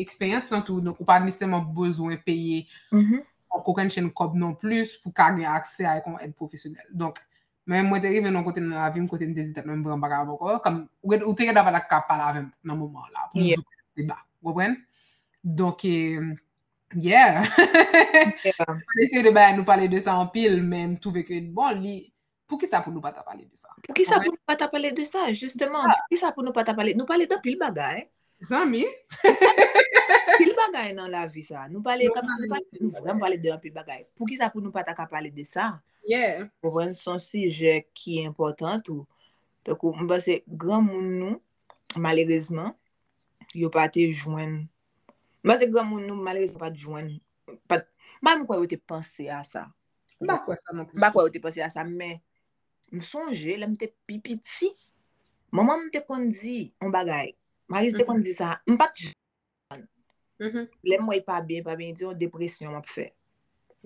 eksperyans 0.00 0.50
lan 0.50 0.64
tou, 0.64 0.80
nou 0.82 1.06
pa 1.06 1.20
nisèman 1.20 1.64
bezwen 1.76 2.18
peye 2.24 2.66
an 2.90 2.98
mm 2.98 3.04
-hmm. 3.04 3.26
koken 3.64 3.90
chen 3.90 4.10
kob 4.10 4.34
non 4.34 4.54
plus 4.56 4.96
pou 5.02 5.12
ka 5.12 5.30
gen 5.36 5.46
akse 5.46 5.86
a 5.86 5.98
yon 6.00 6.18
ed 6.20 6.34
profesyonel. 6.34 6.86
Donk, 6.92 7.20
Men 7.70 7.86
mwen 7.86 8.02
te 8.02 8.10
rive 8.10 8.30
nan 8.34 8.42
kote 8.42 8.62
nan 8.64 8.80
avim, 8.82 9.06
kote 9.06 9.28
nan 9.28 9.36
dezitek 9.36 9.66
nan 9.68 9.82
mwen 9.84 10.00
baka 10.02 10.24
avoko. 10.24 10.56
Kam, 10.64 10.82
ou 11.06 11.34
te 11.38 11.46
reda 11.46 11.62
valak 11.62 11.86
ka 11.90 12.00
pala 12.08 12.30
avim 12.32 12.48
nan 12.66 12.78
mouman 12.78 13.06
la. 13.14 13.28
Pou 13.30 13.38
mwen 13.38 13.52
eh, 13.52 13.54
yeah. 13.54 13.84
te 13.94 14.06
ba, 14.08 14.16
wapwen? 14.42 14.74
Donk 15.40 15.84
yeah. 15.86 17.46
Mwen 18.66 19.04
esye 19.06 19.22
de 19.22 19.30
bayan 19.36 19.60
nou 19.60 19.68
pale 19.68 19.86
de 19.92 20.00
sa 20.02 20.16
an 20.18 20.32
pil, 20.34 20.58
men 20.66 20.96
mtouve 20.96 21.22
ke, 21.28 21.38
bon, 21.54 21.78
li, 21.78 22.00
pou 22.50 22.58
ki 22.58 22.66
sa 22.66 22.82
pou 22.82 22.90
nou 22.90 23.04
pata 23.04 23.22
pale 23.22 23.46
de 23.46 23.54
sa? 23.54 23.70
Pou 23.86 23.94
ki 23.94 24.08
sa 24.08 24.18
pou 24.18 24.34
nou 24.34 24.50
pata 24.50 24.66
pale 24.72 24.90
de 24.96 25.06
sa? 25.06 25.28
Justeman, 25.30 25.86
ah. 25.86 25.94
pou 25.94 26.16
ki 26.16 26.18
sa 26.24 26.34
pou 26.34 26.46
nou 26.46 26.56
pata 26.56 26.74
pale? 26.74 26.98
Nou 26.98 27.06
pale 27.06 27.30
de 27.30 27.38
pil 27.44 27.54
bagay. 27.60 28.02
Zan 28.42 28.66
mi? 28.72 28.82
Pil 29.22 30.49
bagay 30.60 30.92
nan 30.96 31.10
la 31.12 31.26
vi 31.30 31.42
sa. 31.46 31.66
Nou 31.70 31.82
pale, 31.84 32.08
kam 32.14 32.28
si 32.28 32.48
nou 32.80 32.92
vreman 32.94 33.20
pale 33.22 33.38
de 33.40 33.52
an 33.52 33.60
pi 33.62 33.72
bagay. 33.74 34.04
Pou 34.18 34.28
ki 34.28 34.38
sa 34.40 34.50
pou 34.52 34.62
nou 34.64 34.74
pata 34.74 34.94
ka 34.96 35.06
pale 35.10 35.32
de 35.34 35.44
sa? 35.48 35.72
Yeah. 36.06 36.48
Pou 36.62 36.78
ven 36.78 36.94
son 36.96 37.20
sije 37.22 37.80
ki 37.96 38.20
important 38.24 38.92
ou. 38.92 39.06
Takou, 39.66 39.92
mba 39.92 40.20
se, 40.24 40.40
gran 40.48 40.84
moun 40.86 41.10
nou, 41.20 41.40
malerezman, 42.00 42.72
yo 43.52 43.68
pati 43.72 44.06
jwen. 44.08 44.62
Mba 45.44 45.58
se, 45.60 45.68
gran 45.68 45.88
moun 45.90 46.06
nou, 46.08 46.16
malerezman 46.16 46.64
pati 46.64 46.86
jwen. 46.86 47.12
Pat, 47.68 47.84
mba 48.22 48.38
mwen 48.38 48.48
kwa 48.48 48.60
yo 48.62 48.70
te 48.70 48.80
panse 48.80 49.28
a 49.32 49.42
sa. 49.44 49.66
Mba 50.20 50.40
kwa 50.46 50.56
sa 50.60 50.72
mwen 50.72 50.88
panse. 50.88 51.00
Mba 51.00 51.12
kwa 51.12 51.26
yo 51.26 51.34
te 51.34 51.44
panse 51.44 51.64
a 51.66 51.68
sa, 51.72 51.84
men, 51.84 52.16
msonje, 52.96 53.58
lem 53.60 53.76
te 53.80 53.92
pipiti. 54.08 54.72
Maman 55.52 55.88
mte 55.88 56.00
kon 56.06 56.30
di, 56.32 56.70
an 56.80 56.92
bagay. 56.94 57.34
Maris 57.70 57.98
te 57.98 58.04
mhm. 58.04 58.08
kon 58.08 58.24
di 58.24 58.36
sa, 58.36 58.56
mpa 58.70 58.88
ti 58.94 59.10
jwen. 59.10 59.19
Mm-hmm. 60.40 60.48
Mm-hmm. 60.48 60.58
Mm-hmm. 60.58 60.58
Mm 60.58 60.66
-hmm. 60.66 60.90
Lè 60.90 60.98
mwen 61.04 61.24
pa 61.24 61.40
bè, 61.44 61.62
pa 61.64 61.76
bè, 61.76 61.92
diyon 61.92 62.18
depresyon 62.18 62.76
ap 62.78 62.88
fè. 62.88 63.10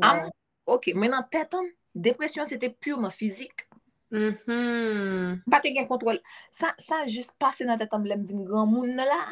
Am, 0.02 0.28
ok, 0.66 0.92
men 0.94 1.14
an 1.14 1.26
tètan, 1.30 1.66
depresyon 1.94 2.46
se 2.46 2.58
te 2.58 2.70
purman 2.70 3.10
fizik. 3.10 3.66
Mm 4.14 4.36
-hmm. 4.46 5.40
Patè 5.50 5.74
gen 5.74 5.88
kontrol. 5.90 6.20
Sa, 6.50 6.74
sa 6.78 7.04
jist 7.06 7.34
pase 7.38 7.66
nan 7.66 7.78
tètan 7.78 8.02
mwen 8.02 8.26
vin 8.26 8.44
gran 8.46 8.70
moun 8.70 8.94
nan 8.94 9.06
la. 9.06 9.22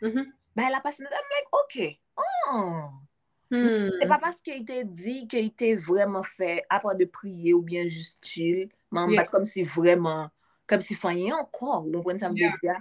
Mm 0.00 0.10
-hmm. 0.12 0.32
Ba, 0.56 0.70
la 0.70 0.80
pase 0.80 1.02
nan 1.02 1.12
tètan 1.12 1.28
mwen, 1.30 1.50
ok, 1.62 1.74
an. 2.16 3.06
Hmm. 3.46 3.92
Se 4.00 4.06
pa 4.10 4.18
paske 4.18 4.56
y 4.58 4.64
te 4.66 4.80
di 4.82 5.20
ke 5.30 5.38
y 5.38 5.50
te 5.54 5.76
vreman 5.78 6.24
fe 6.26 6.64
apan 6.66 6.96
de 6.98 7.06
priye 7.06 7.52
ou 7.54 7.62
bien 7.62 7.86
justil, 7.86 8.64
man 8.90 9.12
bat 9.14 9.30
kom 9.30 9.44
si 9.46 9.62
vreman 9.62 10.26
kom 10.68 10.82
si 10.84 10.96
fanyen 10.98 11.36
ankor, 11.38 11.84
ou 11.86 12.02
mwen 12.02 12.20
sa 12.20 12.30
mwen 12.32 12.52
de 12.52 12.60
diya, 12.62 12.80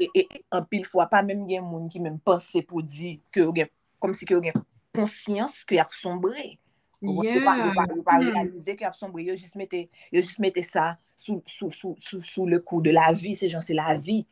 e 0.00 0.24
apil 0.56 0.86
fwa 0.88 1.06
pa 1.10 1.22
menm 1.26 1.46
gen 1.48 1.66
moun 1.66 1.88
ki 1.92 2.02
menm 2.02 2.20
pense 2.24 2.64
pou 2.68 2.82
di 2.82 3.18
kom 4.00 4.16
si 4.16 4.28
ki 4.28 4.36
ou 4.38 4.44
gen 4.44 4.56
konsyans 4.96 5.60
ki 5.68 5.80
ap 5.82 5.92
sombre. 5.94 6.56
Ou 7.00 7.24
pa 7.44 8.18
realize 8.20 8.76
ki 8.76 8.88
ap 8.88 8.96
sombre, 8.98 9.24
yo 9.24 9.36
jist 9.36 9.56
mette 9.56 10.64
sa 10.66 10.94
sou 11.20 12.48
le 12.48 12.60
kou 12.64 12.82
de 12.84 12.92
la 12.96 13.10
vi, 13.12 13.36
se 13.36 13.48
jan 13.52 13.64
se 13.64 13.76
la 13.76 13.94
vi. 13.98 14.22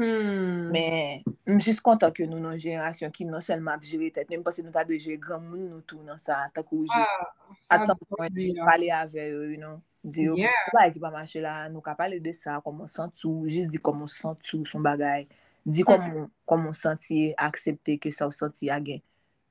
Men, 0.00 1.20
m 1.44 1.58
jist 1.60 1.82
kontan 1.84 2.14
ke 2.16 2.24
nou 2.24 2.40
nan 2.40 2.56
jenerasyon 2.56 3.12
ki 3.12 3.26
nan 3.28 3.44
selman 3.44 3.76
ap 3.76 3.84
jere 3.84 4.08
tet, 4.14 4.30
Nem 4.32 4.40
m 4.40 4.46
pase 4.46 4.64
nou 4.64 4.72
ta 4.72 4.86
de 4.88 4.96
jere 4.96 5.20
gran 5.20 5.42
moun 5.44 5.66
nou 5.68 5.84
tou 5.84 6.00
nan 6.06 6.16
sa, 6.18 6.46
takou 6.56 6.86
jist 6.86 7.68
atan 7.68 7.92
pou 8.06 8.22
mwen 8.22 8.62
pale 8.64 8.88
ave 8.96 9.28
yo, 9.28 9.44
you 9.50 9.60
know. 9.60 9.76
Di 10.00 10.24
yo, 10.24 10.34
yeah. 10.38 10.48
pou 10.70 10.78
ba 10.78 10.86
ekipa 10.88 11.10
manche 11.12 11.42
la, 11.44 11.68
nou 11.68 11.84
ka 11.84 11.92
pale 11.98 12.16
de 12.24 12.32
sa, 12.32 12.56
komon 12.64 12.88
santou, 12.88 13.44
jis 13.50 13.68
di 13.68 13.80
komon 13.84 14.08
santou 14.08 14.64
son 14.68 14.84
bagay. 14.84 15.26
Di 15.60 15.84
komon 15.84 16.30
mm. 16.32 16.76
senti, 16.76 17.28
aksepte 17.36 17.98
ke 18.00 18.12
sa 18.14 18.28
ou 18.30 18.32
santi 18.32 18.72
agen. 18.72 19.02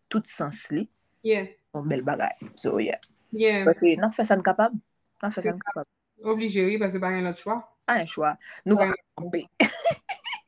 Tout 0.09 0.25
sens 0.25 0.65
li, 0.73 0.87
yeah. 1.21 1.45
son 1.69 1.85
bel 1.85 2.01
bagay. 2.01 2.33
So, 2.57 2.81
yeah. 2.81 2.97
yeah. 3.29 3.61
Pase 3.67 3.93
nan 4.01 4.15
fè 4.15 4.25
san 4.25 4.41
kapab. 4.45 4.73
Nan 5.21 5.35
fè 5.35 5.45
san 5.45 5.61
kapab. 5.61 5.85
Oblige, 6.25 6.65
oui, 6.65 6.79
pase 6.81 6.97
pa 6.99 7.13
gen 7.13 7.29
lot 7.29 7.37
chwa. 7.37 7.61
A 7.85 8.01
yon 8.01 8.09
chwa. 8.09 8.33
Nou 8.65 8.81
pa 8.81 8.89
kampe. 9.21 9.45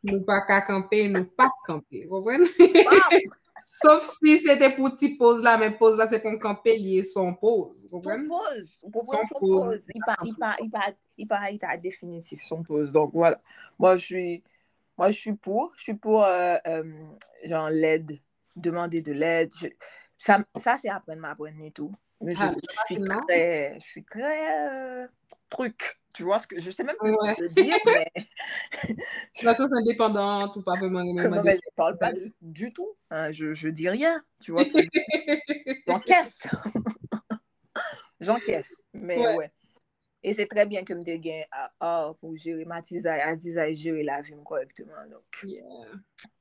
Nou 0.09 0.25
pa 0.25 0.41
kampe, 0.65 1.05
nou 1.13 1.29
pa 1.37 1.51
kampe. 1.69 2.07
Wapwen? 2.09 2.49
Wapwen? 2.49 3.29
Sof 3.63 4.03
si 4.07 4.37
se 4.41 4.55
te 4.59 4.69
pou 4.75 4.89
ti 4.97 5.13
pose 5.19 5.43
la, 5.45 5.57
men 5.61 5.77
pose 5.79 5.97
la 5.99 6.07
se 6.09 6.17
pon 6.23 6.39
kampe 6.41 6.73
liye 6.77 7.03
son 7.05 7.35
pose. 7.37 7.87
Son 7.89 8.01
pose. 8.01 8.79
Son 9.07 9.27
pose. 9.39 9.87
I 9.93 11.25
pa 11.29 11.49
ita 11.51 11.77
definitif 11.77 12.41
son 12.43 12.63
pose. 12.65 12.91
Donk 12.91 13.13
wala. 13.13 13.41
Moi, 13.77 13.95
je 13.95 14.43
suis 15.11 15.33
pour. 15.33 15.71
Je 15.77 15.83
suis 15.83 15.95
pour 15.95 16.25
genre 17.45 17.69
l'aide. 17.69 18.19
Demander 18.55 19.01
de 19.01 19.13
l'aide. 19.13 19.53
Ça, 20.17 20.43
c'est 20.77 20.89
apprenne 20.89 21.19
m'apprenne 21.19 21.61
et 21.61 21.71
tout. 21.71 21.93
Mais 22.21 22.35
je 22.35 23.79
suis 23.79 24.03
très 24.03 25.07
truc. 25.49 26.00
Tu 26.13 26.23
vois 26.23 26.39
ce 26.39 26.47
que... 26.47 26.59
Je 26.59 26.71
sais 26.71 26.83
même 26.83 26.95
que 26.99 27.07
je 27.07 27.41
veux 27.41 27.49
dire, 27.49 27.77
mais... 27.85 28.05
La 29.43 29.55
sauce 29.55 29.71
indépendante 29.73 30.55
ou 30.57 30.61
pas 30.61 30.77
vraiment... 30.77 31.03
Non, 31.03 31.43
mais 31.43 31.55
je 31.55 31.75
parle 31.75 31.97
pas 31.97 32.11
du 32.41 32.73
tout. 32.73 32.95
Je 33.11 33.67
dis 33.69 33.89
rien. 33.89 34.23
Tu 34.39 34.51
vois 34.51 34.65
ce 34.65 34.73
que 34.73 34.81
je? 34.83 34.89
J'encaisse. 35.87 36.47
J'encaisse. 38.19 38.83
Mais 38.93 39.17
ouais. 39.35 39.51
Et 40.23 40.35
c'est 40.35 40.45
très 40.45 40.67
bien 40.67 40.83
que 40.83 40.93
me 40.93 41.03
dégaine 41.03 41.45
à 41.79 42.13
pour 42.19 42.35
gérer 42.35 42.63
ma 42.65 42.81
tisaille, 42.83 43.21
à 43.21 43.35
tisaille 43.35 43.75
gérer 43.75 44.03
la 44.03 44.21
vie 44.21 44.35
correctement. 44.45 44.93
Donc, 45.09 45.23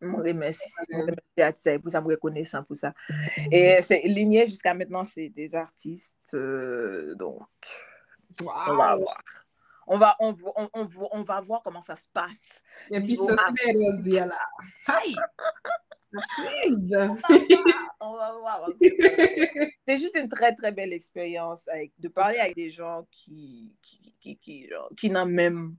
je 0.03 0.07
remercie. 0.07 0.71
Je 0.91 0.99
remercie 0.99 1.41
à 1.41 1.53
tisaille 1.53 1.79
pour 1.79 1.91
ça, 1.91 2.03
me 2.03 2.09
reconnaissant 2.09 2.63
pour 2.63 2.77
ça. 2.77 2.93
Et 3.51 3.79
c'est 3.81 4.03
ligné 4.05 4.47
jusqu'à 4.47 4.75
maintenant, 4.75 5.05
c'est 5.05 5.31
des 5.31 5.55
artistes. 5.55 6.15
Donc, 6.35 7.49
on 8.43 8.77
va 8.77 8.97
voir. 8.97 9.23
On 9.93 9.99
va, 9.99 10.15
on, 10.21 10.37
on, 10.57 10.69
on, 10.73 10.89
on, 11.11 11.23
va 11.23 11.41
voir 11.41 11.63
comment 11.65 11.81
ça 11.81 11.97
se 11.97 12.07
passe. 12.13 12.63
Et 12.93 13.01
puis, 13.01 13.17
ça 13.17 13.37
se 13.37 14.15
là. 14.15 14.39
Aïe! 14.87 15.17
on 18.01 18.17
va 18.17 18.33
voir. 18.39 18.71
C'est 18.81 19.97
juste 19.97 20.17
une 20.17 20.29
très, 20.29 20.55
très 20.55 20.71
belle 20.71 20.93
expérience 20.93 21.67
avec, 21.67 21.91
de 21.99 22.07
parler 22.07 22.39
avec 22.39 22.55
des 22.55 22.71
gens 22.71 23.05
qui, 23.11 23.75
qui, 23.83 24.15
qui, 24.21 24.37
qui, 24.37 24.71
qui 24.97 25.11
n'ont 25.11 25.27
même 25.27 25.75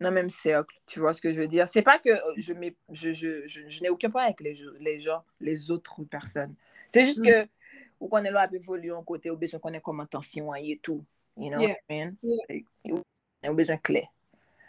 dans 0.00 0.08
le 0.08 0.14
même 0.14 0.30
cercle, 0.30 0.74
tu 0.86 1.00
vois 1.00 1.12
ce 1.12 1.20
que 1.20 1.30
je 1.30 1.38
veux 1.38 1.48
dire? 1.48 1.68
C'est 1.68 1.82
pas 1.82 1.98
que 1.98 2.10
je, 2.38 2.54
je, 2.90 3.12
je, 3.12 3.46
je, 3.46 3.68
je 3.68 3.82
n'ai 3.82 3.90
aucun 3.90 4.10
point 4.10 4.24
avec 4.24 4.40
les, 4.40 4.54
les 4.80 4.98
gens, 4.98 5.22
les 5.40 5.70
autres 5.70 6.04
personnes. 6.04 6.54
C'est 6.86 7.04
juste 7.04 7.20
mm. 7.20 7.26
que, 7.26 7.48
ou 8.00 8.08
qu'on 8.08 8.24
est 8.24 8.30
là 8.30 8.42
à 8.42 8.54
évoluer 8.54 8.92
en 8.92 9.02
côté, 9.02 9.30
ou 9.30 9.36
besoin 9.36 9.60
qu'on 9.60 9.72
ait 9.74 9.80
comme 9.80 10.00
attention 10.00 10.54
et 10.54 10.80
tout. 10.82 11.04
You 11.36 11.50
know 11.50 11.60
yeah. 11.60 11.68
what 11.68 11.76
I 11.90 12.04
mean? 12.04 12.16
Yeah. 12.84 13.02
Ou 13.48 13.54
besoin 13.54 13.76
clé. 13.76 14.04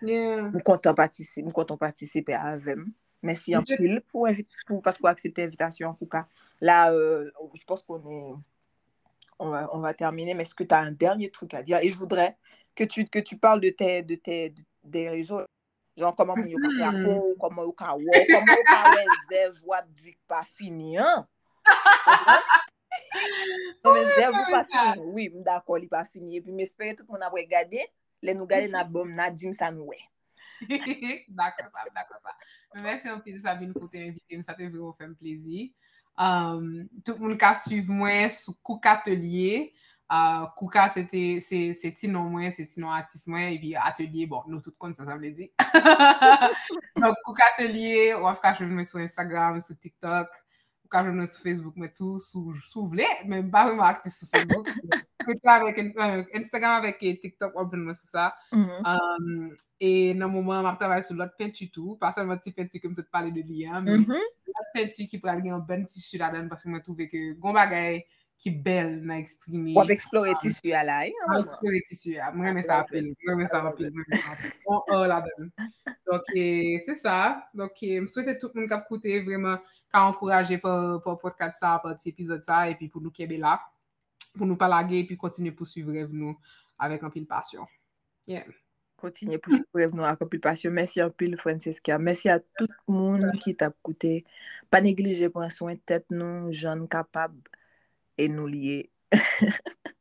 Yeah. 0.02 0.52
Mou 0.54 0.62
kontan 0.62 0.94
participe, 0.98 1.46
mou 1.48 1.56
kontan 1.56 1.78
participe 1.82 2.36
avem. 2.38 2.92
Merci 3.24 3.56
en 3.58 3.64
pile 3.64 4.02
pour, 4.12 4.28
pour, 4.68 4.82
parce 4.82 4.98
qu'on 4.98 5.08
a 5.08 5.12
accepté 5.12 5.42
l'invitation 5.42 5.90
en 5.90 5.96
tout 5.96 6.06
cas. 6.06 6.28
Là, 6.62 6.92
euh, 6.92 7.32
je 7.56 7.64
pense 7.66 7.82
qu'on 7.82 8.00
est 8.12 8.34
on 9.40 9.50
va, 9.50 9.70
on 9.74 9.80
va 9.80 9.94
terminer, 9.94 10.34
mais 10.34 10.44
est-ce 10.44 10.56
que 10.56 10.64
tu 10.64 10.74
as 10.74 10.80
un 10.80 10.92
dernier 10.92 11.30
truc 11.30 11.54
à 11.54 11.62
dire? 11.62 11.80
Et 11.82 11.90
je 11.90 11.96
voudrais 11.96 12.38
que 12.76 12.84
tu, 12.84 13.06
que 13.06 13.20
tu 13.20 13.38
parles 13.38 13.62
de 13.62 13.70
tes, 13.70 14.02
de 14.02 14.16
tes, 14.16 14.50
de, 14.50 14.62
des 14.84 15.10
réseaux. 15.10 15.42
Genre, 15.96 16.16
comment 16.16 16.36
on 16.38 16.46
yo 16.46 16.60
ka 16.62 16.92
kako, 16.92 17.36
comment 17.40 17.64
yo 17.64 17.72
ka 17.72 17.88
comment 17.88 18.54
yo 18.54 18.64
ka 18.70 19.52
wap 19.66 19.88
dik 19.98 20.20
pa 20.28 20.44
fini, 20.44 20.98
hein? 20.98 21.26
Non, 23.84 23.96
zev 24.14 24.30
ou 24.30 24.52
pa 24.52 24.64
fini. 24.64 25.02
Oui, 25.08 25.32
li 25.82 25.88
pa 25.88 26.06
fini. 26.06 26.38
Et 26.38 26.42
puis, 26.42 26.52
m'espère 26.52 26.96
tout 26.96 27.06
moun 27.10 27.22
apre 27.24 27.42
gade, 27.50 27.82
Le 28.24 28.36
nou 28.38 28.50
gade 28.50 28.70
na 28.72 28.84
bom 28.88 29.10
na 29.14 29.30
dim 29.34 29.56
sa 29.58 29.72
nou 29.74 29.92
we. 29.94 30.00
Dako 31.38 31.68
sa, 31.70 31.86
dako 31.94 32.22
sa. 32.22 32.34
Mersi 32.82 33.12
an 33.12 33.22
pil 33.26 33.38
Sabine 33.42 33.76
pou 33.76 33.92
te 33.92 34.02
invite. 34.10 34.40
Msa 34.40 34.56
te 34.58 34.70
vreman 34.70 34.96
fèm 34.98 35.14
plezi. 35.20 35.72
Um, 36.18 36.88
tout 37.06 37.20
moun 37.22 37.38
ka 37.38 37.54
suiv 37.60 37.92
mwen 37.94 38.32
sou 38.34 38.58
Kouk 38.66 38.90
Atelier. 38.90 39.70
Uh, 40.10 40.48
Kouka 40.56 40.88
se 40.90 41.04
ti 41.04 42.08
nan 42.08 42.30
mwen, 42.32 42.52
se 42.56 42.64
ti 42.66 42.80
nan 42.80 42.94
atis 42.96 43.26
mwen. 43.28 43.52
epi 43.58 43.74
atelier, 43.76 44.26
bon, 44.26 44.46
nou 44.48 44.64
tout 44.64 44.76
kon 44.80 44.94
sa 44.96 45.04
sa 45.04 45.18
vle 45.20 45.34
di. 45.36 45.50
Donc, 47.02 47.18
Kouka 47.26 47.50
Atelier, 47.52 48.16
waf 48.24 48.40
ka 48.40 48.54
jwen 48.56 48.72
mwen 48.72 48.88
sou 48.88 49.04
Instagram, 49.04 49.60
sou 49.62 49.76
TikTok. 49.76 50.32
Waf 50.32 50.94
ka 50.94 51.04
jwen 51.04 51.20
mwen 51.20 51.28
sou 51.28 51.44
Facebook 51.44 51.76
mwen 51.76 51.92
tou. 51.92 52.22
Sou, 52.24 52.56
sou 52.70 52.88
vle, 52.94 53.08
men 53.28 53.52
ba 53.52 53.66
mwen 53.68 53.84
aktif 53.90 54.16
sou 54.16 54.32
Facebook. 54.32 54.72
Twitter 55.28 55.52
avèk, 55.54 55.82
Instagram 56.40 56.80
avèk 56.80 57.06
TikTok 57.22 57.58
objen 57.60 57.84
mwen 57.84 57.98
sou 57.98 58.10
sa. 58.16 58.30
E 59.84 59.92
nan 60.18 60.32
mouman, 60.32 60.64
mwen 60.64 60.72
ap 60.72 60.80
travay 60.82 61.04
sou 61.06 61.20
lot 61.20 61.34
pentu 61.40 61.68
tou. 61.74 61.98
Pasan 62.02 62.30
mwen 62.30 62.40
ti 62.44 62.56
pentu 62.56 62.80
ke 62.80 62.90
mse 62.90 63.04
te 63.04 63.12
pale 63.14 63.34
de 63.36 63.44
liyan. 63.46 63.88
Lot 63.88 64.70
pentu 64.76 65.08
ki 65.12 65.20
pral 65.24 65.44
gen 65.44 65.58
yon 65.58 65.66
ben 65.68 65.84
tissu 65.90 66.22
la 66.22 66.32
den 66.34 66.48
paske 66.52 66.72
mwen 66.72 66.86
touve 66.86 67.10
ke 67.12 67.34
goun 67.42 67.58
bagay 67.60 68.02
ki 68.38 68.52
bel 68.66 68.92
nan 69.02 69.18
eksprimi. 69.18 69.74
Wap 69.76 69.92
eksplore 69.94 70.36
tissu 70.42 70.70
ya 70.70 70.84
la. 70.86 71.00
Wap 71.28 71.40
eksplore 71.42 71.82
tissu 71.90 72.14
ya. 72.16 72.30
Mwen 72.36 72.54
mwen 72.58 72.66
sa 72.66 72.82
apil. 72.84 73.10
Mwen 73.26 73.40
mwen 73.42 73.50
sa 73.52 73.64
apil. 73.72 73.90
Mwen 73.92 74.06
mwen 74.06 74.22
sa 74.22 74.36
apil. 74.36 74.52
On 74.74 74.94
or 74.96 75.08
la 75.10 75.22
den. 75.26 75.50
Donk 76.08 76.30
se 76.86 76.98
sa. 77.02 77.18
Donk 77.58 77.82
m 77.82 78.06
souwete 78.08 78.38
tout 78.40 78.54
moun 78.56 78.70
kap 78.70 78.86
koute 78.90 79.20
vreman 79.26 79.58
ka 79.92 80.06
ankoraje 80.06 80.60
pou 80.62 81.18
podcast 81.24 81.58
sa, 81.64 81.78
pou 81.82 81.98
ti 81.98 82.14
epizod 82.14 82.46
sa, 82.46 82.68
epi 82.70 82.92
pou 82.94 83.02
nou 83.02 83.14
kebe 83.16 83.42
la. 83.42 83.58
Là, 84.38 84.40
pour 84.40 84.48
nous 84.48 84.56
parler 84.56 85.00
et 85.00 85.06
puis 85.06 85.18
continuer 85.18 85.52
pour 85.52 85.68
suivre 85.68 85.92
nous 85.92 86.38
avec 86.78 87.04
un 87.04 87.10
peu 87.10 87.20
de 87.20 87.26
passion. 87.26 87.66
Yeah. 88.28 88.46
Suivre 89.14 89.96
nous 89.96 90.04
avec 90.04 90.22
un 90.22 90.26
peu 90.26 90.38
de 90.38 90.42
passion. 90.42 90.72
Merci 90.72 91.02
un 91.02 91.10
peu, 91.10 91.36
Francesca. 91.38 91.98
Merci 91.98 92.30
à 92.30 92.40
tout 92.40 92.68
le 92.88 92.94
monde 92.94 93.32
qui 93.40 93.54
t'a 93.56 93.68
écouté. 93.68 94.26
Pas 94.70 94.82
négliger 94.82 95.30
prendre 95.30 95.52
soin 95.52 95.74
de 95.74 95.80
tête, 95.80 96.06
nous, 96.10 96.52
jeunes 96.52 96.88
capables, 96.88 97.42
et 98.18 98.28
nous 98.28 98.48
lier. 98.48 98.92
yes. 99.14 99.20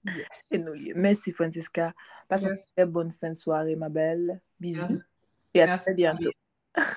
et 0.53 0.59
nous 0.59 0.73
lier. 0.73 0.93
Merci, 0.95 1.33
Francesca. 1.33 1.95
Passe 2.29 2.43
yes. 2.43 2.51
une 2.51 2.75
très 2.75 2.87
bonne 2.87 3.11
fin 3.11 3.31
de 3.31 3.35
soirée, 3.35 3.77
ma 3.77 3.89
belle. 3.89 4.41
Bisous. 4.59 5.03
Et 5.55 5.63
à 5.63 5.77
très 5.77 5.95
bientôt. 5.95 6.31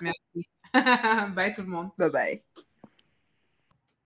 Merci. 0.01 0.49
bye 1.35 1.53
tout 1.53 1.61
le 1.61 1.67
monde. 1.67 1.91
Bye 1.97 2.09
bye. 2.09 2.43